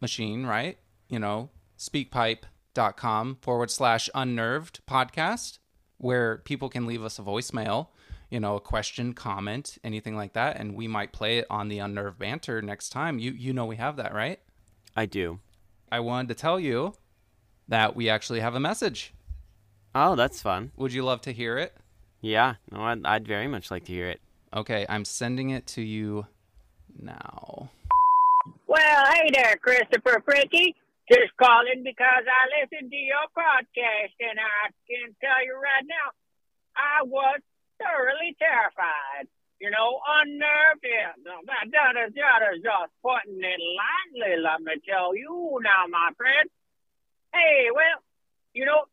machine, 0.00 0.44
right? 0.44 0.78
You 1.08 1.18
know, 1.18 1.48
speakpipe.com 1.78 3.38
forward 3.40 3.70
slash 3.70 4.10
unnerved 4.14 4.80
podcast, 4.86 5.58
where 5.98 6.38
people 6.38 6.68
can 6.68 6.86
leave 6.86 7.02
us 7.02 7.18
a 7.18 7.22
voicemail, 7.22 7.88
you 8.30 8.40
know, 8.40 8.56
a 8.56 8.60
question, 8.60 9.12
comment, 9.12 9.78
anything 9.84 10.16
like 10.16 10.32
that, 10.32 10.58
and 10.58 10.74
we 10.74 10.88
might 10.88 11.12
play 11.12 11.38
it 11.38 11.46
on 11.48 11.68
the 11.68 11.78
unnerved 11.78 12.18
banter 12.18 12.60
next 12.60 12.90
time. 12.90 13.18
You 13.18 13.32
you 13.32 13.52
know 13.52 13.66
we 13.66 13.76
have 13.76 13.96
that, 13.96 14.14
right? 14.14 14.40
I 14.96 15.06
do. 15.06 15.40
I 15.90 16.00
wanted 16.00 16.28
to 16.28 16.34
tell 16.34 16.58
you 16.58 16.94
that 17.68 17.94
we 17.94 18.08
actually 18.08 18.40
have 18.40 18.54
a 18.54 18.60
message. 18.60 19.14
Oh, 19.94 20.16
that's 20.16 20.42
fun. 20.42 20.72
Would 20.76 20.92
you 20.92 21.04
love 21.04 21.20
to 21.22 21.32
hear 21.32 21.58
it? 21.58 21.76
Yeah. 22.20 22.54
No, 22.70 22.82
I'd, 22.82 23.06
I'd 23.06 23.26
very 23.26 23.46
much 23.46 23.70
like 23.70 23.84
to 23.84 23.92
hear 23.92 24.08
it. 24.08 24.20
Okay, 24.54 24.86
I'm 24.88 25.04
sending 25.04 25.50
it 25.50 25.66
to 25.68 25.82
you 25.82 26.26
now. 26.98 27.70
Well, 28.66 29.06
hey 29.12 29.30
there, 29.32 29.56
Christopher 29.56 30.20
Pricky. 30.24 30.74
Just 31.10 31.36
calling 31.40 31.82
because 31.84 32.24
I 32.26 32.60
listened 32.60 32.90
to 32.90 32.96
your 32.96 33.26
podcast, 33.36 34.14
and 34.18 34.38
I 34.40 34.70
can 34.88 35.14
tell 35.20 35.44
you 35.44 35.54
right 35.54 35.86
now, 35.86 36.10
I 36.76 37.04
was 37.04 37.40
thoroughly 37.78 38.36
terrified. 38.38 39.28
You 39.60 39.72
know, 39.72 40.00
unnerved. 40.04 40.84
Yeah, 40.84 41.16
that, 41.24 41.72
that, 41.72 41.94
is, 42.04 42.12
that 42.12 42.40
is 42.52 42.60
just 42.60 42.92
putting 43.00 43.40
it 43.40 43.56
lightly, 43.56 44.36
let 44.36 44.60
me 44.60 44.76
tell 44.84 45.16
you 45.16 45.60
now, 45.64 45.88
my 45.88 46.12
friend. 46.16 46.48
Hey, 47.32 47.72
well, 47.72 48.04
you 48.52 48.64
know, 48.68 48.84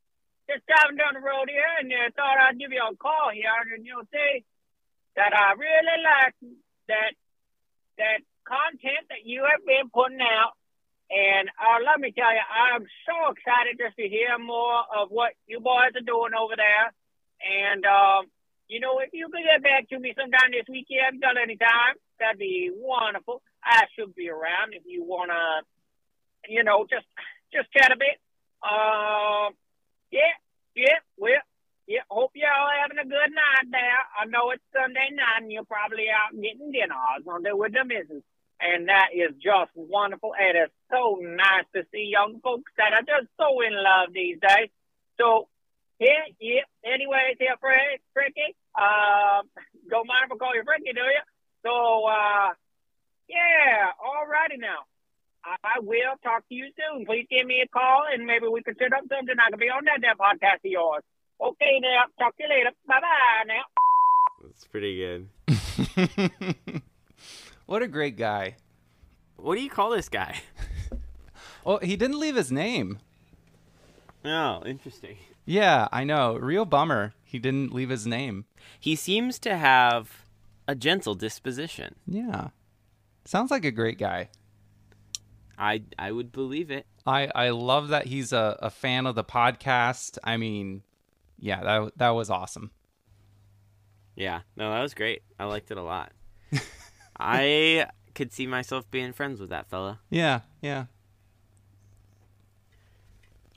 just 0.47 0.63
driving 0.67 0.95
down 0.95 1.15
the 1.15 1.23
road 1.23 1.51
here, 1.51 1.67
and 1.79 1.91
I 1.91 2.11
thought 2.15 2.39
I'd 2.39 2.59
give 2.59 2.71
you 2.71 2.79
a 2.79 2.95
call 2.95 3.31
here, 3.31 3.51
and 3.75 3.86
you'll 3.86 4.07
see 4.11 4.43
that 5.15 5.36
I 5.36 5.53
really 5.53 5.99
like 6.03 6.36
that 6.88 7.13
that 7.97 8.19
content 8.43 9.07
that 9.09 9.23
you 9.23 9.43
have 9.43 9.63
been 9.65 9.91
putting 9.91 10.23
out. 10.23 10.55
And 11.11 11.47
uh, 11.59 11.79
let 11.86 11.99
me 11.99 12.11
tell 12.11 12.31
you, 12.31 12.41
I'm 12.41 12.88
so 13.05 13.31
excited 13.31 13.77
just 13.77 13.95
to 13.97 14.07
hear 14.07 14.39
more 14.39 14.81
of 14.95 15.11
what 15.11 15.36
you 15.45 15.59
boys 15.59 15.93
are 15.93 16.07
doing 16.07 16.34
over 16.34 16.55
there. 16.57 16.89
And, 17.43 17.86
um, 17.86 18.32
you 18.68 18.80
know, 18.80 18.99
if 18.99 19.09
you 19.14 19.28
could 19.30 19.43
get 19.43 19.64
back 19.64 19.89
to 19.89 19.99
me 19.99 20.14
sometime 20.16 20.51
this 20.51 20.68
week, 20.70 20.88
you 20.89 21.01
haven't 21.03 21.24
any 21.41 21.57
time, 21.57 21.95
that'd 22.20 22.39
be 22.39 22.72
wonderful. 22.74 23.41
I 23.64 23.84
should 23.95 24.16
be 24.16 24.30
around 24.30 24.74
if 24.74 24.84
you 24.86 25.03
want 25.03 25.32
to, 25.32 26.51
you 26.51 26.64
know, 26.64 26.86
just 26.89 27.05
just 27.53 27.72
chat 27.72 27.91
a 27.91 27.97
bit. 27.97 28.18
Um, 28.64 29.53
yeah, 30.11 30.36
yeah, 30.76 30.99
well, 31.18 31.43
yeah, 31.88 32.07
hope 32.09 32.32
y'all 32.36 32.72
having 32.82 32.97
a 32.97 33.03
good 33.03 33.32
night 33.36 33.68
there. 33.72 34.01
I 34.16 34.26
know 34.26 34.51
it's 34.51 34.64
Sunday 34.72 35.11
night 35.11 35.43
and 35.43 35.51
you're 35.51 35.68
probably 35.68 36.07
out 36.07 36.32
getting 36.32 36.72
dinner 36.72 36.95
or 36.95 37.24
something 37.26 37.57
with 37.57 37.74
the 37.74 37.84
missus. 37.84 38.24
And 38.61 38.88
that 38.88 39.11
is 39.11 39.36
just 39.43 39.76
wonderful. 39.76 40.32
And 40.39 40.55
It 40.55 40.72
is 40.72 40.74
so 40.89 41.20
nice 41.20 41.68
to 41.76 41.84
see 41.91 42.07
young 42.07 42.39
folks 42.39 42.72
that 42.78 42.93
are 42.93 43.03
just 43.03 43.28
so 43.36 43.59
in 43.59 43.76
love 43.76 44.16
these 44.16 44.39
days. 44.39 44.72
So, 45.20 45.49
yeah, 46.04 46.24
yeah. 46.39 46.66
Anyways, 46.84 47.39
here, 47.39 47.56
Fred, 47.60 47.99
Fricky. 48.12 48.51
Uh, 48.76 49.43
don't 49.89 50.08
mind 50.08 50.28
if 50.28 50.32
I 50.34 50.38
call 50.38 50.56
you 50.56 50.64
Fricky, 50.64 50.93
do 50.93 51.01
you? 51.01 51.24
So, 51.64 51.72
uh, 52.06 52.51
yeah, 53.30 53.95
all 54.04 54.28
righty 54.28 54.58
now. 54.58 54.84
I 55.45 55.80
will 55.80 56.16
talk 56.24 56.47
to 56.47 56.56
you 56.56 56.68
soon. 56.76 57.06
Please 57.06 57.28
give 57.30 57.45
me 57.45 57.62
a 57.64 57.68
call 57.68 58.04
and 58.12 58.26
maybe 58.26 58.47
we 58.47 58.64
can 58.64 58.76
set 58.78 58.93
up 58.93 59.04
something. 59.10 59.36
I 59.39 59.49
can 59.49 59.60
be 59.60 59.70
on 59.70 59.84
that, 59.86 59.99
that 60.01 60.18
podcast 60.18 60.64
of 60.64 60.72
yours. 60.72 61.04
Okay, 61.41 61.80
now. 61.82 62.04
Talk 62.18 62.38
to 62.38 62.43
you 62.43 62.49
later. 62.49 62.70
Bye 62.88 63.01
bye 63.01 63.43
now. 63.47 63.64
That's 64.41 64.66
pretty 64.66 64.97
good. 64.97 65.28
what 67.66 67.82
a 67.82 67.88
great 67.88 68.18
guy. 68.18 68.56
What 69.36 69.56
do 69.56 69.62
you 69.62 69.70
call 69.70 69.89
this 69.91 70.10
guy? 70.10 70.41
Oh, 71.66 71.78
he 71.78 71.95
didn't 71.95 72.20
leave 72.20 72.36
his 72.36 72.51
name. 72.51 72.99
Oh, 74.26 74.62
interesting. 74.66 75.16
Yeah, 75.46 75.88
I 75.91 76.04
know. 76.04 76.36
Real 76.36 76.66
bummer. 76.66 77.14
He 77.24 77.39
didn't 77.39 77.74
leave 77.74 77.89
his 77.89 78.08
name. 78.08 78.46
He 78.80 78.96
seems 78.96 79.39
to 79.39 79.58
have 79.58 80.24
a 80.68 80.76
gentle 80.76 81.16
disposition. 81.16 81.96
Yeah. 82.08 82.50
Sounds 83.26 83.52
like 83.52 83.66
a 83.66 83.72
great 83.72 83.98
guy. 83.98 84.30
I 85.58 85.84
I 85.98 86.12
would 86.12 86.32
believe 86.32 86.72
it. 86.72 86.86
I, 87.06 87.30
I 87.36 87.50
love 87.50 87.89
that 87.89 88.08
he's 88.08 88.34
a, 88.34 88.58
a 88.62 88.70
fan 88.70 89.06
of 89.06 89.16
the 89.16 89.24
podcast. 89.24 90.18
I 90.24 90.38
mean, 90.38 90.84
yeah, 91.38 91.62
that 91.64 91.98
that 91.98 92.10
was 92.10 92.30
awesome. 92.30 92.72
Yeah, 94.16 94.41
no, 94.56 94.72
that 94.72 94.82
was 94.82 94.94
great. 94.94 95.24
I 95.39 95.46
liked 95.46 95.72
it 95.72 95.78
a 95.78 95.84
lot. 95.84 96.12
I 97.20 97.88
could 98.16 98.32
see 98.32 98.48
myself 98.48 98.89
being 98.91 99.14
friends 99.14 99.39
with 99.39 99.50
that 99.50 99.70
fella. 99.70 100.00
Yeah, 100.10 100.41
yeah. 100.62 100.86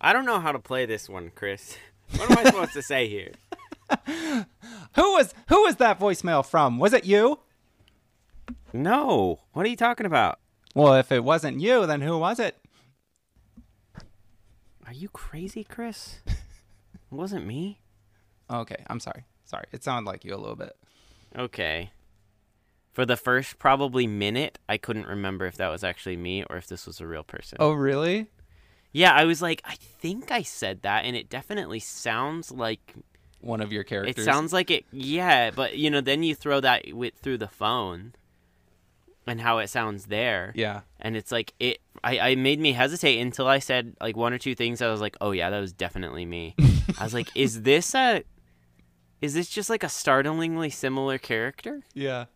I 0.07 0.13
don't 0.13 0.25
know 0.25 0.39
how 0.39 0.53
to 0.53 0.61
play 0.61 0.87
this 0.87 1.09
one, 1.09 1.33
Chris. 1.35 1.77
What 2.17 2.31
am 2.31 2.39
I 2.39 2.45
supposed 2.45 2.73
to 2.75 2.83
say 2.83 3.09
here? 3.09 3.33
Who 4.95 5.13
was 5.13 5.35
who 5.49 5.63
was 5.63 5.75
that 5.77 5.99
voicemail 5.99 6.47
from? 6.47 6.79
Was 6.79 6.93
it 6.93 7.05
you? 7.05 7.41
No. 8.73 9.41
What 9.53 9.67
are 9.67 9.69
you 9.69 9.75
talking 9.75 10.07
about? 10.07 10.39
Well, 10.77 10.95
if 10.95 11.11
it 11.11 11.25
wasn't 11.25 11.59
you, 11.59 11.85
then 11.85 12.03
who 12.03 12.17
was 12.17 12.39
it? 12.39 12.57
Are 14.87 14.93
you 14.93 15.09
crazy, 15.09 15.65
Chris? 15.65 16.21
it 16.29 16.37
wasn't 17.11 17.45
me. 17.45 17.81
Okay, 18.49 18.85
I'm 18.87 19.01
sorry. 19.01 19.25
Sorry. 19.45 19.65
It 19.73 19.83
sounded 19.83 20.09
like 20.09 20.25
you 20.25 20.33
a 20.33 20.39
little 20.39 20.55
bit. 20.55 20.77
Okay. 21.37 21.91
For 22.93 23.05
the 23.05 23.17
first 23.17 23.59
probably 23.59 24.07
minute, 24.07 24.61
I 24.69 24.77
couldn't 24.77 25.09
remember 25.09 25.47
if 25.47 25.57
that 25.57 25.69
was 25.71 25.83
actually 25.83 26.17
me 26.17 26.45
or 26.49 26.57
if 26.57 26.69
this 26.69 26.87
was 26.87 27.01
a 27.01 27.07
real 27.09 27.25
person. 27.25 27.59
Oh, 27.59 27.73
really? 27.73 28.29
Yeah, 28.97 29.13
I 29.13 29.25
was 29.25 29.43
like, 29.43 29.61
I 29.67 29.75
think 29.75 30.31
I 30.31 30.41
said 30.43 30.81
that, 30.83 31.05
and 31.05 31.15
it 31.15 31.29
definitely 31.29 31.81
sounds 31.81 32.51
like 32.51 32.95
One 33.43 33.61
of 33.61 33.71
your 33.71 33.85
characters. 33.85 34.23
it 34.23 34.25
sounds 34.25 34.55
like 34.55 34.71
it. 34.71 34.87
Yeah, 34.91 35.51
but 35.51 35.77
you 35.77 35.91
know, 35.91 36.01
then 36.01 36.23
you 36.23 36.35
throw 36.35 36.61
that 36.61 36.95
with 36.95 37.15
through 37.17 37.37
the 37.39 37.47
phone, 37.49 38.15
and 39.27 39.41
how 39.41 39.59
it 39.59 39.69
sounds 39.69 40.07
there. 40.07 40.53
Yeah. 40.57 40.81
and 40.99 41.15
it's 41.15 41.31
like 41.31 41.53
it. 41.61 41.79
I, 42.03 42.19
I 42.31 42.35
made 42.37 42.59
me 42.59 42.73
hesitate 42.73 43.21
until 43.21 43.47
I 43.47 43.59
said 43.59 43.97
like 44.01 44.17
one 44.17 44.33
or 44.33 44.39
two 44.39 44.55
things. 44.55 44.81
I 44.81 44.89
was 44.89 45.01
like, 45.03 45.17
oh 45.21 45.33
yeah, 45.33 45.51
that 45.51 45.61
was 45.61 45.73
definitely 45.75 46.25
me. 46.25 46.55
I 46.99 47.05
was 47.05 47.13
like, 47.13 47.29
is 47.35 47.63
this 47.63 47.95
a, 47.95 48.23
is 49.21 49.35
this 49.35 49.49
just 49.51 49.69
like 49.69 49.83
a 49.83 49.89
startlingly 49.91 50.71
similar 50.71 51.19
character? 51.19 51.83
Yeah. 51.93 52.27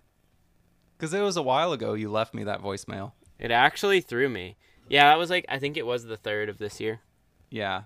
Because 0.98 1.14
it 1.14 1.20
was 1.22 1.36
a 1.38 1.42
while 1.42 1.72
ago 1.72 1.94
you 1.94 2.10
left 2.10 2.34
me 2.34 2.44
that 2.44 2.60
voicemail. 2.60 3.12
It 3.38 3.50
actually 3.50 4.00
threw 4.02 4.28
me. 4.28 4.56
Yeah, 4.90 5.08
that 5.08 5.18
was 5.18 5.30
like 5.30 5.46
I 5.48 5.58
think 5.58 5.76
it 5.76 5.86
was 5.86 6.04
the 6.04 6.16
third 6.16 6.48
of 6.48 6.58
this 6.58 6.80
year. 6.80 7.00
Yeah. 7.48 7.82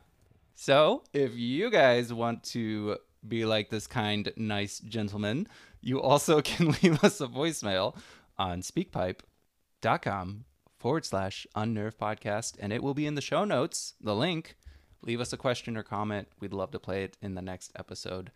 So, 0.57 1.03
if 1.13 1.35
you 1.35 1.71
guys 1.71 2.13
want 2.13 2.45
to 2.45 2.97
be 3.27 3.45
like 3.45 3.71
this 3.71 3.87
kind, 3.87 4.33
nice 4.37 4.79
gentleman, 4.81 5.47
you 5.81 6.01
also 6.01 6.41
can 6.51 6.75
leave 6.83 7.03
us 7.05 7.21
a 7.21 7.27
voicemail 7.27 7.97
on 8.39 8.63
speakpipe.com 8.63 10.45
forward 10.79 11.05
slash 11.05 11.47
unnerve 11.55 11.99
podcast, 11.99 12.57
and 12.59 12.73
it 12.73 12.83
will 12.83 12.95
be 12.95 13.07
in 13.07 13.15
the 13.15 13.21
show 13.21 13.45
notes, 13.45 13.95
the 14.01 14.15
link. 14.15 14.57
Leave 15.03 15.21
us 15.21 15.33
a 15.33 15.37
question 15.37 15.77
or 15.77 15.83
comment. 15.83 16.29
We'd 16.41 16.55
love 16.55 16.71
to 16.71 16.79
play 16.79 17.05
it 17.05 17.19
in 17.21 17.35
the 17.35 17.43
next 17.43 17.73
episode. 17.77 18.31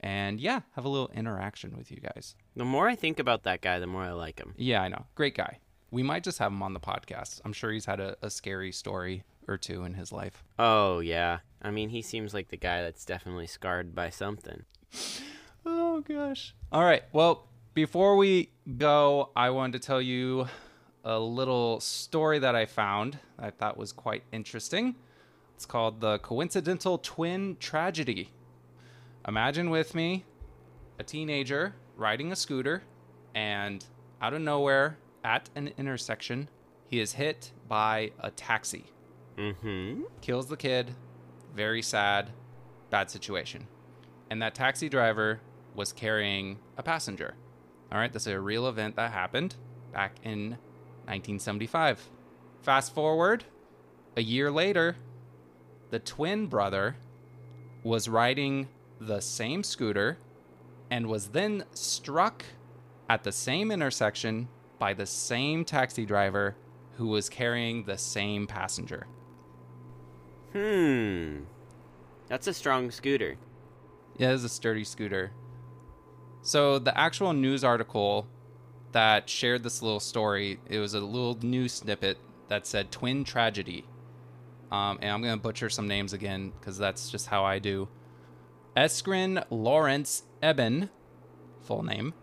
And 0.00 0.40
yeah, 0.40 0.60
have 0.74 0.84
a 0.84 0.88
little 0.88 1.10
interaction 1.14 1.76
with 1.76 1.90
you 1.90 1.98
guys. 1.98 2.34
The 2.56 2.64
more 2.64 2.88
I 2.88 2.96
think 2.96 3.18
about 3.18 3.44
that 3.44 3.60
guy, 3.62 3.78
the 3.78 3.86
more 3.86 4.02
I 4.02 4.12
like 4.12 4.38
him. 4.38 4.54
Yeah, 4.56 4.82
I 4.82 4.88
know. 4.88 5.06
Great 5.14 5.34
guy. 5.34 5.58
We 5.90 6.02
might 6.02 6.22
just 6.22 6.38
have 6.38 6.52
him 6.52 6.62
on 6.62 6.72
the 6.74 6.80
podcast. 6.80 7.40
I'm 7.44 7.52
sure 7.52 7.72
he's 7.72 7.86
had 7.86 8.00
a, 8.00 8.16
a 8.22 8.30
scary 8.30 8.72
story 8.72 9.24
or 9.48 9.56
two 9.56 9.84
in 9.84 9.94
his 9.94 10.12
life. 10.12 10.44
Oh 10.58 11.00
yeah, 11.00 11.38
I 11.60 11.70
mean 11.70 11.88
he 11.88 12.02
seems 12.02 12.32
like 12.32 12.48
the 12.48 12.56
guy 12.56 12.82
that's 12.82 13.04
definitely 13.04 13.46
scarred 13.46 13.94
by 13.94 14.10
something. 14.10 14.64
Oh 15.66 16.00
gosh. 16.00 16.54
All 16.72 16.82
right. 16.82 17.02
Well, 17.12 17.46
before 17.74 18.16
we 18.16 18.50
go, 18.78 19.30
I 19.36 19.50
wanted 19.50 19.80
to 19.82 19.86
tell 19.86 20.00
you 20.00 20.48
a 21.04 21.18
little 21.18 21.80
story 21.80 22.38
that 22.38 22.54
I 22.54 22.64
found 22.66 23.18
that 23.36 23.46
I 23.46 23.50
thought 23.50 23.76
was 23.76 23.92
quite 23.92 24.22
interesting. 24.32 24.96
It's 25.54 25.66
called 25.66 26.00
the 26.00 26.18
coincidental 26.20 26.96
twin 26.98 27.56
tragedy. 27.60 28.30
Imagine 29.28 29.68
with 29.68 29.94
me 29.94 30.24
a 30.98 31.04
teenager 31.04 31.74
riding 31.96 32.32
a 32.32 32.36
scooter 32.36 32.82
and 33.34 33.84
out 34.22 34.32
of 34.32 34.40
nowhere 34.40 34.96
at 35.24 35.50
an 35.54 35.72
intersection, 35.78 36.48
he 36.86 37.00
is 37.00 37.12
hit 37.12 37.52
by 37.68 38.12
a 38.20 38.30
taxi. 38.30 38.86
Mm-hmm. 39.36 40.02
Kills 40.20 40.46
the 40.46 40.56
kid. 40.56 40.94
Very 41.54 41.82
sad. 41.82 42.30
Bad 42.90 43.10
situation. 43.10 43.66
And 44.30 44.40
that 44.42 44.54
taxi 44.54 44.88
driver 44.88 45.40
was 45.74 45.92
carrying 45.92 46.58
a 46.76 46.82
passenger. 46.82 47.34
All 47.92 47.98
right, 47.98 48.12
this 48.12 48.26
is 48.26 48.32
a 48.32 48.40
real 48.40 48.68
event 48.68 48.96
that 48.96 49.12
happened 49.12 49.56
back 49.92 50.16
in 50.22 50.50
1975. 51.06 52.08
Fast 52.62 52.94
forward 52.94 53.44
a 54.16 54.22
year 54.22 54.50
later, 54.50 54.96
the 55.90 55.98
twin 55.98 56.46
brother 56.46 56.96
was 57.82 58.08
riding 58.08 58.68
the 59.00 59.20
same 59.20 59.62
scooter 59.62 60.18
and 60.90 61.06
was 61.06 61.28
then 61.28 61.64
struck 61.72 62.44
at 63.08 63.24
the 63.24 63.32
same 63.32 63.70
intersection 63.70 64.48
by 64.80 64.94
the 64.94 65.06
same 65.06 65.64
taxi 65.64 66.04
driver 66.04 66.56
who 66.96 67.06
was 67.06 67.28
carrying 67.28 67.84
the 67.84 67.96
same 67.96 68.48
passenger. 68.48 69.06
Hmm. 70.52 71.42
That's 72.26 72.48
a 72.48 72.54
strong 72.54 72.90
scooter. 72.90 73.36
Yeah, 74.16 74.32
it's 74.32 74.42
a 74.42 74.48
sturdy 74.48 74.82
scooter. 74.82 75.30
So 76.42 76.80
the 76.80 76.96
actual 76.98 77.32
news 77.32 77.62
article 77.62 78.26
that 78.92 79.28
shared 79.28 79.62
this 79.62 79.82
little 79.82 80.00
story, 80.00 80.58
it 80.68 80.78
was 80.78 80.94
a 80.94 81.00
little 81.00 81.38
news 81.42 81.74
snippet 81.74 82.18
that 82.48 82.66
said 82.66 82.90
twin 82.90 83.22
tragedy. 83.22 83.84
Um, 84.72 84.98
and 85.02 85.10
I'm 85.10 85.22
going 85.22 85.36
to 85.36 85.40
butcher 85.40 85.68
some 85.68 85.86
names 85.86 86.12
again 86.12 86.52
because 86.58 86.78
that's 86.78 87.10
just 87.10 87.26
how 87.26 87.44
I 87.44 87.58
do. 87.58 87.88
Eskrin 88.76 89.44
Lawrence 89.50 90.24
Ebbin, 90.42 90.88
full 91.60 91.82
name, 91.82 92.14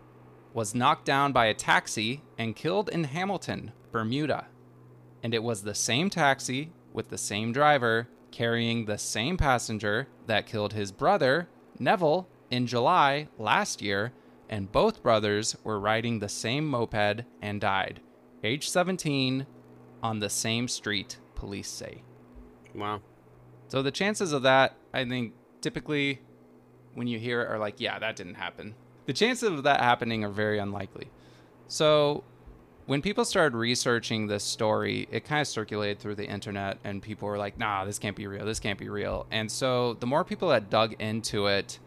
was 0.52 0.74
knocked 0.74 1.04
down 1.04 1.32
by 1.32 1.46
a 1.46 1.54
taxi 1.54 2.22
and 2.36 2.56
killed 2.56 2.88
in 2.88 3.04
Hamilton, 3.04 3.72
Bermuda. 3.92 4.46
And 5.22 5.34
it 5.34 5.42
was 5.42 5.62
the 5.62 5.74
same 5.74 6.10
taxi 6.10 6.72
with 6.92 7.08
the 7.08 7.18
same 7.18 7.52
driver 7.52 8.08
carrying 8.30 8.84
the 8.84 8.98
same 8.98 9.36
passenger 9.36 10.08
that 10.26 10.46
killed 10.46 10.72
his 10.72 10.92
brother, 10.92 11.48
Neville, 11.78 12.28
in 12.50 12.66
July 12.66 13.28
last 13.38 13.82
year, 13.82 14.12
and 14.48 14.72
both 14.72 15.02
brothers 15.02 15.56
were 15.64 15.80
riding 15.80 16.18
the 16.18 16.28
same 16.28 16.66
moped 16.66 17.24
and 17.42 17.60
died, 17.60 18.00
age 18.42 18.68
17, 18.68 19.46
on 20.02 20.20
the 20.20 20.30
same 20.30 20.68
street, 20.68 21.18
police 21.34 21.68
say. 21.68 22.02
Wow. 22.74 23.02
So 23.68 23.82
the 23.82 23.90
chances 23.90 24.32
of 24.32 24.42
that, 24.42 24.76
I 24.94 25.04
think, 25.04 25.34
typically 25.60 26.20
when 26.94 27.06
you 27.06 27.18
hear 27.18 27.42
it 27.42 27.50
are 27.50 27.58
like, 27.58 27.80
yeah, 27.80 27.98
that 27.98 28.16
didn't 28.16 28.34
happen. 28.34 28.74
The 29.08 29.14
chances 29.14 29.48
of 29.48 29.62
that 29.62 29.80
happening 29.80 30.22
are 30.22 30.28
very 30.28 30.58
unlikely. 30.58 31.08
So 31.66 32.24
when 32.84 33.00
people 33.00 33.24
started 33.24 33.56
researching 33.56 34.26
this 34.26 34.44
story, 34.44 35.08
it 35.10 35.24
kind 35.24 35.40
of 35.40 35.46
circulated 35.48 35.98
through 35.98 36.16
the 36.16 36.26
internet, 36.26 36.76
and 36.84 37.00
people 37.00 37.26
were 37.26 37.38
like, 37.38 37.56
nah, 37.56 37.86
this 37.86 37.98
can't 37.98 38.14
be 38.14 38.26
real. 38.26 38.44
This 38.44 38.60
can't 38.60 38.78
be 38.78 38.90
real. 38.90 39.26
And 39.30 39.50
so 39.50 39.94
the 39.94 40.06
more 40.06 40.24
people 40.24 40.50
that 40.50 40.68
dug 40.68 40.94
into 41.00 41.46
it, 41.46 41.78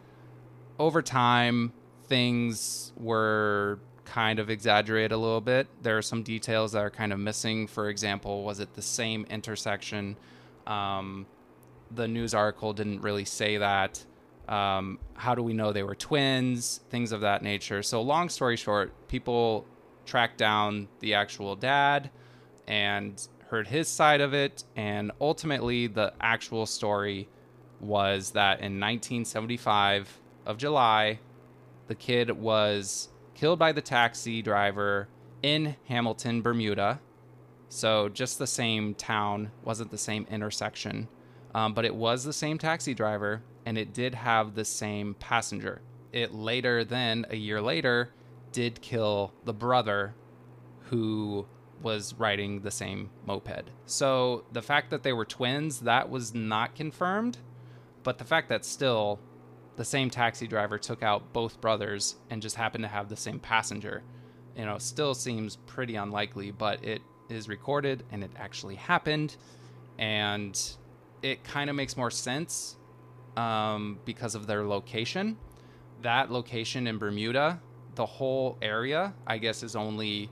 over 0.79 1.03
time, 1.03 1.73
things 2.07 2.91
were 2.97 3.77
kind 4.03 4.39
of 4.39 4.49
exaggerated 4.49 5.11
a 5.11 5.17
little 5.17 5.41
bit. 5.41 5.67
There 5.83 5.99
are 5.99 6.01
some 6.01 6.23
details 6.23 6.71
that 6.71 6.79
are 6.79 6.89
kind 6.89 7.13
of 7.13 7.19
missing. 7.19 7.67
For 7.67 7.89
example, 7.89 8.43
was 8.43 8.59
it 8.59 8.73
the 8.73 8.81
same 8.81 9.27
intersection? 9.29 10.17
Um, 10.65 11.27
the 11.93 12.07
news 12.07 12.33
article 12.33 12.73
didn't 12.73 13.01
really 13.01 13.25
say 13.25 13.57
that. 13.57 14.03
Um, 14.51 14.99
how 15.13 15.33
do 15.33 15.41
we 15.41 15.53
know 15.53 15.71
they 15.71 15.83
were 15.83 15.95
twins? 15.95 16.81
Things 16.89 17.13
of 17.13 17.21
that 17.21 17.41
nature. 17.41 17.81
So, 17.81 18.01
long 18.01 18.27
story 18.27 18.57
short, 18.57 19.07
people 19.07 19.65
tracked 20.05 20.37
down 20.37 20.89
the 20.99 21.13
actual 21.13 21.55
dad 21.55 22.09
and 22.67 23.25
heard 23.47 23.67
his 23.67 23.87
side 23.87 24.19
of 24.19 24.33
it. 24.33 24.65
And 24.75 25.11
ultimately, 25.21 25.87
the 25.87 26.13
actual 26.19 26.65
story 26.65 27.29
was 27.79 28.31
that 28.31 28.59
in 28.59 28.79
1975 28.79 30.19
of 30.45 30.57
July, 30.57 31.19
the 31.87 31.95
kid 31.95 32.31
was 32.31 33.07
killed 33.33 33.57
by 33.57 33.71
the 33.71 33.81
taxi 33.81 34.41
driver 34.41 35.07
in 35.41 35.77
Hamilton, 35.85 36.41
Bermuda. 36.41 36.99
So 37.69 38.09
just 38.09 38.37
the 38.37 38.47
same 38.47 38.95
town, 38.95 39.51
wasn't 39.63 39.91
the 39.91 39.97
same 39.97 40.27
intersection, 40.29 41.07
um, 41.55 41.73
but 41.73 41.85
it 41.85 41.95
was 41.95 42.25
the 42.25 42.33
same 42.33 42.57
taxi 42.57 42.93
driver, 42.93 43.41
and 43.65 43.77
it 43.77 43.93
did 43.93 44.15
have 44.15 44.55
the 44.55 44.65
same 44.65 45.13
passenger. 45.15 45.81
It 46.11 46.33
later, 46.33 46.83
then 46.83 47.25
a 47.29 47.35
year 47.35 47.61
later, 47.61 48.11
did 48.51 48.81
kill 48.81 49.33
the 49.45 49.53
brother 49.53 50.13
who 50.89 51.45
was 51.81 52.13
riding 52.15 52.61
the 52.61 52.71
same 52.71 53.09
moped. 53.25 53.69
So 53.85 54.43
the 54.51 54.61
fact 54.61 54.89
that 54.91 55.03
they 55.03 55.13
were 55.13 55.25
twins, 55.25 55.81
that 55.81 56.09
was 56.09 56.33
not 56.33 56.75
confirmed, 56.75 57.37
but 58.03 58.17
the 58.17 58.23
fact 58.23 58.49
that 58.49 58.65
still 58.65 59.19
the 59.77 59.85
same 59.85 60.09
taxi 60.09 60.47
driver 60.47 60.77
took 60.77 61.01
out 61.01 61.33
both 61.33 61.61
brothers 61.61 62.15
and 62.29 62.41
just 62.41 62.55
happened 62.55 62.83
to 62.83 62.87
have 62.89 63.09
the 63.09 63.15
same 63.15 63.39
passenger, 63.39 64.03
you 64.55 64.65
know, 64.65 64.77
still 64.77 65.13
seems 65.13 65.55
pretty 65.55 65.95
unlikely, 65.95 66.51
but 66.51 66.83
it 66.83 67.01
is 67.29 67.47
recorded 67.47 68.03
and 68.11 68.23
it 68.23 68.31
actually 68.35 68.75
happened. 68.75 69.37
And 69.97 70.59
it 71.21 71.43
kind 71.43 71.69
of 71.69 71.75
makes 71.75 71.95
more 71.95 72.11
sense 72.11 72.75
um, 73.37 73.99
because 74.05 74.35
of 74.35 74.47
their 74.47 74.63
location. 74.63 75.37
That 76.01 76.31
location 76.31 76.87
in 76.87 76.97
Bermuda, 76.97 77.61
the 77.95 78.05
whole 78.05 78.57
area, 78.61 79.13
I 79.27 79.37
guess, 79.37 79.63
is 79.63 79.75
only 79.75 80.29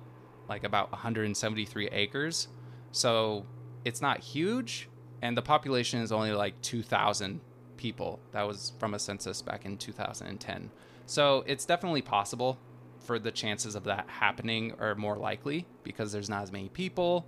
like 0.48 0.64
about 0.64 0.92
173 0.92 1.90
acres. 1.90 2.48
So 2.92 3.46
it's 3.86 4.02
not 4.02 4.20
huge. 4.20 4.90
And 5.22 5.38
the 5.38 5.42
population 5.42 6.02
is 6.02 6.12
only 6.12 6.32
like 6.32 6.60
2,000 6.62 7.42
people. 7.78 8.20
That 8.32 8.48
was 8.48 8.74
from 8.80 8.94
a 8.94 9.00
census 9.00 9.42
back 9.42 9.66
in 9.66 9.78
2010. 9.78 10.72
So 11.06 11.44
it's 11.48 11.66
definitely 11.66 12.02
possible 12.02 12.58
for 13.00 13.20
the 13.20 13.32
chances 13.32 13.76
of 13.76 13.86
that 13.86 14.06
happening 14.08 14.74
are 14.80 14.96
more 14.96 15.18
likely 15.18 15.66
because 15.84 16.12
there's 16.12 16.30
not 16.30 16.44
as 16.44 16.52
many 16.52 16.70
people. 16.70 17.26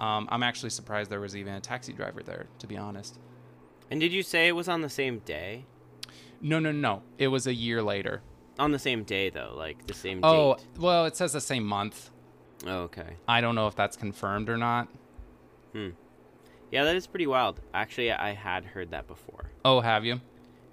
Um, 0.00 0.28
I'm 0.30 0.42
actually 0.42 0.70
surprised 0.70 1.10
there 1.10 1.20
was 1.20 1.36
even 1.36 1.54
a 1.54 1.60
taxi 1.60 1.92
driver 1.92 2.22
there, 2.22 2.46
to 2.58 2.66
be 2.66 2.76
honest. 2.76 3.18
And 3.90 4.00
did 4.00 4.12
you 4.12 4.22
say 4.22 4.48
it 4.48 4.52
was 4.52 4.68
on 4.68 4.82
the 4.82 4.88
same 4.88 5.18
day? 5.20 5.64
No, 6.40 6.58
no, 6.58 6.72
no. 6.72 7.02
It 7.18 7.28
was 7.28 7.46
a 7.46 7.54
year 7.54 7.82
later. 7.82 8.22
On 8.58 8.72
the 8.72 8.78
same 8.78 9.04
day, 9.04 9.30
though, 9.30 9.54
like 9.56 9.86
the 9.86 9.94
same 9.94 10.20
day. 10.20 10.28
Oh, 10.28 10.54
date. 10.54 10.64
well, 10.78 11.06
it 11.06 11.16
says 11.16 11.32
the 11.32 11.40
same 11.40 11.64
month. 11.64 12.10
Oh, 12.66 12.82
okay. 12.82 13.16
I 13.26 13.40
don't 13.40 13.54
know 13.54 13.66
if 13.66 13.74
that's 13.74 13.96
confirmed 13.96 14.48
or 14.48 14.56
not. 14.56 14.88
Hmm. 15.72 15.90
Yeah, 16.70 16.84
that 16.84 16.94
is 16.94 17.06
pretty 17.06 17.26
wild. 17.26 17.60
Actually, 17.74 18.12
I 18.12 18.32
had 18.32 18.64
heard 18.64 18.90
that 18.92 19.08
before. 19.08 19.50
Oh, 19.64 19.80
have 19.80 20.04
you? 20.04 20.20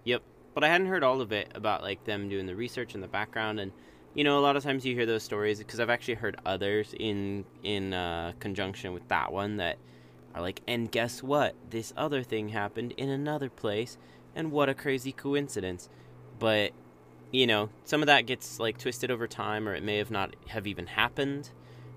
Yep. 0.03 0.21
But 0.53 0.63
I 0.63 0.67
hadn't 0.67 0.87
heard 0.87 1.03
all 1.03 1.21
of 1.21 1.31
it 1.31 1.51
about 1.55 1.81
like 1.81 2.03
them 2.03 2.29
doing 2.29 2.45
the 2.45 2.55
research 2.55 2.93
in 2.93 3.01
the 3.01 3.07
background 3.07 3.59
and 3.59 3.71
you 4.17 4.23
know, 4.23 4.39
a 4.39 4.41
lot 4.41 4.55
of 4.55 4.63
times 4.63 4.83
you 4.83 4.95
hear 4.95 5.05
those 5.05 5.21
stories 5.21 5.59
because 5.59 5.79
I've 5.79 5.91
actually 5.91 6.15
heard 6.15 6.37
others 6.43 6.95
in 6.99 7.45
in 7.61 7.93
uh, 7.93 8.33
conjunction 8.39 8.91
with 8.93 9.07
that 9.09 9.31
one 9.31 9.57
that 9.57 9.77
are 10.37 10.41
like, 10.41 10.61
and 10.67 10.91
guess 10.91 11.23
what? 11.23 11.55
This 11.69 11.93
other 11.97 12.23
thing 12.23 12.49
happened 12.49 12.93
in 12.97 13.09
another 13.09 13.49
place, 13.49 13.97
and 14.35 14.51
what 14.51 14.69
a 14.69 14.73
crazy 14.73 15.11
coincidence. 15.11 15.89
But 16.39 16.71
you 17.31 17.45
know, 17.45 17.69
some 17.83 18.01
of 18.01 18.07
that 18.07 18.25
gets 18.25 18.59
like 18.59 18.77
twisted 18.77 19.11
over 19.11 19.27
time, 19.27 19.67
or 19.67 19.75
it 19.75 19.83
may 19.83 19.97
have 19.97 20.11
not 20.11 20.35
have 20.47 20.67
even 20.67 20.87
happened. 20.87 21.49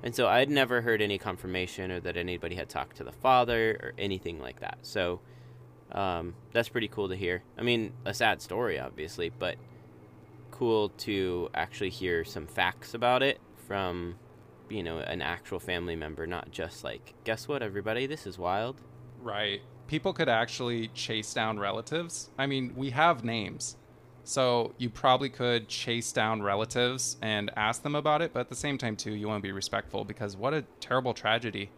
And 0.02 0.14
so 0.14 0.26
I'd 0.26 0.50
never 0.50 0.80
heard 0.80 1.02
any 1.02 1.18
confirmation 1.18 1.90
or 1.90 2.00
that 2.00 2.16
anybody 2.16 2.56
had 2.56 2.68
talked 2.68 2.96
to 2.96 3.04
the 3.04 3.12
father 3.12 3.78
or 3.82 3.92
anything 3.98 4.40
like 4.40 4.60
that. 4.60 4.78
So 4.82 5.20
um, 5.92 6.34
that's 6.52 6.70
pretty 6.70 6.88
cool 6.88 7.08
to 7.10 7.16
hear. 7.16 7.42
I 7.58 7.62
mean, 7.62 7.92
a 8.06 8.14
sad 8.14 8.40
story, 8.40 8.78
obviously, 8.78 9.30
but 9.30 9.56
cool 10.50 10.88
to 10.90 11.50
actually 11.54 11.90
hear 11.90 12.24
some 12.24 12.46
facts 12.46 12.94
about 12.94 13.22
it 13.22 13.40
from, 13.68 14.16
you 14.70 14.82
know, 14.82 14.98
an 14.98 15.22
actual 15.22 15.58
family 15.58 15.96
member, 15.96 16.26
not 16.26 16.50
just 16.50 16.84
like, 16.84 17.14
guess 17.24 17.48
what, 17.48 17.62
everybody, 17.62 18.06
this 18.06 18.26
is 18.26 18.38
wild. 18.38 18.80
Right. 19.20 19.60
People 19.86 20.12
could 20.12 20.28
actually 20.28 20.88
chase 20.88 21.34
down 21.34 21.58
relatives. 21.58 22.30
I 22.38 22.46
mean, 22.46 22.72
we 22.76 22.90
have 22.90 23.24
names. 23.24 23.76
So 24.24 24.74
you 24.78 24.90
probably 24.90 25.28
could 25.28 25.68
chase 25.68 26.12
down 26.12 26.42
relatives 26.42 27.16
and 27.22 27.50
ask 27.56 27.82
them 27.82 27.94
about 27.94 28.22
it, 28.22 28.32
but 28.32 28.40
at 28.40 28.48
the 28.48 28.54
same 28.54 28.78
time 28.78 28.96
too, 28.96 29.12
you 29.12 29.26
want 29.26 29.42
to 29.42 29.46
be 29.46 29.52
respectful 29.52 30.04
because 30.04 30.36
what 30.36 30.54
a 30.54 30.62
terrible 30.78 31.14
tragedy. 31.14 31.70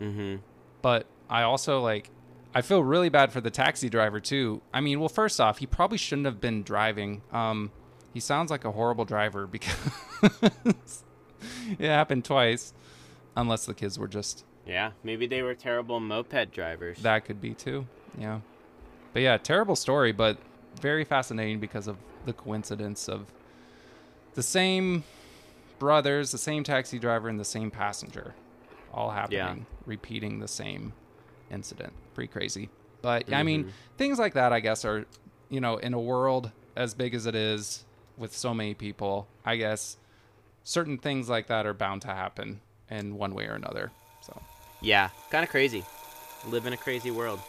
Mm-hmm. 0.00 0.36
But 0.82 1.06
I 1.28 1.42
also 1.42 1.80
like 1.80 2.10
I 2.54 2.62
feel 2.62 2.82
really 2.82 3.08
bad 3.08 3.32
for 3.32 3.40
the 3.40 3.50
taxi 3.50 3.88
driver 3.88 4.20
too. 4.20 4.62
I 4.72 4.80
mean, 4.80 5.00
well 5.00 5.08
first 5.08 5.40
off, 5.40 5.58
he 5.58 5.66
probably 5.66 5.98
shouldn't 5.98 6.26
have 6.26 6.40
been 6.40 6.62
driving. 6.62 7.22
Um 7.32 7.72
he 8.14 8.20
sounds 8.20 8.50
like 8.50 8.64
a 8.64 8.72
horrible 8.72 9.04
driver 9.04 9.46
because 9.46 9.74
it 11.78 11.88
happened 11.88 12.24
twice. 12.24 12.74
Unless 13.36 13.66
the 13.66 13.74
kids 13.74 13.98
were 13.98 14.08
just 14.08 14.44
Yeah, 14.66 14.90
maybe 15.04 15.26
they 15.26 15.42
were 15.42 15.54
terrible 15.54 16.00
moped 16.00 16.50
drivers. 16.52 16.98
That 17.02 17.24
could 17.24 17.40
be 17.40 17.54
too. 17.54 17.86
Yeah. 18.18 18.40
But 19.12 19.22
yeah, 19.22 19.36
terrible 19.36 19.76
story, 19.76 20.12
but 20.12 20.38
very 20.80 21.04
fascinating 21.04 21.60
because 21.60 21.86
of 21.86 21.96
the 22.26 22.32
coincidence 22.32 23.08
of 23.08 23.26
the 24.34 24.42
same 24.42 25.04
brothers, 25.78 26.32
the 26.32 26.38
same 26.38 26.64
taxi 26.64 26.98
driver, 26.98 27.28
and 27.28 27.38
the 27.38 27.44
same 27.44 27.70
passenger 27.70 28.34
all 28.92 29.10
happening, 29.10 29.66
repeating 29.86 30.40
the 30.40 30.48
same 30.48 30.92
incident. 31.50 31.92
Pretty 32.14 32.28
crazy. 32.28 32.68
But 33.02 33.32
I 33.32 33.42
mean, 33.42 33.62
mm-hmm. 33.62 33.72
things 33.96 34.18
like 34.18 34.34
that, 34.34 34.52
I 34.52 34.60
guess, 34.60 34.84
are, 34.84 35.06
you 35.48 35.60
know, 35.60 35.76
in 35.76 35.94
a 35.94 36.00
world 36.00 36.50
as 36.76 36.94
big 36.94 37.14
as 37.14 37.26
it 37.26 37.34
is 37.34 37.84
with 38.16 38.34
so 38.34 38.52
many 38.52 38.74
people, 38.74 39.28
I 39.44 39.56
guess 39.56 39.96
certain 40.64 40.98
things 40.98 41.28
like 41.28 41.46
that 41.48 41.66
are 41.66 41.74
bound 41.74 42.02
to 42.02 42.08
happen 42.08 42.60
in 42.90 43.16
one 43.16 43.34
way 43.34 43.46
or 43.46 43.54
another. 43.54 43.90
So. 44.20 44.40
yeah, 44.80 45.10
kind 45.30 45.44
of 45.44 45.50
crazy. 45.50 45.84
Live 46.46 46.66
in 46.66 46.72
a 46.72 46.76
crazy 46.76 47.10
world. 47.10 47.40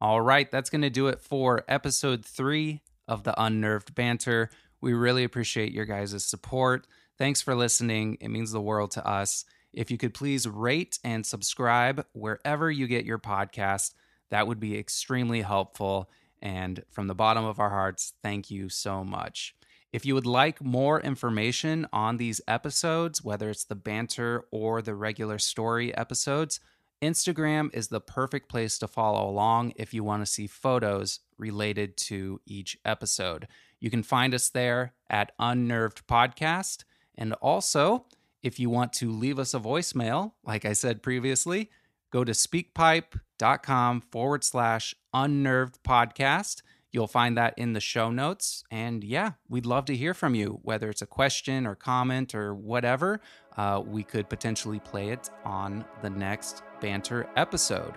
All 0.00 0.20
right, 0.20 0.50
that's 0.50 0.70
going 0.70 0.82
to 0.82 0.90
do 0.90 1.08
it 1.08 1.20
for 1.20 1.64
episode 1.68 2.24
three 2.24 2.80
of 3.06 3.24
the 3.24 3.34
Unnerved 3.40 3.94
Banter. 3.94 4.48
We 4.80 4.94
really 4.94 5.24
appreciate 5.24 5.72
your 5.72 5.84
guys' 5.84 6.24
support. 6.24 6.86
Thanks 7.18 7.42
for 7.42 7.54
listening. 7.54 8.16
It 8.20 8.28
means 8.28 8.50
the 8.50 8.62
world 8.62 8.92
to 8.92 9.06
us. 9.06 9.44
If 9.72 9.90
you 9.90 9.98
could 9.98 10.14
please 10.14 10.48
rate 10.48 10.98
and 11.04 11.26
subscribe 11.26 12.06
wherever 12.12 12.70
you 12.70 12.86
get 12.86 13.04
your 13.04 13.18
podcast, 13.18 13.92
that 14.30 14.46
would 14.46 14.58
be 14.58 14.78
extremely 14.78 15.42
helpful. 15.42 16.10
And 16.40 16.82
from 16.90 17.06
the 17.06 17.14
bottom 17.14 17.44
of 17.44 17.60
our 17.60 17.70
hearts, 17.70 18.14
thank 18.22 18.50
you 18.50 18.68
so 18.70 19.04
much. 19.04 19.54
If 19.92 20.06
you 20.06 20.14
would 20.14 20.26
like 20.26 20.62
more 20.62 21.00
information 21.00 21.86
on 21.92 22.16
these 22.16 22.40
episodes, 22.46 23.24
whether 23.24 23.50
it's 23.50 23.64
the 23.64 23.74
banter 23.74 24.44
or 24.52 24.82
the 24.82 24.94
regular 24.94 25.38
story 25.38 25.94
episodes, 25.96 26.60
Instagram 27.02 27.74
is 27.74 27.88
the 27.88 28.00
perfect 28.00 28.48
place 28.48 28.78
to 28.78 28.86
follow 28.86 29.28
along 29.28 29.72
if 29.76 29.92
you 29.92 30.04
want 30.04 30.24
to 30.24 30.30
see 30.30 30.46
photos 30.46 31.20
related 31.38 31.96
to 31.96 32.40
each 32.46 32.78
episode. 32.84 33.48
You 33.80 33.90
can 33.90 34.02
find 34.02 34.34
us 34.34 34.50
there 34.50 34.92
at 35.08 35.32
Unnerved 35.38 36.06
Podcast. 36.06 36.84
And 37.16 37.32
also, 37.34 38.06
if 38.42 38.60
you 38.60 38.70
want 38.70 38.92
to 38.94 39.10
leave 39.10 39.38
us 39.38 39.54
a 39.54 39.60
voicemail, 39.60 40.32
like 40.44 40.64
I 40.64 40.74
said 40.74 41.02
previously, 41.02 41.70
go 42.10 42.22
to 42.22 42.32
speakpipe.com 42.32 44.00
forward 44.02 44.44
slash 44.44 44.94
unnerved 45.12 45.82
podcast. 45.82 46.62
You'll 46.92 47.06
find 47.06 47.36
that 47.36 47.54
in 47.56 47.72
the 47.72 47.80
show 47.80 48.10
notes. 48.10 48.64
And 48.70 49.04
yeah, 49.04 49.32
we'd 49.48 49.66
love 49.66 49.84
to 49.86 49.96
hear 49.96 50.14
from 50.14 50.34
you, 50.34 50.58
whether 50.62 50.88
it's 50.90 51.02
a 51.02 51.06
question 51.06 51.66
or 51.66 51.74
comment 51.74 52.34
or 52.34 52.54
whatever. 52.54 53.20
Uh, 53.56 53.82
we 53.84 54.02
could 54.02 54.28
potentially 54.28 54.80
play 54.80 55.10
it 55.10 55.30
on 55.44 55.84
the 56.02 56.10
next 56.10 56.62
banter 56.80 57.28
episode. 57.36 57.94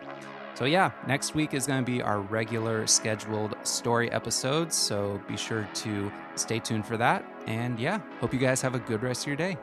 So, 0.55 0.65
yeah, 0.65 0.91
next 1.07 1.33
week 1.33 1.55
is 1.55 1.65
going 1.65 1.83
to 1.83 1.91
be 1.91 2.01
our 2.01 2.19
regular 2.21 2.85
scheduled 2.85 3.55
story 3.63 4.11
episodes. 4.11 4.75
So 4.75 5.19
be 5.27 5.35
sure 5.35 5.67
to 5.73 6.11
stay 6.35 6.59
tuned 6.59 6.85
for 6.85 6.97
that. 6.97 7.25
And 7.47 7.79
yeah, 7.79 7.99
hope 8.19 8.33
you 8.33 8.39
guys 8.39 8.61
have 8.61 8.75
a 8.75 8.79
good 8.79 9.01
rest 9.01 9.23
of 9.23 9.27
your 9.27 9.35
day. 9.35 9.57